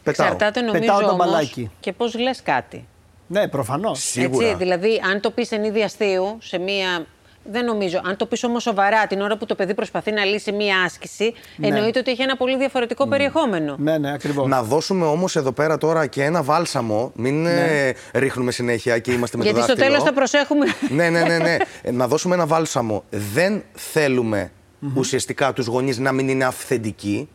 πετάω. 0.02 0.26
εξαρτάται 0.26 0.60
νομίζω 0.60 0.80
Πετάω 0.80 1.00
το 1.00 1.06
όμως 1.06 1.26
μπαλάκι. 1.26 1.70
και 1.80 1.92
πώς 1.92 2.14
λες 2.18 2.42
κάτι. 2.42 2.86
Ναι, 3.26 3.48
προφανώς. 3.48 4.02
Σίγουρα. 4.02 4.46
Έτσι, 4.46 4.58
δηλαδή, 4.58 5.00
αν 5.12 5.20
το 5.20 5.30
πεις 5.30 5.52
εν 5.52 5.64
είδη 5.64 5.82
αστείου, 5.82 6.38
σε 6.40 6.58
μία. 6.58 7.06
Δεν 7.50 7.64
νομίζω. 7.64 8.00
Αν 8.04 8.16
το 8.16 8.26
πεις 8.26 8.44
όμως 8.44 8.62
σοβαρά 8.62 9.06
την 9.06 9.20
ώρα 9.20 9.36
που 9.36 9.46
το 9.46 9.54
παιδί 9.54 9.74
προσπαθεί 9.74 10.12
να 10.12 10.24
λύσει 10.24 10.52
μία 10.52 10.82
άσκηση, 10.82 11.34
Ναι. 11.56 11.66
εννοείται 11.66 11.98
ότι 11.98 12.10
έχει 12.10 12.22
ένα 12.22 12.36
πολύ 12.36 12.56
διαφορετικό 12.56 13.08
περιεχόμενο. 13.08 13.76
Ναι, 13.78 13.98
ναι, 13.98 14.12
ακριβώς. 14.12 14.48
Να 14.48 14.62
δώσουμε 14.62 15.06
όμως 15.06 15.36
εδώ 15.36 15.52
πέρα 15.52 15.78
τώρα 15.78 16.06
και 16.06 16.22
ένα 16.24 16.42
βάλσαμο. 16.42 17.12
Μην 17.14 17.46
ε, 17.46 17.92
ρίχνουμε 18.12 18.52
συνέχεια 18.52 18.98
και 18.98 19.12
είμαστε 19.12 19.36
με 19.36 19.42
Γιατί 19.42 19.58
το 19.58 19.64
στο 19.64 19.74
δάχτυλο. 19.74 19.94
τέλος 19.96 20.08
θα 20.08 20.14
προσέχουμε. 20.14 20.66
ναι, 20.88 21.10
ναι, 21.10 21.22
ναι, 21.22 21.38
ναι. 21.38 21.56
Ε, 21.82 21.90
Να 21.90 22.08
δώσουμε 22.08 22.34
ένα 22.34 22.46
βάλσαμο. 22.46 23.04
Δεν 23.10 23.62
θέλουμε 23.72 24.50
ουσιαστικά 24.94 25.52
τους 25.52 25.66
γονείς 25.66 25.98
να 25.98 26.12
μην 26.12 26.28
είναι 26.28 26.44
αυθεντικοί. 26.44 27.28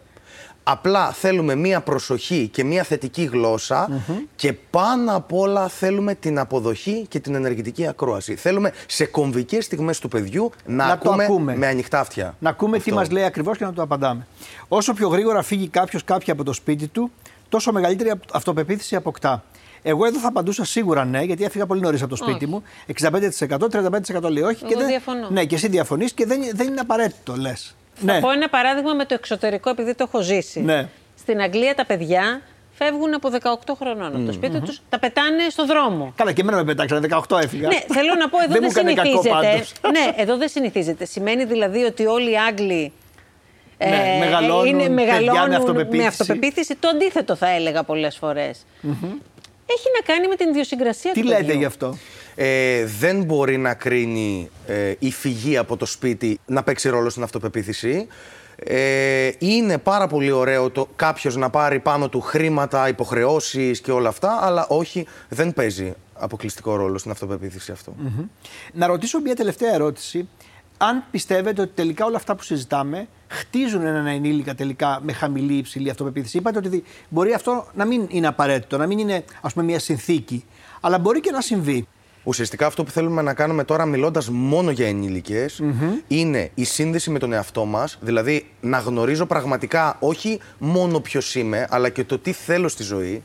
Απλά 0.70 1.12
θέλουμε 1.12 1.56
μία 1.56 1.82
προσοχή 1.82 2.48
και 2.48 2.64
μία 2.64 2.84
θετική 2.84 3.24
γλώσσα 3.24 4.04
και 4.36 4.54
πάνω 4.54 5.16
απ' 5.16 5.34
όλα 5.34 5.68
θέλουμε 5.68 6.16
την 6.16 6.40
αποδοχή 6.40 7.06
και 7.10 7.20
την 7.20 7.36
ενεργητική 7.36 7.88
ακρόαση. 7.88 8.36
Θέλουμε 8.36 8.74
σε 8.88 9.06
κομβικές 9.06 9.66
στιγμές 9.66 10.00
του 10.00 10.08
παιδιού 10.08 10.52
να, 10.66 10.88
Να 10.88 10.98
το 10.98 11.10
ακούμε, 11.10 11.24
ακούμε. 11.24 11.56
με 11.56 11.68
ανοιχτά 11.68 12.00
αυτιά. 12.00 12.36
Να 12.40 12.50
ακούμε 12.50 12.78
τι 12.78 12.84
Αυτό. 12.84 12.96
μας 12.96 13.10
λέει 13.12 13.24
ακριβώς 13.24 13.58
και 13.58 13.66
να 13.66 13.74
το 13.74 13.82
απαντάμε. 13.82 14.28
Όσο 14.68 14.94
πιο 14.94 15.08
γρήγορα 15.08 15.42
φύγει 15.42 15.68
κάποιος 15.68 16.04
κάποια 16.04 16.34
από 16.34 16.44
το 16.44 16.54
σπίτι 16.54 16.88
του, 16.88 17.12
τόσο 17.50 17.72
μεγαλύτερη 17.72 18.12
αυτοπεποίθηση 18.34 18.96
αποκτά. 18.96 19.44
Εγώ 19.82 20.06
εδώ 20.06 20.20
θα 20.20 20.28
απαντούσα 20.28 20.66
σίγουρα 20.66 21.06
ναι, 21.06 21.22
γιατί 21.22 21.44
έφυγα 21.44 21.66
πολύ 21.66 21.82
νωρίς 21.82 22.02
από 22.02 22.10
το 22.10 22.16
σπίτι 22.16 22.46
Όχι. 22.46 22.48
μου. 22.48 22.64
65%, 22.88 24.20
35% 24.22 24.32
λέει 24.32 24.44
όχι. 24.44 24.66
Εγώ 24.66 24.80
δεν... 24.80 24.88
διαφωνώ. 24.88 25.30
Ναι, 25.30 25.46
και 25.46 25.56
εσύ 25.56 25.68
διαφωνείς 25.68 26.14
και 26.14 26.26
δεν, 26.26 26.40
δεν 26.54 26.68
είναι 26.68 26.80
απαραίτητο, 26.80 27.36
λες. 27.36 27.76
Θα 28.06 28.14
Ναι. 28.14 28.20
πω 28.20 28.30
ένα 28.32 28.50
παράδειγμα 28.50 28.94
με 28.94 29.06
το 29.06 29.14
εξωτερικό, 29.14 29.70
επειδή 29.70 29.96
το 29.96 30.04
έχω 30.08 30.22
ζήσει. 30.24 30.60
Ναι. 30.62 30.88
Στην 31.20 31.42
Αγγλία 31.42 31.76
τα 31.76 31.86
παιδιά 31.86 32.42
φεύγουν 32.74 33.14
από 33.14 33.30
18 33.30 33.74
χρονών 33.80 34.16
από 34.16 34.26
το 34.26 34.32
σπίτι 34.32 34.60
τους, 34.60 34.82
τα 34.90 35.00
πετάνε 35.00 35.50
στο 35.50 35.66
δρόμο. 35.66 36.14
Καλά, 36.16 36.32
και 36.32 36.42
εμένα 36.42 36.58
με 36.58 36.64
πετάξανε, 36.64 37.08
18 37.28 37.40
έφυγα. 37.44 37.68
Ναι, 37.68 37.78
θέλω 37.88 38.16
να 38.20 38.30
πω, 38.30 38.38
εδώ 38.44 38.52
Δεν 38.54 38.62
δεν, 38.62 38.72
μου 38.86 38.90
έκανε 38.90 38.94
κακό 38.94 39.22
συνηθίζεται. 39.22 39.48
πάντως. 39.52 39.74
ναι, 40.16 40.22
εδώ 40.22 40.38
δεν 40.38 40.50
συνηθίζεται. 40.50 41.06
Σημαίνει 41.06 41.46
δηλαδή 41.46 41.84
ότι 41.84 42.06
όλοι 42.06 42.32
οι 42.32 42.38
Άγγλοι 42.38 42.92
Ναι, 43.78 44.18
μεγαλώνουν 44.20 44.66
είναι, 44.66 44.78
παιδιά 44.78 44.90
με 44.94 45.04
μεγαλώνουν 45.04 45.54
αυτοπεποίθηση. 45.54 45.98
με 46.02 46.06
αυτοπεποίθηση. 46.08 46.76
Το 46.76 46.88
αντίθετο 46.88 47.36
θα 47.36 47.50
έλεγα 47.50 47.84
πολλές 47.84 48.18
φορές. 48.18 48.66
Έχει 49.70 49.88
να 50.00 50.14
κάνει 50.14 50.28
με 50.28 50.36
την 50.36 50.50
ιδιοσυγκρασία 50.50 51.12
Τι 51.12 51.22
του 51.22 51.28
λέτε 51.28 51.42
παιδιού. 51.44 51.58
γι' 51.58 51.66
αυτό; 51.66 51.98
Ε, 52.36 52.86
δεν 52.86 53.24
μπορεί 53.24 53.58
να 53.58 53.74
κρίνει 53.74 54.50
ε, 54.68 54.94
η 55.00 55.12
φυγή 55.12 55.58
από 55.58 55.78
το 55.78 55.86
σπίτι 55.86 56.40
να 56.46 56.64
παίξει 56.64 56.90
ρόλο 56.90 57.10
στην 57.10 57.24
αυτοπεποίθηση. 57.24 58.08
Ε, 58.64 59.32
είναι 59.38 59.78
πάρα 59.78 60.08
πολύ 60.08 60.32
ωραίο 60.32 60.70
το 60.70 60.88
κάποιος 60.96 61.36
να 61.36 61.50
πάρει 61.50 61.80
πάνω 61.80 62.10
του 62.10 62.22
χρήματα, 62.22 62.88
υποχρεώσεις 62.88 63.82
και 63.82 63.92
όλα 63.92 64.10
αυτά, 64.10 64.40
αλλά 64.42 64.66
όχι, 64.68 65.08
δεν 65.30 65.54
παίζει 65.54 65.94
αποκλειστικό 66.14 66.76
ρόλο 66.76 66.98
στην 66.98 67.12
αυτοπεποίθηση 67.12 67.72
αυτό. 67.72 67.96
Να 68.74 68.88
ρωτήσω 68.88 69.20
μια 69.20 69.36
τελευταία 69.36 69.74
ερώτηση. 69.74 70.28
Αν 70.78 71.04
πιστεύετε 71.12 71.62
ότι 71.62 71.72
τελικά 71.76 72.06
όλα 72.06 72.18
αυτά 72.18 72.36
που 72.36 72.44
συζητάμε 72.44 73.08
χτίζουν 73.28 73.86
έναν 73.86 74.08
ενήλικα 74.08 74.56
τελικά 74.56 75.00
με 75.02 75.12
χαμηλή 75.12 75.54
ή 75.54 75.58
υψηλή 75.58 75.90
αυτοπεποίθηση. 75.90 76.38
Είπατε 76.38 76.58
ότι 76.58 76.84
μπορεί 77.10 77.34
αυτό 77.34 77.68
να 77.74 77.86
μην 77.86 78.06
είναι 78.10 78.28
απαραίτητο, 78.28 78.78
να 78.78 78.88
μην 78.88 78.98
είναι 78.98 79.24
ας 79.42 79.54
πούμε 79.54 79.66
μια 79.66 79.80
συνθήκη, 79.80 80.46
αλλά 80.82 81.00
μπορεί 81.00 81.20
και 81.20 81.32
να 81.32 81.42
συμβεί. 81.42 81.88
Ουσιαστικά 82.24 82.66
αυτό 82.66 82.84
που 82.84 82.92
θέλουμε 82.92 83.22
να 83.22 83.34
κάνουμε 83.34 83.64
τώρα 83.64 83.86
μιλώντας 83.86 84.30
μόνο 84.30 84.72
για 84.72 84.88
ενηλικες 84.88 85.62
είναι 86.08 86.52
η 86.56 86.64
σύνδεση 86.64 87.10
με 87.10 87.20
τον 87.20 87.34
εαυτό 87.34 87.66
μας, 87.66 87.98
δηλαδή 88.02 88.52
να 88.62 88.78
γνωρίζω 88.78 89.26
πραγματικά 89.26 89.98
όχι 90.00 90.40
μόνο 90.58 91.00
ποιος 91.00 91.36
είμαι, 91.36 91.68
αλλά 91.70 91.90
και 91.90 92.04
το 92.04 92.20
τι 92.20 92.32
θέλω 92.32 92.68
στη 92.68 92.84
ζωή, 92.84 93.24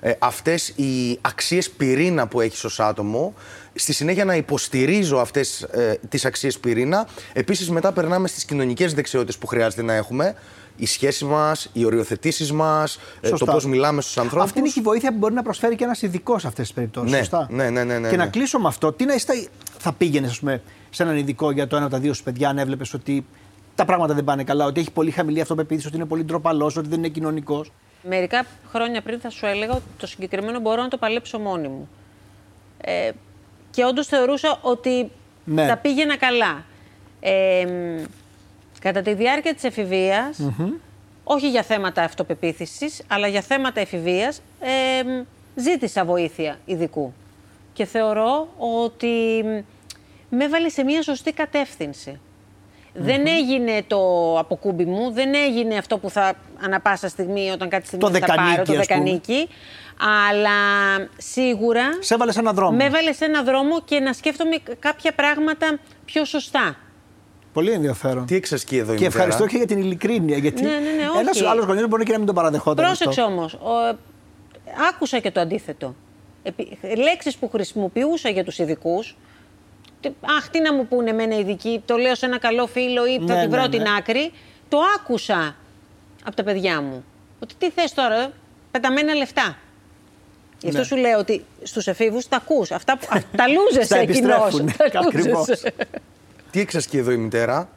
ε, 0.00 0.12
αυτές 0.18 0.68
οι 0.68 1.18
αξίες 1.20 1.70
πυρήνα 1.70 2.26
που 2.26 2.40
έχεις 2.40 2.64
ως 2.64 2.80
άτομο, 2.80 3.34
στη 3.74 3.92
συνέχεια 3.92 4.24
να 4.24 4.36
υποστηρίζω 4.36 5.18
αυτές 5.18 5.62
ε, 5.62 5.98
τις 6.08 6.24
αξίες 6.24 6.58
πυρήνα. 6.58 7.08
Επίσης 7.32 7.70
μετά 7.70 7.92
περνάμε 7.92 8.28
στις 8.28 8.44
κοινωνικές 8.44 8.94
δεξιότητες 8.94 9.38
που 9.38 9.46
χρειάζεται 9.46 9.82
να 9.82 9.92
έχουμε, 9.92 10.34
οι 10.76 10.86
σχέσεις 10.86 11.22
μας, 11.22 11.70
οι 11.72 11.84
οριοθετήσεις 11.84 12.52
μας, 12.52 12.98
ε, 13.20 13.28
το 13.28 13.36
Σωστά. 13.36 13.52
πώς 13.52 13.66
μιλάμε 13.66 14.02
στους 14.02 14.18
ανθρώπους. 14.18 14.46
Αυτή 14.48 14.58
είναι 14.58 14.68
και 14.68 14.80
η 14.80 14.82
βοήθεια 14.82 15.10
που 15.10 15.18
μπορεί 15.18 15.34
να 15.34 15.42
προσφέρει 15.42 15.76
και 15.76 15.84
ένας 15.84 16.02
ειδικός 16.02 16.40
σε 16.40 16.46
αυτές 16.46 16.64
τις 16.64 16.74
περιπτώσεις. 16.74 17.10
Ναι, 17.10 17.18
σωστά; 17.18 17.46
ναι, 17.50 17.70
ναι, 17.70 17.84
ναι, 17.84 17.98
ναι, 17.98 18.08
Και 18.08 18.16
να 18.16 18.24
ναι. 18.24 18.30
κλείσω 18.30 18.58
με 18.58 18.68
αυτό. 18.68 18.92
Τι 18.92 19.04
να 19.04 19.14
είστε, 19.14 19.48
θα 19.78 19.92
πήγαινες, 19.92 20.38
πούμε, 20.38 20.62
σε 20.90 21.02
έναν 21.02 21.16
ειδικό 21.16 21.50
για 21.50 21.66
το 21.66 21.76
ένα 21.76 21.84
από 21.84 21.94
τα 21.94 22.00
δύο 22.00 22.14
σου 22.14 22.22
παιδιά, 22.22 22.48
αν 22.48 22.58
έβλεπες 22.58 22.94
ότι 22.94 23.26
τα 23.74 23.84
πράγματα 23.84 24.14
δεν 24.14 24.24
πάνε 24.24 24.44
καλά, 24.44 24.64
ότι 24.64 24.80
έχει 24.80 24.90
πολύ 24.90 25.10
χαμηλή 25.10 25.40
αυτοπεποίθηση, 25.40 25.86
ότι 25.86 25.96
είναι 25.96 26.04
πολύ 26.04 26.24
ντροπαλός, 26.24 26.76
ότι 26.76 26.88
δεν 26.88 26.98
είναι 26.98 27.08
κοινωνικός; 27.08 27.72
Μερικά 28.08 28.46
χρόνια 28.70 29.02
πριν 29.02 29.20
θα 29.20 29.30
σου 29.30 29.46
έλεγα 29.46 29.72
ότι 29.72 29.82
το 29.98 30.06
συγκεκριμένο 30.06 30.60
μπορώ 30.60 30.82
να 30.82 30.88
το 30.88 30.96
παλέψω 30.96 31.38
μόνη 31.38 31.68
μου. 31.68 31.88
Ε, 32.80 33.10
και 33.74 33.84
όντως 33.84 34.06
θεωρούσα 34.06 34.58
ότι 34.62 35.10
Ναι. 35.44 35.66
τα 35.66 35.76
πήγαινα 35.76 36.16
καλά. 36.16 36.64
Ε, 37.20 37.64
μ, 37.66 38.02
κατά 38.80 39.02
τη 39.02 39.14
διάρκεια 39.14 39.54
της 39.54 39.64
εφηβειας 39.64 40.38
όχι 41.24 41.50
για 41.50 41.62
θέματα 41.62 42.02
αυτοπεποίθησης, 42.02 43.02
αλλά 43.08 43.26
για 43.26 43.40
θέματα 43.40 43.80
εφηβείας, 43.80 44.40
ε, 44.60 45.02
μ, 45.02 45.22
ζήτησα 45.54 46.04
βοήθεια 46.04 46.58
ειδικού. 46.64 47.12
Και 47.72 47.84
θεωρώ 47.84 48.48
ότι 48.58 49.42
μ, 49.44 49.58
με 50.36 50.44
έβαλε 50.44 50.68
σε 50.68 50.84
μια 50.84 51.02
σωστή 51.02 51.32
κατεύθυνση. 51.32 52.20
Δεν 52.96 53.26
έγινε 53.26 53.82
το 53.86 53.98
αποκούμπι 54.38 54.84
μου, 54.84 55.12
δεν 55.12 55.34
έγινε 55.34 55.76
αυτό 55.76 55.98
που 55.98 56.10
θα 56.10 56.34
ανα 56.64 56.80
πάσα 56.80 57.08
στιγμή 57.08 57.50
όταν 57.50 57.68
κάτι 57.68 57.86
στιγμή 57.86 58.04
Το 58.04 58.10
θα 58.10 58.18
πάρω, 58.26 58.32
δεκανίκι, 58.42 58.56
το 58.56 58.60
ας 58.62 58.66
πούμε. 58.66 58.78
δεκανίκι. 58.78 59.48
Αλλά 59.98 60.50
σίγουρα 61.16 61.82
Σε 62.00 62.14
έβαλες 62.14 62.34
σε 62.34 62.40
έναν 62.40 62.54
δρόμο. 62.54 62.76
με 62.76 62.84
έβαλες 62.84 63.16
σε 63.16 63.24
ένα 63.24 63.42
δρόμο 63.42 63.80
και 63.84 64.00
να 64.00 64.12
σκέφτομαι 64.12 64.56
κάποια 64.78 65.12
πράγματα 65.12 65.78
πιο 66.04 66.24
σωστά. 66.24 66.76
Πολύ 67.52 67.70
ενδιαφέρον. 67.70 68.26
Τι 68.26 68.34
εξασκεί 68.34 68.76
εδώ 68.76 68.92
η 68.92 68.96
Και 68.96 69.04
μητέρα; 69.04 69.24
ευχαριστώ 69.24 69.46
και 69.50 69.56
για 69.56 69.66
την 69.66 69.78
ειλικρίνεια. 69.78 70.36
Γιατί 70.36 70.62
Ναι, 70.62 70.68
ναι, 70.70 70.78
ναι, 70.78 71.08
όχι. 71.08 71.38
ένα 71.38 71.50
άλλος 71.50 71.64
γονιός 71.64 71.88
μπορεί 71.88 72.04
και 72.04 72.12
να 72.12 72.16
μην 72.18 72.26
τον 72.26 72.34
παραδεχόταν. 72.34 72.84
Πρόσεξε 72.84 73.20
αυτό. 73.20 73.32
όμω. 73.32 73.50
Άκουσα 74.88 75.18
και 75.18 75.30
το 75.30 75.40
αντίθετο. 75.40 75.94
Επί, 76.42 76.78
λέξεις 76.96 77.36
που 77.36 77.48
χρησιμοποιούσα 77.48 78.28
για 78.28 78.44
τους 78.44 78.58
ειδικούς, 78.58 79.16
τι- 80.00 80.10
Αχ, 80.38 80.48
τι 80.48 80.60
να 80.60 80.74
μου 80.74 80.86
πούνε 80.86 81.10
εμένα 81.10 81.38
ειδικοί. 81.38 81.82
Το 81.86 81.96
λέω 81.96 82.14
σε 82.14 82.26
ένα 82.26 82.38
καλό 82.38 82.66
φίλο 82.66 83.06
ή 83.06 83.18
θα 83.26 83.34
Ναι, 83.34 83.40
την 83.40 83.50
βρω 83.50 83.62
ναι, 83.62 83.68
την 83.68 83.80
ναι. 83.82 83.88
άκρη. 83.98 84.32
Το 84.68 84.78
άκουσα 84.96 85.56
από 86.24 86.36
τα 86.36 86.42
παιδιά 86.42 86.80
μου. 86.80 87.04
Ότι 87.42 87.54
τι 87.58 87.70
θες 87.70 87.92
τώρα, 87.94 88.14
ε; 88.20 88.30
πεταμένα 88.70 89.14
λεφτά. 89.14 89.56
Γι' 90.64 90.70
αυτό 90.70 90.78
Ναι. 90.80 90.84
σου 90.86 90.96
λέω 90.96 91.18
ότι 91.18 91.44
στους 91.62 91.86
εφήβους 91.86 92.28
τα 92.28 92.36
ακούς. 92.36 92.70
Αυτά 92.70 92.98
που. 92.98 93.06
α, 93.10 93.20
τα 93.36 93.44
λούζεσαι 93.48 93.84
Στα 93.94 94.04
κοινώ. 94.04 94.34
επιστρέφουν. 94.34 94.70
Ακριβώς. 95.06 95.46
Τι 96.50 96.60
εξασκεί 96.60 96.96
εδώ 96.98 97.10
η 97.10 97.16
μητέρα, 97.16 97.68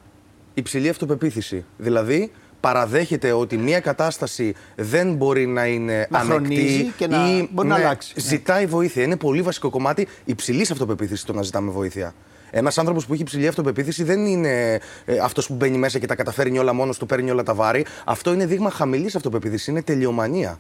υψηλή 0.54 0.90
αυτοπεποίθηση. 0.90 1.66
Δηλαδή, 1.78 2.32
παραδέχεται 2.60 3.32
ότι 3.32 3.58
μια 3.58 3.80
κατάσταση 3.80 4.56
δεν 4.76 5.14
μπορεί 5.14 5.46
να 5.48 5.66
είναι 5.66 6.08
Να 6.10 6.20
ανεκτή 6.20 6.34
χρονίζει 6.46 6.94
και 6.98 7.08
να 7.08 7.18
μπορεί 7.50 7.68
να 7.68 7.76
αλλάξει. 7.76 8.14
Ναι. 8.16 8.24
Ζητάει 8.24 8.66
βοήθεια. 8.66 9.04
Είναι 9.04 9.16
πολύ 9.16 9.42
βασικό 9.42 9.70
κομμάτι 9.70 10.08
υψηλής 10.26 10.72
αυτοπεποίθησης 10.72 11.24
το 11.26 11.34
να 11.34 11.42
ζητάμε 11.42 11.72
βοήθεια. 11.72 12.14
Ένας 12.52 12.78
άνθρωπος 12.78 13.06
που 13.06 13.14
έχει 13.14 13.22
υψηλή 13.22 13.48
αυτοπεποίθηση 13.48 14.04
δεν 14.04 14.26
είναι 14.26 14.80
ε, 15.06 15.18
αυτός 15.18 15.48
που 15.48 15.54
μπαίνει 15.54 15.78
μέσα 15.78 16.00
και 16.00 16.06
τα 16.08 16.16
καταφέρνει 16.16 16.60
όλα 16.60 16.74
μόνος 16.74 16.98
του, 16.98 17.06
παίρνει 17.06 17.32
όλα 17.32 17.44
τα 17.44 17.54
βάρη. 17.54 17.86
Αυτό 18.06 18.34
είναι 18.34 18.46
δείγμα 18.46 18.70
χαμηλής 18.70 19.16
αυτοπεποίθησης. 19.16 19.68
Είναι 19.68 19.82
τελειομανία. 19.82 20.60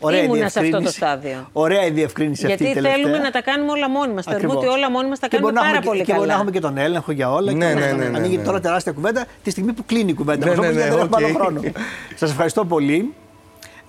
Ωραία 0.00 0.20
η 0.20 0.24
Ήμουνα 0.24 0.38
σε 0.38 0.44
αυτό 0.44 0.60
το 0.60 0.78
διευκρίνηση. 0.78 0.96
στάδιο. 0.96 1.48
Ωραία 1.52 1.86
η 1.86 1.90
διευκρίνηση 1.90 2.46
αυτή. 2.46 2.56
Γιατί 2.56 2.72
η 2.72 2.74
τελευταία. 2.82 3.02
θέλουμε 3.02 3.22
να 3.22 3.30
τα 3.30 3.42
κάνουμε 3.42 3.70
όλα 3.72 3.88
μόνοι 3.90 4.12
μας. 4.12 4.24
Θεωρούμε 4.24 4.46
Ακριβώς. 4.46 4.64
ότι 4.68 4.78
όλα 4.78 4.90
μόνοι 4.90 5.08
μας 5.08 5.18
τα 5.18 5.28
Και 5.28 5.36
κάνουμε 5.36 5.52
μπορεί 5.52 5.64
να 5.66 5.70
πάρα 5.72 5.82
έχουμε 5.82 5.96
και- 5.96 6.04
πολύ 6.04 6.04
Και 6.04 6.12
μπορεί 6.12 6.26
να 6.26 6.32
καλά. 6.34 6.40
έχουμε 6.40 6.50
και 6.50 6.60
τον 6.66 6.78
έλεγχο 6.86 7.12
για 7.12 7.32
όλα. 7.32 7.52
Ναι, 7.52 7.66
και 7.68 7.74
ναι, 7.74 7.84
όλα. 7.86 7.92
ναι, 7.96 8.08
ναι, 8.08 8.16
Ανοίγει 8.16 8.36
ναι. 8.36 8.42
τώρα 8.42 8.60
τεράστια 8.60 8.92
κουβέντα 8.92 9.24
τη 9.42 9.50
στιγμή 9.50 9.72
που 9.72 9.84
κλείνει 9.84 10.10
η 10.10 10.14
κουβέντα. 10.14 10.46
Ναι, 10.46 10.54
μας, 10.54 10.58
ναι, 10.58 10.62
όμως, 10.66 10.74
ναι, 10.76 10.80
γιατί 10.82 10.96
δεν 10.96 11.04
έχουμε 11.04 11.26
άλλο 11.26 11.36
οκ. 11.36 11.42
χρόνο. 11.42 11.60
Σας 12.16 12.30
ευχαριστώ 12.30 12.64
πολύ. 12.64 13.14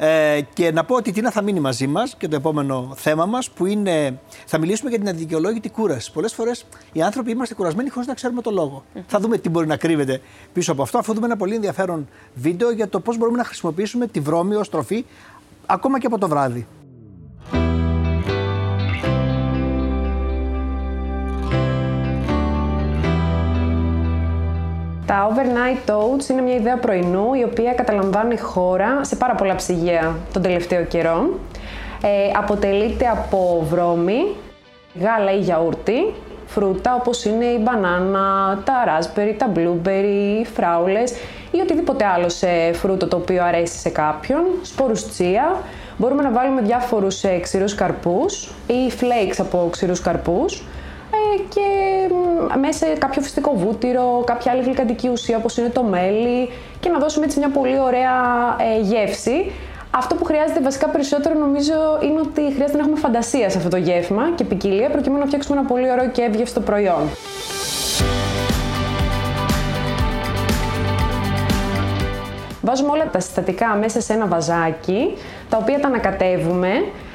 Ε, 0.04 0.40
και 0.54 0.72
να 0.72 0.84
πω 0.84 0.96
ότι 0.96 1.10
η 1.10 1.14
Τίνα 1.14 1.32
θα 1.32 1.42
μείνει 1.42 1.60
μαζί 1.60 1.88
μας 1.88 2.16
και 2.18 2.28
το 2.28 2.36
επόμενο 2.36 2.94
θέμα 2.96 3.26
μας 3.26 3.50
που 3.50 3.66
είναι. 3.66 4.20
Θα 4.46 4.58
μιλήσουμε 4.58 4.90
για 4.90 5.00
την 5.00 5.08
αδικαιολόγητη 5.08 5.70
κούραση. 5.70 6.12
Πολλές 6.12 6.34
φορές 6.34 6.66
οι 6.92 7.02
άνθρωποι 7.02 7.32
είμαστε 7.32 7.54
κουρασμένοι 7.54 7.90
χωρίς 7.90 8.08
να 8.08 8.14
ξέρουμε 8.14 8.42
το 8.42 8.52
λόγο. 8.52 8.84
Θα 9.08 9.20
δούμε 9.20 9.38
τι 9.38 9.50
μπορεί 9.50 9.68
να 9.68 9.78
κρύβεται 9.78 10.22
πίσω 10.54 10.72
από 10.72 10.82
αυτό, 10.82 10.98
αφού 10.98 11.14
δούμε 11.14 11.26
ένα 11.26 11.38
πολύ 11.38 11.56
ενδιαφέρον 11.56 12.08
βίντεο 12.34 12.72
για 12.72 12.88
το 12.90 13.00
πώς 13.00 13.18
μπορούμε 13.18 13.38
να 13.38 13.44
χρησιμοποιήσουμε 13.44 14.08
τη 14.08 14.20
βρώμη 14.20 14.56
ως 14.56 14.70
τροφή 14.70 15.06
ακόμα 15.72 16.00
και 16.00 16.06
από 16.06 16.18
το 16.18 16.28
βράδυ. 16.28 16.68
Τα 25.06 25.30
overnight 25.30 25.92
oats 25.92 26.30
είναι 26.30 26.42
μια 26.42 26.56
ιδέα 26.56 26.78
πρωινού 26.78 27.34
η 27.34 27.44
οποία 27.44 27.74
καταλαμβάνει 27.74 28.38
χώρα 28.38 29.04
σε 29.04 29.16
πάρα 29.16 29.36
πολλά 29.36 29.56
ψυγεία 29.56 30.16
τον 30.34 30.42
τελευταίο 30.42 30.84
καιρό. 30.84 31.40
Ε, 32.02 32.32
αποτελείται 32.38 33.08
από 33.08 33.66
βρώμη, 33.70 34.36
γάλα 35.00 35.32
ή 35.32 35.40
γιαούρτι, 35.40 36.14
φρούτα 36.46 36.96
όπως 36.96 37.26
είναι 37.26 37.46
η 37.46 37.60
μπανάνα, 37.64 38.62
τα 38.66 38.74
raspberry, 38.86 39.36
τα 39.38 39.52
blueberry, 39.56 40.40
οι 40.40 40.46
φράουλες 40.46 41.14
ή 41.52 41.60
οτιδήποτε 41.60 42.06
άλλο 42.06 42.30
σε 42.30 42.48
φρούτο 42.74 43.08
το 43.08 43.16
οποίο 43.16 43.44
αρέσει 43.44 43.78
σε 43.78 43.90
κάποιον, 43.90 44.44
σπόρους 44.62 45.08
τσία. 45.08 45.62
Μπορούμε 45.98 46.24
να 46.24 46.32
βάλουμε 46.32 46.62
διάφορους 46.62 47.24
ε, 47.24 47.40
ξηρούς 47.40 47.76
καρπούς 47.76 48.52
ή 48.68 48.92
flakes 49.00 49.36
από 49.38 49.68
ξηρούς 49.72 50.02
καρπούς 50.02 50.58
ε, 51.12 51.42
και 51.50 51.62
μ, 52.14 52.60
μέσα 52.60 52.86
κάποιο 52.98 53.22
φυστικό 53.22 53.52
βούτυρο, 53.56 54.24
κάποια 54.26 54.52
άλλη 54.52 54.62
γλυκαντική 54.64 55.10
ουσία 55.10 55.38
όπως 55.38 55.58
είναι 55.58 55.70
το 55.70 55.84
μέλι 55.84 56.50
και 56.80 56.90
να 56.90 57.00
δώσουμε 57.00 57.26
έτσι 57.26 57.40
μια 57.40 57.50
πολύ 57.50 57.80
ωραία 57.80 58.12
ε, 58.58 58.80
γεύση. 58.82 59.52
Αυτό 59.92 60.16
που 60.16 60.26
χρειάζεται 60.26 60.62
βασικά 60.62 60.88
περισσότερο 60.90 61.40
νομίζω 61.40 61.74
είναι 62.04 62.20
ότι 62.20 62.42
χρειάζεται 62.42 62.78
να 62.78 62.84
έχουμε 62.84 62.98
φαντασία 62.98 63.50
σε 63.50 63.58
αυτό 63.58 63.70
το 63.70 63.78
γεύμα 63.78 64.32
και 64.36 64.44
ποικιλία 64.44 64.90
προκειμένου 64.90 65.20
να 65.20 65.26
φτιάξουμε 65.26 65.60
ένα 65.60 65.68
πολύ 65.68 65.92
ωραίο 65.92 66.10
και 66.10 66.22
εύγευστο 66.22 66.60
προϊόν. 66.60 67.10
Βάζουμε 72.62 72.92
όλα 72.92 73.10
τα 73.10 73.20
συστατικά 73.20 73.68
μέσα 73.76 74.02
σε 74.02 74.14
ένα 74.14 74.28
βαζάκι, 74.28 75.14
τα 75.50 75.58
οποία 75.58 75.80
τα 75.80 75.88
ανακατεύουμε. 75.88 76.70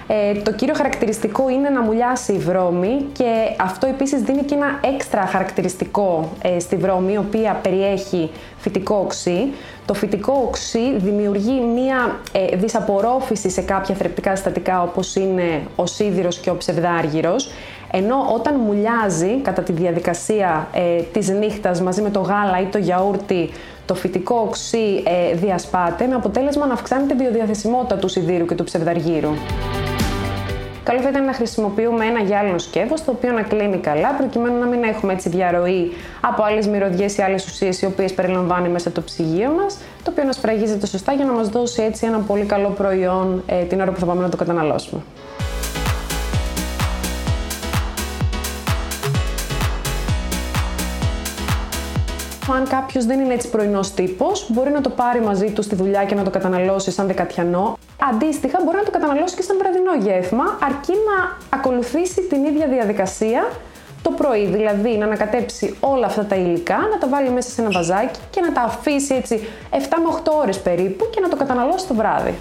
Ε, 0.09 0.33
το 0.35 0.53
κύριο 0.53 0.75
χαρακτηριστικό 0.75 1.49
είναι 1.49 1.69
να 1.69 1.83
μουλιάσει 1.83 2.33
η 2.33 2.39
βρώμη 2.39 3.07
και 3.13 3.33
αυτό 3.61 3.87
επίσης 3.87 4.21
δίνει 4.23 4.43
και 4.43 4.55
ένα 4.55 4.81
έξτρα 4.95 5.27
χαρακτηριστικό 5.27 6.33
ε, 6.43 6.59
στη 6.59 6.77
βρώμη, 6.77 7.13
η 7.13 7.17
οποία 7.17 7.59
περιέχει 7.63 8.31
φυτικό 8.59 8.95
οξύ. 9.05 9.53
Το 9.87 9.95
φυτικό 9.95 10.43
οξύ 10.47 10.97
δημιουργεί 10.97 11.61
μία 11.61 12.17
ε, 12.33 12.57
δυσαπορρόφηση 12.57 13.51
σε 13.51 13.61
κάποια 13.61 13.95
θρεπτικά 13.95 14.37
συστατικά 14.37 14.83
όπως 14.83 15.15
είναι 15.15 15.63
ο 15.77 15.87
σίδηρος 15.87 16.39
και 16.39 16.51
ο 16.51 16.57
ψευδάργυρος, 16.57 17.51
ενώ 17.91 18.17
όταν 18.35 18.55
μουλιάζει 18.55 19.41
κατά 19.43 19.63
τη 19.63 19.73
διαδικασία 19.73 20.69
ε, 20.73 21.03
της 21.13 21.29
νύχτας 21.29 21.81
μαζί 21.81 22.03
με 22.03 22.11
το 22.11 22.21
γάλα 22.21 22.61
ή 22.61 22.65
το 22.65 22.79
γιαούρτι 22.79 23.51
το 23.87 23.95
φυτικό 23.95 24.45
οξύ 24.47 25.03
ε, 25.05 25.35
διασπάται 25.35 26.07
με 26.07 26.15
αποτέλεσμα 26.15 26.67
να 26.67 26.73
αυξάνει 26.73 27.07
τη 27.07 27.15
βιοδιαθεσιμότητα 27.15 27.97
του 27.97 28.09
σιδήρου 28.09 28.47
και 28.47 28.55
του 28.55 28.65
ψευδαργύρου. 28.65 29.31
Καλό 30.83 31.01
θα 31.01 31.09
ήταν 31.09 31.25
να 31.25 31.33
χρησιμοποιούμε 31.33 32.05
ένα 32.05 32.21
γυάλινο 32.21 32.59
σκεύος 32.59 33.05
το 33.05 33.11
οποίο 33.11 33.33
να 33.33 33.43
κλείνει 33.43 33.77
καλά 33.77 34.09
προκειμένου 34.09 34.59
να 34.59 34.67
μην 34.67 34.83
έχουμε 34.83 35.13
έτσι 35.13 35.29
διαρροή 35.29 35.93
από 36.21 36.43
άλλες 36.43 36.67
μυρωδιές 36.67 37.17
ή 37.17 37.23
άλλες 37.23 37.47
ουσίες 37.47 37.83
οι 37.83 37.87
οποίες 37.87 38.15
περιλαμβάνει 38.15 38.69
μέσα 38.69 38.91
το 38.91 39.01
ψυγείο 39.01 39.51
μας 39.51 39.79
το 40.03 40.11
οποίο 40.11 40.25
να 40.25 40.33
σφραγίζεται 40.33 40.87
σωστά 40.87 41.13
για 41.13 41.25
να 41.25 41.33
μας 41.33 41.49
δώσει 41.49 41.83
έτσι 41.83 42.07
ένα 42.07 42.19
πολύ 42.19 42.45
καλό 42.45 42.69
προϊόν 42.69 43.43
ε, 43.47 43.63
την 43.63 43.81
ώρα 43.81 43.91
που 43.91 43.99
θα 43.99 44.07
πάμε 44.07 44.23
να 44.23 44.29
το 44.29 44.37
καταναλώσουμε. 44.37 45.01
Αν 52.55 52.69
κάποιος 52.69 53.05
δεν 53.05 53.21
είναι 53.21 53.35
έτσι 53.35 53.51
πρωινός 53.51 53.91
τύπος, 53.91 54.47
μπορεί 54.53 54.71
να 54.71 54.81
το 54.81 54.91
πάρει 54.91 55.21
μαζί 55.21 55.51
του 55.51 55.63
στη 55.63 55.75
δουλειά 55.75 56.05
και 56.05 56.15
να 56.15 56.23
το 56.23 56.31
καταναλώσει 56.31 56.91
σαν 56.91 57.07
δεκατιανό. 57.07 57.79
Αντίστοιχα, 58.13 58.59
μπορεί 58.65 58.77
να 58.77 58.83
το 58.83 58.91
καταναλώσει 58.91 59.37
και 59.37 59.43
σαν 59.43 59.57
βραδινό 59.59 59.95
γεύμα, 59.95 60.45
αρκεί 60.63 60.93
να 60.93 61.37
ακολουθήσει 61.59 62.23
την 62.23 62.45
ίδια 62.45 62.67
διαδικασία 62.67 63.51
το 64.03 64.11
πρωί. 64.11 64.47
Δηλαδή, 64.47 64.97
να 64.97 65.05
ανακατέψει 65.05 65.77
όλα 65.81 66.07
αυτά 66.07 66.25
τα 66.25 66.37
υλικά, 66.37 66.77
να 66.77 66.99
τα 66.99 67.09
βάλει 67.09 67.31
μέσα 67.31 67.51
σε 67.51 67.61
ένα 67.61 67.71
βαζάκι 67.71 68.21
και 68.31 68.41
να 68.41 68.53
τα 68.53 68.61
αφήσει 68.61 69.15
έτσι 69.15 69.49
7 69.71 69.75
με 69.77 70.21
8 70.25 70.33
ώρες 70.43 70.59
περίπου 70.61 71.11
και 71.11 71.21
να 71.21 71.29
το 71.29 71.37
καταναλώσει 71.37 71.87
το 71.87 71.95
βράδυ. 71.95 72.35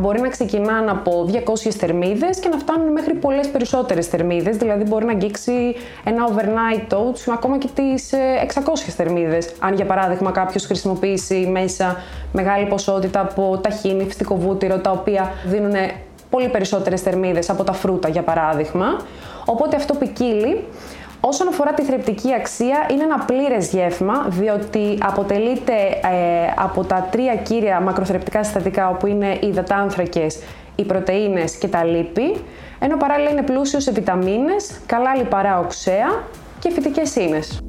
Μπορεί 0.00 0.20
να 0.20 0.28
ξεκινάνε 0.28 0.90
από 0.90 1.28
200 1.32 1.70
θερμίδες 1.70 2.38
και 2.38 2.48
να 2.48 2.58
φτάνουν 2.58 2.92
μέχρι 2.92 3.14
πολλές 3.14 3.48
περισσότερες 3.48 4.06
θερμίδες, 4.06 4.56
δηλαδή 4.56 4.84
μπορεί 4.84 5.04
να 5.04 5.10
αγγίξει 5.10 5.74
ένα 6.04 6.28
overnight 6.28 6.92
oats 6.92 7.32
ακόμα 7.32 7.58
και 7.58 7.68
τις 7.74 8.12
ε, 8.12 8.46
600 8.54 8.60
θερμίδες. 8.96 9.52
Αν 9.58 9.74
για 9.74 9.84
παράδειγμα 9.84 10.30
κάποιος 10.30 10.64
χρησιμοποιήσει 10.64 11.48
μέσα 11.52 11.96
μεγάλη 12.32 12.66
ποσότητα 12.66 13.20
από 13.20 13.58
ταχίνι, 13.62 14.04
φυστικό 14.04 14.36
βούτυρο, 14.36 14.78
τα 14.78 14.90
οποία 14.90 15.32
δίνουν 15.46 15.74
πολύ 16.30 16.48
περισσότερες 16.48 17.00
θερμίδες 17.00 17.50
από 17.50 17.64
τα 17.64 17.72
φρούτα 17.72 18.08
για 18.08 18.22
παράδειγμα. 18.22 18.86
Οπότε 19.44 19.76
αυτό 19.76 19.94
ποικίλει. 19.94 20.64
Όσον 21.22 21.48
αφορά 21.48 21.72
τη 21.74 21.82
θρεπτική 21.82 22.34
αξία, 22.34 22.86
είναι 22.90 23.02
ένα 23.02 23.18
πλήρες 23.18 23.72
γεύμα, 23.72 24.26
διότι 24.28 24.98
αποτελείται 25.00 25.72
ε, 26.02 26.52
από 26.56 26.84
τα 26.84 27.08
τρία 27.10 27.36
κύρια 27.36 27.80
μακροθρεπτικά 27.80 28.44
συστατικά, 28.44 28.88
όπου 28.88 29.06
είναι 29.06 29.38
οι 29.40 29.46
υδατάνθρακες, 29.46 30.38
οι 30.76 30.84
πρωτεΐνες 30.84 31.56
και 31.56 31.68
τα 31.68 31.84
λίπη, 31.84 32.36
ενώ 32.78 32.96
παράλληλα 32.96 33.30
είναι 33.30 33.42
πλούσιος 33.42 33.82
σε 33.82 33.92
βιταμίνες, 33.92 34.80
καλά 34.86 35.16
λιπαρά 35.16 35.58
οξέα 35.58 36.24
και 36.58 36.70
φυτικές 36.70 37.16
ίνες. 37.16 37.60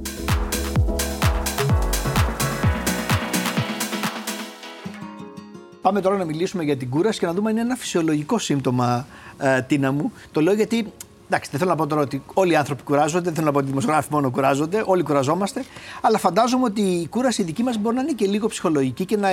Πάμε 5.81 6.01
τώρα 6.01 6.17
να 6.17 6.25
μιλήσουμε 6.25 6.63
για 6.63 6.77
την 6.77 6.89
κούραση 6.89 7.19
και 7.19 7.25
να 7.25 7.33
δούμε 7.33 7.49
αν 7.49 7.55
είναι 7.55 7.65
ένα 7.65 7.75
φυσιολογικό 7.75 8.37
σύμπτωμα, 8.37 9.05
ε, 9.39 9.61
Τίνα 9.61 9.91
μου. 9.91 10.11
Το 10.31 10.41
λέω 10.41 10.53
γιατί. 10.53 10.93
Εντάξει, 11.33 11.49
δεν 11.51 11.59
θέλω 11.59 11.71
να 11.71 11.77
πω 11.77 11.87
τώρα 11.87 12.01
ότι 12.01 12.23
όλοι 12.33 12.51
οι 12.51 12.55
άνθρωποι 12.55 12.83
κουράζονται, 12.83 13.23
δεν 13.23 13.33
θέλω 13.33 13.45
να 13.45 13.51
πω 13.51 13.57
ότι 13.57 13.67
οι 13.67 13.69
δημοσιογράφοι 13.69 14.07
μόνο 14.11 14.31
κουράζονται, 14.31 14.83
όλοι 14.85 15.03
κουραζόμαστε. 15.03 15.63
Αλλά 16.01 16.17
φαντάζομαι 16.17 16.63
ότι 16.65 16.81
η 16.81 17.07
κούραση 17.07 17.43
δική 17.43 17.63
μας 17.63 17.77
μπορεί 17.77 17.95
να 17.95 18.01
είναι 18.01 18.11
και 18.11 18.25
λίγο 18.27 18.47
ψυχολογική 18.47 19.05
και 19.05 19.17
να, 19.17 19.31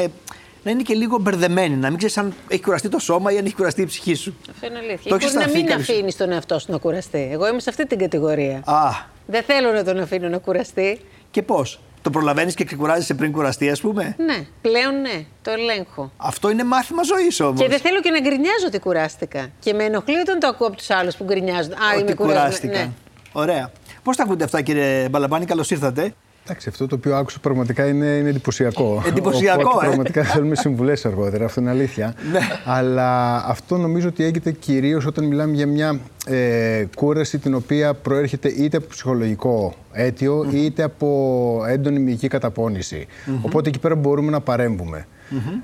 να 0.63 0.71
είναι 0.71 0.83
και 0.83 0.95
λίγο 0.95 1.19
μπερδεμένη. 1.19 1.77
Να 1.77 1.89
μην 1.89 1.99
ξέρεις 1.99 2.19
αν 2.19 2.35
έχει 2.49 2.63
κουραστεί 2.63 2.89
το 2.89 2.99
σώμα 2.99 3.33
ή 3.33 3.39
αν 3.39 3.45
έχει 3.45 3.55
κουραστεί 3.55 3.83
η 3.83 3.87
ψυχή 3.87 4.15
σου. 4.15 4.35
Αυτό 4.51 4.67
είναι 4.67 4.79
αλήθεια. 4.79 5.11
Το 5.11 5.15
Ή 5.15 5.19
έχεις 5.19 5.25
μπορεί 5.25 5.35
να 5.35 5.41
αισθανθεί 5.41 5.57
μην 5.59 5.67
κάποιος- 5.67 5.89
αφήνεις 5.89 6.17
τον 6.17 6.33
εαυτό 6.33 6.59
σου 6.59 6.73
να 6.73 6.79
κουραστεί. 6.79 7.29
Εγώ 7.33 7.49
είμαι 7.49 7.61
σε 7.61 7.71
αυτή 7.71 7.87
την 7.87 7.99
κατηγορία. 7.99 8.63
Α, 8.65 8.91
Δεν 9.27 9.43
θέλω 9.43 9.73
να 9.73 9.85
τον 9.85 9.99
αφήνω 10.01 10.29
να 10.29 10.39
κουραστεί. 10.39 11.01
και 11.31 11.43
πώς; 11.43 11.81
Το 12.09 12.15
προλαβαίνεις 12.19 12.55
και 12.55 12.65
ξεκουράζεσαι 12.65 13.15
πριν 13.15 13.33
κουραστεί, 13.33 13.71
ας 13.71 13.81
πούμε; 13.81 14.15
Ναι, 14.19 14.47
πλέον 14.61 15.01
ναι, 15.01 15.25
το 15.43 15.51
ελέγχω. 15.51 16.13
Αυτό 16.17 16.51
είναι 16.51 16.65
μάθημα 16.65 17.03
ζωής 17.03 17.41
όμως. 17.41 17.61
Και 17.61 17.69
δεν 17.69 17.79
θέλω 17.79 18.01
και 18.01 18.11
να 18.11 18.21
γκρινιάζω 18.21 18.67
ότι 18.67 18.79
κουράστηκα. 18.79 19.49
Και 19.61 19.73
με 19.73 19.85
ενοχλεί 19.85 20.19
όταν 20.19 20.39
το 20.39 20.47
ακούω 20.47 20.67
από 20.67 20.77
τους 20.77 20.91
άλλους 20.91 21.17
που 21.17 21.25
γκρινιάζουν. 21.25 21.73
Α, 21.73 21.77
είμαι 21.95 22.03
Ότι 22.03 22.15
κουρασμένη. 22.15 22.41
κουράστηκαν. 22.41 22.81
Ναι. 22.81 22.91
Ωραία. 23.33 23.71
Πώς 24.03 24.17
τα 24.17 24.23
ακούτε 24.23 24.45
αυτά, 24.45 24.61
κύριε 24.63 25.09
Μπαλαμπάνη, 25.09 25.45
καλώς 25.45 25.71
ήρθατε. 25.71 26.15
Εντάξει, 26.49 26.69
αυτό 26.69 26.87
το 26.87 26.95
οποίο 26.95 27.17
άκουσα 27.17 27.39
πραγματικά 27.41 27.87
είναι, 27.87 28.07
είναι 28.07 28.29
εντυπωσιακό. 28.29 29.03
Εντυπωσιακό, 29.07 29.63
Οπότε, 29.65 29.85
ε. 29.85 29.89
Πραγματικά 29.89 30.25
θέλουμε 30.25 30.55
συμβουλές 30.55 31.05
αργότερα, 31.07 31.45
αυτό 31.45 31.61
είναι 31.61 31.71
αλήθεια. 31.71 32.15
Ναι. 32.33 32.39
Αλλά 32.65 33.37
αυτό 33.47 33.77
νομίζω 33.77 34.09
ότι 34.09 34.25
έγινε 34.25 34.51
κυρίως 34.59 35.07
όταν 35.07 35.25
μιλάμε 35.25 35.55
για 35.55 35.67
μια 35.67 36.01
ε, 36.27 36.85
κούραση 36.97 37.39
την 37.39 37.55
οποία 37.55 37.95
προέρχεται 37.95 38.49
είτε 38.49 38.77
από 38.77 38.87
ψυχολογικό 38.89 39.75
αίτιο 39.93 40.47
είτε 40.53 40.83
από 40.83 41.65
έντονη 41.69 41.99
μυϊκή 41.99 42.29
καταπώνηση. 42.29 43.07
Οπότε 43.43 43.69
εκεί 43.69 43.79
πέρα 43.79 43.95
μπορούμε 43.95 44.31
να 44.31 44.41
παρέμβουμε. 44.41 45.07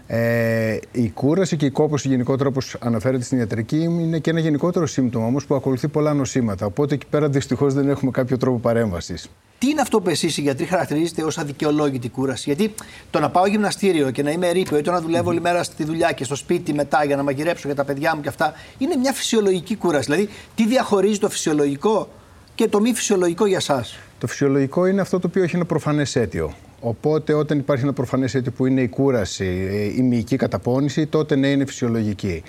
Ε, 0.07 0.79
η 0.93 1.11
κούραση 1.11 1.57
και 1.57 1.67
η 1.67 1.71
κόπωση 1.71 2.09
γενικότερα 2.09 2.49
όπως 2.49 2.77
αναφέρεται 2.81 3.25
στην 3.25 3.39
ιατρική 3.39 3.77
είναι 3.83 4.19
και 4.19 4.31
ένα 4.31 4.41
γενικότερο 4.41 4.87
σύμπτωμα 4.87 5.27
όμως 5.27 5.47
που 5.47 5.55
ακολουθεί 5.55 5.89
πολλά 5.89 6.15
νοσήματα. 6.15 6.67
Οπότε 6.67 6.95
εκεί 6.95 7.07
πέρα 7.07 7.29
δυστυχώς 7.29 7.75
δεν 7.75 7.89
έχουμε 7.89 8.11
κάποιο 8.11 8.37
τρόπο 8.39 8.59
παρέμβασης. 8.59 9.29
Τι 9.59 9.71
είναι 9.71 9.81
αυτό 9.81 10.01
που 10.01 10.09
εσείς 10.09 10.37
οι 10.37 10.41
γιατροί 10.41 10.65
χαρακτηρίζετε 10.65 11.23
ως 11.23 11.39
αδικαιολόγητη 11.39 12.09
κούραση; 12.09 12.43
Γιατί 12.47 12.75
το 13.11 13.21
να 13.21 13.31
πάω 13.31 13.47
γυμναστήριο 13.47 14.11
και 14.11 14.23
να 14.23 14.31
είμαι 14.31 14.51
ρήπιο 14.51 14.79
ή 14.79 14.83
το 14.83 14.91
να 14.91 15.01
δουλεύω 15.01 15.31
όλη 15.31 15.41
μέρα 15.41 15.63
στη 15.63 15.85
δουλειά 15.85 16.13
και 16.13 16.25
στο 16.25 16.35
σπίτι 16.35 16.75
μετά 16.75 17.05
για 17.05 17.17
να 17.17 17.23
μαγειρέψω 17.23 17.67
για 17.67 17.77
τα 17.77 17.85
παιδιά 17.85 18.15
μου 18.15 18.23
και 18.23 18.29
αυτά 18.29 18.53
είναι 18.79 18.97
μια 18.97 19.13
φυσιολογική 19.13 19.77
κούραση. 19.77 20.05
Δηλαδή, 20.05 20.29
τι 20.55 20.67
διαχωρίζει 20.67 21.19
το 21.19 21.29
φυσιολογικό 21.29 22.09
και 22.55 22.69
το 22.69 22.81
μη 22.81 22.95
φυσιολογικό 22.95 23.47
για 23.47 23.57
εσά. 23.57 23.85
Το 24.19 24.27
φυσιολογικό 24.27 24.87
είναι 24.87 25.01
αυτό 25.01 25.19
το 25.19 25.27
οποίο 25.27 25.43
έχει 25.43 25.57
ένα 25.57 25.65
προφανές 25.65 26.17
αίτιο. 26.17 26.55
Οπότε, 26.87 27.33
όταν 27.33 27.59
υπάρχει 27.59 27.83
ένα 27.83 27.93
προφανές 27.93 28.35
αίτιο 28.35 28.53
που 28.53 28.67
είναι 28.67 28.81
η 28.81 28.89
κούραση, 28.89 29.69
ε, 29.71 29.83
η 29.83 30.03
μυϊκή 30.03 30.37
καταπώνηση, 30.37 31.07
τότε 31.07 31.37
ναι, 31.37 31.47
είναι 31.49 31.67
φυσιολογική. 31.67 32.43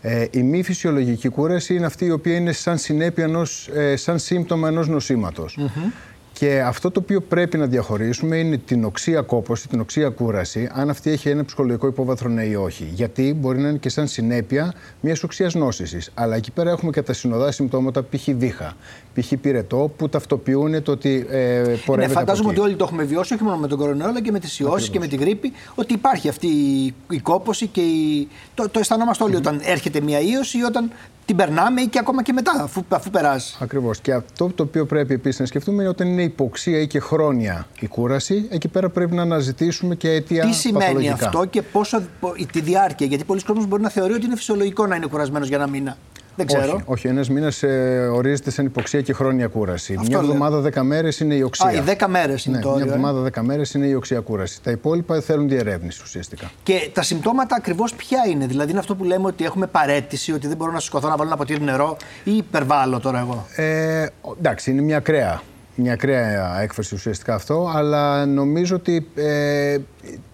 Ε, 0.00 0.24
η 0.30 0.42
μη 0.42 0.62
φυσιολογική 0.62 1.28
κούραση 1.28 1.74
είναι 1.74 1.86
αυτή 1.86 2.04
η 2.04 2.10
οποία 2.10 2.36
είναι 2.36 2.52
σαν 2.52 2.78
συνέπεια 2.78 3.24
ενός, 3.24 3.68
ε, 3.74 3.96
σαν 3.96 4.18
σύμπτωμα 4.18 4.68
ενός 4.68 4.88
νοσήματος. 4.88 5.58
Και 6.38 6.60
αυτό 6.60 6.90
το 6.90 7.00
οποίο 7.00 7.20
πρέπει 7.20 7.58
να 7.58 7.66
διαχωρίσουμε 7.66 8.36
είναι 8.36 8.56
την 8.56 8.84
οξία 8.84 9.20
κόπωση, 9.20 9.68
την 9.68 9.80
οξία 9.80 10.08
κούραση, 10.08 10.70
αν 10.72 10.90
αυτή 10.90 11.10
έχει 11.10 11.28
ένα 11.28 11.44
ψυχολογικό 11.44 11.86
υπόβαθρο 11.86 12.28
ναι 12.28 12.44
ή 12.44 12.54
όχι. 12.54 12.90
Γιατί 12.94 13.34
μπορεί 13.40 13.58
να 13.58 13.68
είναι 13.68 13.78
και 13.78 13.88
σαν 13.88 14.06
συνέπεια 14.06 14.74
μιας 15.00 15.22
οξίας 15.22 15.54
νόσησης. 15.54 16.10
Αλλά 16.14 16.36
εκεί 16.36 16.50
πέρα 16.50 16.70
έχουμε 16.70 16.90
και 16.90 17.02
τα 17.02 17.12
συνοδά 17.12 17.52
συμπτώματα, 17.52 18.02
π.χ. 18.02 18.24
δίχα, 18.26 18.76
π.χ. 19.14 19.32
πυρετό, 19.40 19.92
που 19.96 20.08
ταυτοποιούν 20.08 20.82
το 20.82 20.92
ότι 20.92 21.26
ε, 21.30 21.36
πορεύεται. 21.60 21.96
Ναι, 21.96 22.04
από 22.04 22.12
φαντάζομαι 22.12 22.50
εκεί. 22.50 22.58
ότι 22.58 22.68
όλοι 22.68 22.76
το 22.76 22.84
έχουμε 22.84 23.02
βιώσει, 23.02 23.34
όχι 23.34 23.42
μόνο 23.42 23.56
με 23.56 23.68
τον 23.68 23.78
κορονοϊό, 23.78 24.08
αλλά 24.08 24.22
και 24.22 24.30
με 24.30 24.38
τις 24.38 24.58
ιώσεις 24.58 24.88
και 24.88 24.98
με 24.98 25.06
την 25.06 25.20
γρήπη, 25.20 25.52
ότι 25.74 25.92
υπάρχει 25.92 26.28
αυτή 26.28 26.46
η, 26.46 26.94
η 27.10 27.18
κόπωση 27.18 27.66
και 27.66 27.80
η... 27.80 28.28
το, 28.54 28.68
το 28.68 28.78
αισθανόμαστε 28.78 29.24
όλοι 29.24 29.36
όταν 29.36 29.60
έρχεται 29.64 30.00
μια 30.00 30.20
ίωση 30.20 30.58
ή 30.58 30.62
όταν 30.62 30.90
την 31.28 31.36
περνάμε 31.36 31.80
ή 31.80 31.86
και 31.86 31.98
ακόμα 31.98 32.22
και 32.22 32.32
μετά, 32.32 32.52
αφού, 32.62 32.84
αφού 32.88 33.10
περάσει. 33.10 33.56
Ακριβώς. 33.60 33.98
Και 34.00 34.12
αυτό 34.12 34.46
το 34.54 34.62
οποίο 34.62 34.86
πρέπει 34.86 35.14
επίσης 35.14 35.40
να 35.40 35.46
σκεφτούμε 35.46 35.80
είναι 35.82 35.90
όταν 35.90 36.08
είναι 36.08 36.22
υποξία 36.22 36.78
ή 36.80 36.86
και 36.86 37.00
χρόνια 37.00 37.66
η 37.80 37.86
κούραση, 37.86 38.46
εκεί 38.50 38.68
πέρα 38.68 38.88
πρέπει 38.88 39.14
να 39.14 39.22
αναζητήσουμε 39.22 39.94
και 39.94 40.10
αιτία 40.10 40.44
Τι 40.46 40.52
σημαίνει 40.54 40.84
παθολογικά. 40.84 41.14
αυτό 41.26 41.44
και 41.44 41.62
πόσο, 41.62 42.02
πο- 42.20 42.34
τη 42.52 42.60
διάρκεια, 42.60 43.06
γιατί 43.06 43.24
πολλοί 43.24 43.42
κόσμοι 43.42 43.66
μπορεί 43.66 43.82
να 43.82 43.88
θεωρεί 43.90 44.12
ότι 44.12 44.26
είναι 44.26 44.36
φυσιολογικό 44.36 44.86
να 44.86 44.96
είναι 44.96 45.06
κουρασμένος 45.06 45.48
για 45.48 45.56
ένα 45.56 45.66
μήνα. 45.66 45.96
Δεν 46.38 46.46
ξέρω. 46.46 46.74
Όχι, 46.74 46.82
όχι. 46.86 47.08
ένας 47.08 47.28
μήνας 47.28 47.62
ε, 47.62 48.10
ορίζεται 48.12 48.50
σαν 48.50 48.66
υποξία 48.66 49.00
και 49.00 49.12
χρόνια 49.12 49.46
κούραση. 49.46 49.94
Αυτό 49.94 50.08
μια 50.08 50.16
λέω. 50.20 50.26
εβδομάδα, 50.26 50.60
δέκα 50.60 50.82
μέρες 50.82 51.20
είναι 51.20 51.34
η 51.34 51.42
οξία. 51.42 51.66
Α, 51.66 51.72
οι 51.72 51.82
10 51.98 52.06
μέρες 52.08 52.44
είναι 52.44 52.56
ναι, 52.56 52.62
το 52.62 52.68
όριο. 52.68 52.84
Μια 52.84 52.92
ε. 52.92 52.96
εβδομάδα, 52.96 53.20
δέκα 53.20 53.42
μέρες 53.42 53.74
είναι 53.74 53.86
η 53.86 53.94
οξία 53.94 54.20
κούραση. 54.20 54.62
Τα 54.62 54.70
υπόλοιπα 54.70 55.20
θέλουν 55.20 55.48
διερεύνηση 55.48 56.00
ουσιαστικά. 56.04 56.50
Και 56.62 56.90
τα 56.92 57.02
συμπτώματα 57.02 57.56
ακριβώς 57.56 57.94
ποια 57.94 58.24
είναι; 58.28 58.46
Δηλαδή 58.46 58.70
είναι 58.70 58.78
αυτό 58.78 58.94
που 58.94 59.04
λέμε 59.04 59.26
ότι 59.26 59.44
έχουμε 59.44 59.66
παρέτηση, 59.66 60.32
ότι 60.32 60.46
δεν 60.46 60.56
μπορώ 60.56 60.72
να 60.72 60.80
σηκωθώ 60.80 61.08
να 61.08 61.16
βάλω 61.16 61.28
ένα 61.28 61.36
ποτήρι 61.38 61.62
νερό 61.62 61.96
ή 62.24 62.36
υπερβάλλω 62.36 63.00
τώρα 63.00 63.18
εγώ; 63.18 63.46
Ε, 63.56 64.06
εντάξει, 64.38 64.70
είναι 64.70 64.82
μια 64.82 64.96
ακραία, 64.96 65.42
μια 65.74 65.92
ακραία 65.92 66.60
έκφραση 66.60 66.94
ουσιαστικά 66.94 67.34
αυτό, 67.34 67.70
αλλά 67.74 68.26
νομίζω 68.26 68.76
ότι 68.76 69.08
ε, 69.14 69.78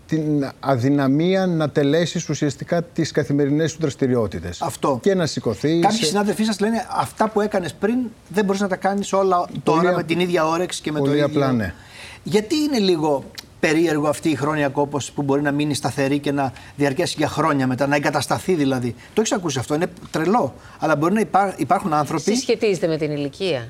την 0.07 0.51
αδυναμία 0.61 1.47
να 1.47 1.71
τελέσεις 1.71 2.29
ουσιαστικά 2.29 2.83
τις 2.83 3.11
καθημερινές 3.11 3.73
του 3.73 3.79
δραστηριότητες. 3.81 4.63
Αυτό. 4.63 4.99
Και 5.03 5.15
να 5.15 5.27
σηκωθείς. 5.27 5.81
Κάποιοι 5.83 6.05
συνάδελφοί 6.05 6.45
σας 6.45 6.61
λένε 6.61 6.87
αυτά 6.91 7.29
που 7.29 7.41
έκανες 7.41 7.73
πριν 7.75 7.99
δεν 8.29 8.45
μπορείς 8.45 8.61
να 8.61 8.69
τα 8.69 8.77
κάνεις 8.77 9.13
όλα 9.13 9.47
τώρα 9.63 9.89
απ- 9.89 9.97
με 9.97 10.03
την 10.03 10.21
ίδια 10.21 10.47
όρεξη 10.47 10.81
και 10.83 10.93
με 10.93 10.99
πολύ 10.99 11.11
το 11.11 11.17
ίδιο. 11.17 11.27
απλά, 11.29 11.53
ναι. 11.53 11.75
Γιατί 12.23 12.57
είναι 12.57 12.79
λίγο 12.79 13.25
περίεργο 13.61 14.09
αυτή 14.09 14.29
η 14.31 14.35
χρόνια 14.35 14.69
κόπωση 14.69 15.13
που 15.13 15.23
μπορεί 15.23 15.43
να 15.43 15.51
μείνει 15.53 15.75
σταθερή 15.75 16.19
και 16.19 16.33
να 16.33 16.53
διαρκέσει 16.77 17.15
για 17.19 17.29
χρόνια 17.29 17.67
μετά, 17.67 17.87
να 17.87 17.97
εγκατασταθεί 17.97 18.55
δηλαδή. 18.55 18.95
Το 19.13 19.21
έχεις 19.21 19.33
ακούσει 19.33 19.59
αυτό, 19.59 19.75
είναι 19.75 19.87
τρελό. 20.11 20.55
Αλλά 20.79 20.97
μπορεί 20.97 21.15
να 21.15 21.21
υπά- 21.21 21.55
υπάρχουν 21.61 21.93
άνθρωποι. 21.93 22.23
Συσχετίζεται 22.35 22.87
με 22.87 22.97
την 22.97 23.11
ηλικία. 23.11 23.69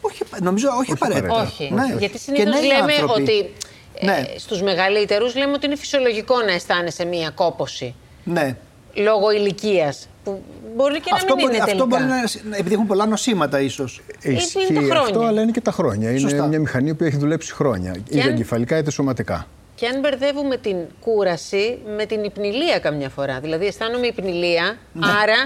Όχι, 0.00 0.22
νομίζω 0.42 0.68
όχι, 0.78 0.92
απαραίτητα. 0.92 1.42
Όχι. 1.42 1.70
Ναι. 1.74 1.84
Γιατί 1.98 2.12
Και 2.12 2.18
συνήθως 2.18 2.54
νέοι 2.54 2.62
λέμε 2.66 2.92
άνθρωποι. 2.92 3.20
ότι 3.22 3.52
Ναι. 4.00 4.12
ε, 4.34 4.38
στους 4.38 4.62
μεγαλύτερους 4.62 5.36
λέμε 5.36 5.52
ότι 5.52 5.66
είναι 5.66 5.76
φυσιολογικό 5.76 6.42
να 6.42 6.52
αισθάνεσαι 6.52 7.04
μία 7.04 7.30
κόποση 7.30 7.94
Ναι. 8.24 8.56
λόγω 8.94 9.30
ηλικίας. 9.30 10.08
Που 10.24 10.42
μπορεί 10.76 10.94
και 11.00 11.10
να 11.10 11.16
Αυτό 11.16 11.34
μην 11.34 11.44
μπορεί, 11.44 11.54
είναι 11.56 11.64
αυτό 11.64 11.76
τελικά. 11.86 11.98
μπορεί 11.98 12.50
να. 12.50 12.56
επειδή 12.56 12.74
έχουν 12.74 12.86
πολλά 12.86 13.06
νοσήματα, 13.06 13.60
ίσως. 13.60 14.00
Ισχύει 14.22 14.60
είναι 14.70 14.80
τα 14.80 14.84
χρόνια. 14.86 15.00
αυτό, 15.00 15.20
αλλά 15.20 15.42
είναι 15.42 15.50
και 15.50 15.60
τα 15.60 15.70
χρόνια. 15.70 16.18
Σωστά. 16.18 16.36
Είναι 16.36 16.46
μια 16.46 16.58
μηχανή 16.60 16.94
που 16.94 17.04
έχει 17.04 17.16
δουλέψει 17.16 17.52
χρόνια. 17.54 17.96
Είτε 18.10 18.20
αν- 18.22 18.28
εγκεφαλικά 18.28 18.78
είτε 18.78 18.90
σωματικά. 18.90 19.46
Και 19.74 19.86
αν 19.86 20.00
μπερδεύουμε 20.00 20.56
την 20.56 20.76
κούραση 21.00 21.78
με 21.96 22.04
την 22.06 22.24
υπνηλία 22.24 22.78
καμιά 22.78 23.08
φορά. 23.08 23.40
Δηλαδή 23.40 23.66
αισθάνομαι 23.66 24.06
υπνηλία, 24.06 24.78
άρα 25.22 25.36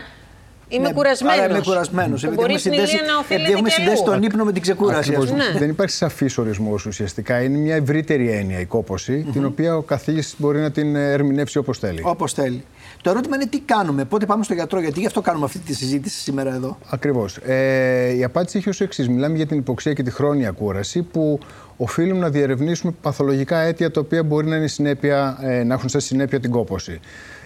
είμαι 0.68 0.86
Ναι, 0.88 0.92
κουρασμένος. 0.92 1.38
Άρα 1.38 1.50
είμαι 1.50 1.60
κουρασμένος. 1.64 2.34
Μπορεί 2.34 2.52
η 2.52 2.56
υπνηλία 2.64 2.84
να 3.06 3.18
οφείλεται 3.18 3.52
έχουμε 3.52 3.68
και 3.68 3.74
συνδέσει 3.74 4.02
αλλού. 4.02 4.12
τον 4.12 4.22
ύπνο 4.22 4.44
με 4.44 4.52
την 4.52 4.62
ξεκούραση. 4.62 4.98
ας 4.98 5.06
Ακριβώς. 5.08 5.30
πούμε. 5.30 5.44
Ναι. 5.52 5.58
Δεν 5.58 5.68
υπάρχει 5.68 5.94
σαφής 5.94 6.38
ορισμός 6.38 6.86
ουσιαστικά. 6.86 7.42
Είναι 7.42 7.58
μια 7.58 7.74
ευρύτερη 7.74 8.30
έννοια 8.30 8.60
η 8.60 8.64
κόποση, 8.64 9.26
την 9.32 9.44
οποία 9.44 9.76
ο 9.76 9.82
καθηγητής 9.82 10.34
μπορεί 10.38 10.60
να 10.60 10.70
την 10.70 10.96
ερμηνεύσει 10.96 11.58
όπως 11.58 11.78
θέλει. 11.78 12.00
Όπως 12.04 12.32
θέλει. 12.32 12.64
Το 13.02 13.10
ερώτημα 13.10 13.36
είναι 13.36 13.46
τι 13.46 13.60
κάνουμε, 13.60 14.04
πότε 14.04 14.26
πάμε 14.26 14.44
στο 14.44 14.54
γιατρό, 14.54 14.80
γιατί 14.80 15.00
γι' 15.00 15.06
αυτό 15.06 15.20
κάνουμε 15.20 15.44
αυτή 15.44 15.58
τη 15.58 15.74
συζήτηση 15.74 16.18
σήμερα 16.20 16.54
εδώ. 16.54 16.78
Ακριβώς. 16.90 17.36
Ε, 17.36 18.16
η 18.16 18.24
απάντηση 18.24 18.58
έχει 18.58 18.68
ως 18.68 18.80
εξής. 18.80 19.08
Μιλάμε 19.08 19.36
για 19.36 19.46
την 19.46 19.58
υποξία 19.58 19.92
και 19.92 20.02
τη 20.02 20.10
χρόνια 20.10 20.50
κούραση, 20.50 21.02
που 21.02 21.38
οφείλουμε 21.76 22.20
να 22.20 22.28
διερευνήσουμε 22.28 22.92
παθολογικά 23.02 23.58
αίτια 23.58 23.90
τα 23.90 24.00
οποία 24.00 24.22
μπορεί 24.22 24.46
να, 24.46 24.56
είναι 24.56 24.66
συνέπεια, 24.66 25.38
ε, 25.42 25.64
να 25.64 25.74
έχουν 25.74 25.88
σαν 25.88 26.00
συνέπεια 26.00 26.40
την 26.40 26.50
κόποση. 26.50 27.00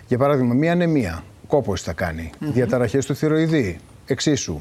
Για 0.08 0.18
παράδειγμα, 0.18 0.54
μία 0.54 0.72
ανεμία. 0.72 1.24
Κόποση 1.46 1.84
θα 1.84 1.92
κάνει. 1.92 2.30
Διαταραχές 2.38 3.06
του 3.06 3.14
θηροειδή. 3.14 3.78
Εξίσου. 4.06 4.60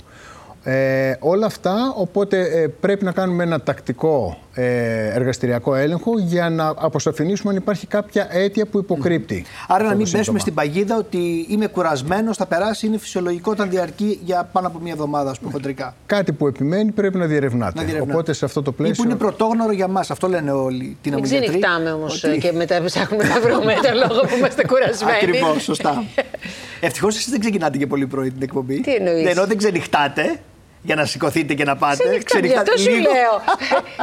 Ε, 0.63 1.13
όλα 1.19 1.45
αυτά, 1.45 1.93
οπότε 1.97 2.61
ε, 2.61 2.67
πρέπει 2.67 3.03
να 3.03 3.11
κάνουμε 3.11 3.43
ένα 3.43 3.61
τακτικό 3.61 4.37
ε, 4.37 4.44
εργαστηριακό 4.55 5.75
έλεγχο 5.75 6.19
για 6.19 6.49
να 6.49 6.73
αποσαφηνίσουμε 6.77 7.51
αν 7.51 7.57
υπάρχει 7.57 7.87
κάποια 7.87 8.27
αίτια 8.31 8.65
που 8.65 8.77
υποκρύπτει. 8.77 9.45
Άρα 9.67 9.73
αυτό 9.73 9.83
να 9.83 9.89
το 9.91 9.95
μην 9.95 10.03
πέσουμε 10.03 10.23
σύμπτωμα. 10.23 10.39
στην 10.39 10.53
παγίδα 10.53 10.97
ότι 10.97 11.45
είμαι 11.49 11.67
κουρασμένος, 11.67 12.37
θα 12.37 12.45
περάσει, 12.45 12.87
είναι 12.87 12.97
φυσιολογικό 12.97 13.51
όταν 13.51 13.69
διαρκεί 13.69 14.19
για 14.23 14.49
πάνω 14.51 14.67
από 14.67 14.79
μία 14.79 14.91
εβδομάδα, 14.91 15.29
ας 15.29 15.39
πούμε, 15.39 15.51
χοντρικά. 15.51 15.95
Κάτι 16.05 16.31
που 16.31 16.47
επιμένει 16.47 16.91
πρέπει 16.91 17.17
να 17.17 17.25
διερευνάται. 17.25 17.79
Να 17.79 17.83
διερευνάται. 17.83 18.11
Οπότε 18.11 18.33
σε 18.33 18.45
αυτό 18.45 18.61
το 18.61 18.71
Ή 18.73 18.77
πλαίσιο. 18.77 19.03
που 19.03 19.09
είναι 19.09 19.19
πρωτόγνωρο 19.19 19.71
για 19.71 19.87
μας, 19.87 20.11
αυτό 20.11 20.27
λένε 20.27 20.51
όλοι. 20.51 20.97
Τι 21.01 21.11
Μην 21.11 21.21
ξενυχτάμε 21.21 21.91
όμως 21.91 22.23
Ότι... 22.23 22.37
και 22.37 22.51
μετά 22.51 22.83
ψάχνουμε 22.83 23.23
να 23.23 23.39
βρούμε 23.39 23.73
το 23.73 24.07
λόγο 24.07 24.21
που 24.21 24.35
είμαστε 24.37 24.65
κουρασμένοι. 24.65 25.17
Ακριβώς, 25.21 25.63
σωστά. 25.63 26.03
Ευτυχώς 26.79 27.15
εσείς 27.15 27.29
δεν 27.29 27.39
ξεκινάτε 27.39 27.77
και 27.77 27.87
πολύ 27.87 28.07
πρωί 28.07 28.31
την 28.31 28.41
εκπομπή. 28.41 28.81
Τι 28.81 28.93
εννοείς; 28.95 29.23
Δεν 29.23 29.27
ενώ 29.27 29.45
δεν 29.45 29.57
ξενυχτάτε 29.57 30.39
για 30.85 30.95
να 30.95 31.05
σηκωθείτε 31.05 31.53
και 31.53 31.63
να 31.63 31.75
πάτε. 31.75 32.03
Ξενυχτάμε, 32.23 32.47
γι' 32.47 32.53
αυτό 32.57 32.77
σου 32.77 32.89
λίγο. 32.89 33.01
λέω. 33.11 33.41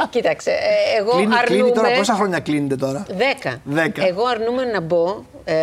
Κοίταξε, 0.09 0.49
ε, 0.51 0.99
εγώ 0.99 1.11
Κλείνει, 1.11 1.23
αρνούμαι... 1.23 1.43
κλείνει 1.45 1.71
τώρα, 1.71 1.91
πόσα 1.97 2.13
χρόνια 2.13 2.39
κλείνετε 2.39 2.75
τώρα; 2.75 3.05
Δέκα. 3.17 3.59
Δέκα. 3.63 4.07
Εγώ 4.07 4.23
αρνούμαι 4.25 4.63
να 4.63 4.79
μπω 4.81 5.23
ε, 5.43 5.53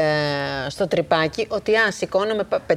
στο 0.68 0.88
τρυπάκι 0.88 1.46
ότι 1.48 1.76
αν 1.76 1.92
σηκώνομαι 1.92 2.44
πα- 2.44 2.60
5.30 2.68 2.74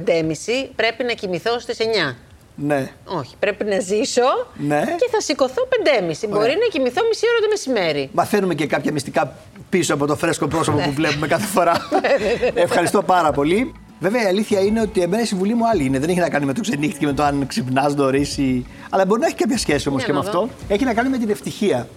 πρέπει 0.76 1.04
να 1.04 1.12
κοιμηθώ 1.12 1.58
στις 1.58 1.76
9. 2.10 2.14
Ναι. 2.56 2.90
Όχι, 3.04 3.34
πρέπει 3.38 3.64
να 3.64 3.78
ζήσω 3.80 4.46
Ναι. 4.54 4.80
και 4.80 5.08
θα 5.10 5.20
σηκωθώ 5.20 5.68
5.30. 5.68 6.28
Μπορεί 6.28 6.50
να 6.50 6.66
κοιμηθώ 6.72 7.02
μισή 7.08 7.24
ώρα 7.30 7.40
το 7.40 7.48
μεσημέρι. 7.50 8.08
Μαθαίνουμε 8.12 8.54
και 8.54 8.66
κάποια 8.66 8.92
μυστικά 8.92 9.36
πίσω 9.70 9.94
από 9.94 10.06
το 10.06 10.16
φρέσκο 10.16 10.46
πρόσωπο 10.46 10.78
που 10.78 10.92
βλέπουμε 10.92 11.26
κάθε 11.26 11.46
φορά. 11.46 11.72
Ευχαριστώ 12.54 13.02
πάρα 13.02 13.32
πολύ. 13.32 13.74
Βέβαια 14.04 14.22
η 14.22 14.26
αλήθεια 14.26 14.60
είναι 14.60 14.80
ότι 14.80 15.00
εμένα 15.00 15.22
η 15.22 15.26
συμβουλή 15.26 15.54
μου 15.54 15.68
άλλη 15.68 15.84
είναι. 15.84 15.98
Δεν 15.98 16.08
έχει 16.08 16.18
να 16.18 16.28
κάνει 16.28 16.44
με 16.44 16.52
το 16.52 16.60
ξενύχτη 16.60 16.98
και 16.98 17.06
με 17.06 17.12
το 17.12 17.22
αν 17.22 17.46
ξυπνάς 17.46 17.94
νωρίς. 17.94 18.38
Ή... 18.38 18.66
Αλλά 18.90 19.06
μπορεί 19.06 19.20
να 19.20 19.26
έχει 19.26 19.34
κάποια 19.34 19.58
σχέση 19.58 19.88
όμως 19.88 20.04
Για 20.04 20.12
και 20.12 20.18
με 20.18 20.24
να 20.24 20.32
δω. 20.32 20.42
αυτό. 20.42 20.74
Έχει 20.74 20.84
να 20.84 20.94
κάνει 20.94 21.08
με 21.08 21.18
την 21.18 21.30
ευτυχία. 21.30 21.88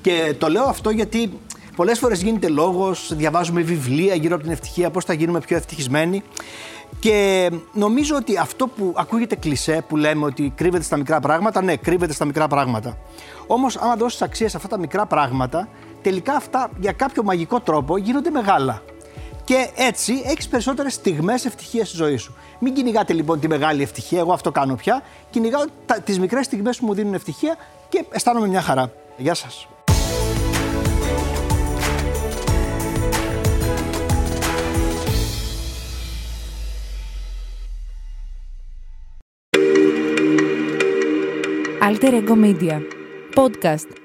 Και 0.00 0.34
το 0.38 0.48
λέω 0.48 0.64
αυτό 0.64 0.90
γιατί 0.90 1.32
πολλές 1.76 1.98
φορές 1.98 2.22
γίνεται 2.22 2.48
λόγος, 2.48 3.12
διαβάζουμε 3.16 3.60
βιβλία 3.60 4.14
γύρω 4.14 4.34
από 4.34 4.42
την 4.42 4.52
ευτυχία, 4.52 4.90
πώς 4.90 5.04
θα 5.04 5.12
γίνουμε 5.12 5.40
πιο 5.40 5.56
ευτυχισμένοι. 5.56 6.22
Και 6.98 7.50
νομίζω 7.72 8.16
ότι 8.16 8.36
αυτό 8.36 8.66
που 8.66 8.92
ακούγεται 8.96 9.34
κλισέ 9.34 9.84
που 9.88 9.96
λέμε 9.96 10.24
ότι 10.24 10.52
κρύβεται 10.56 10.84
στα 10.84 10.96
μικρά 10.96 11.20
πράγματα, 11.20 11.62
ναι, 11.62 11.76
κρύβεται 11.76 12.12
στα 12.12 12.24
μικρά 12.24 12.48
πράγματα. 12.48 12.98
Όμως, 13.46 13.76
άμα 13.76 13.96
δώσεις 13.96 14.22
αξία 14.22 14.48
σε 14.48 14.56
αυτά 14.56 14.68
τα 14.68 14.78
μικρά 14.78 15.06
πράγματα, 15.06 15.68
τελικά 16.02 16.34
αυτά 16.34 16.70
για 16.80 16.92
κάποιο 16.92 17.22
μαγικό 17.22 17.60
τρόπο 17.60 17.96
γίνονται 17.96 18.30
μεγάλα. 18.30 18.82
Και 19.44 19.70
έτσι 19.76 20.22
έχεις 20.24 20.48
περισσότερες 20.48 20.92
στιγμές 20.92 21.44
ευτυχίας 21.44 21.88
στη 21.88 21.96
ζωή 21.96 22.16
σου. 22.16 22.34
Μην 22.58 22.74
κυνηγάτε 22.74 23.12
λοιπόν 23.12 23.40
τη 23.40 23.48
μεγάλη 23.48 23.82
ευτυχία. 23.82 24.18
Εγώ 24.18 24.32
αυτό 24.32 24.50
κάνω 24.50 24.74
πια. 24.74 25.02
Κυνηγάω 25.30 25.64
τις 26.04 26.18
μικρές 26.18 26.46
στιγμές 26.46 26.78
που 26.78 26.86
μου 26.86 26.94
δίνουν 26.94 27.14
ευτυχία 27.14 27.56
και 27.88 28.04
αισθάνομαι 28.10 28.46
μια 28.46 28.60
χαρά. 28.60 28.92
Γεια 29.16 29.34
σας. 29.34 29.66
Alter 41.88 42.14
Ego 42.14 42.36
Podcast 43.34 44.01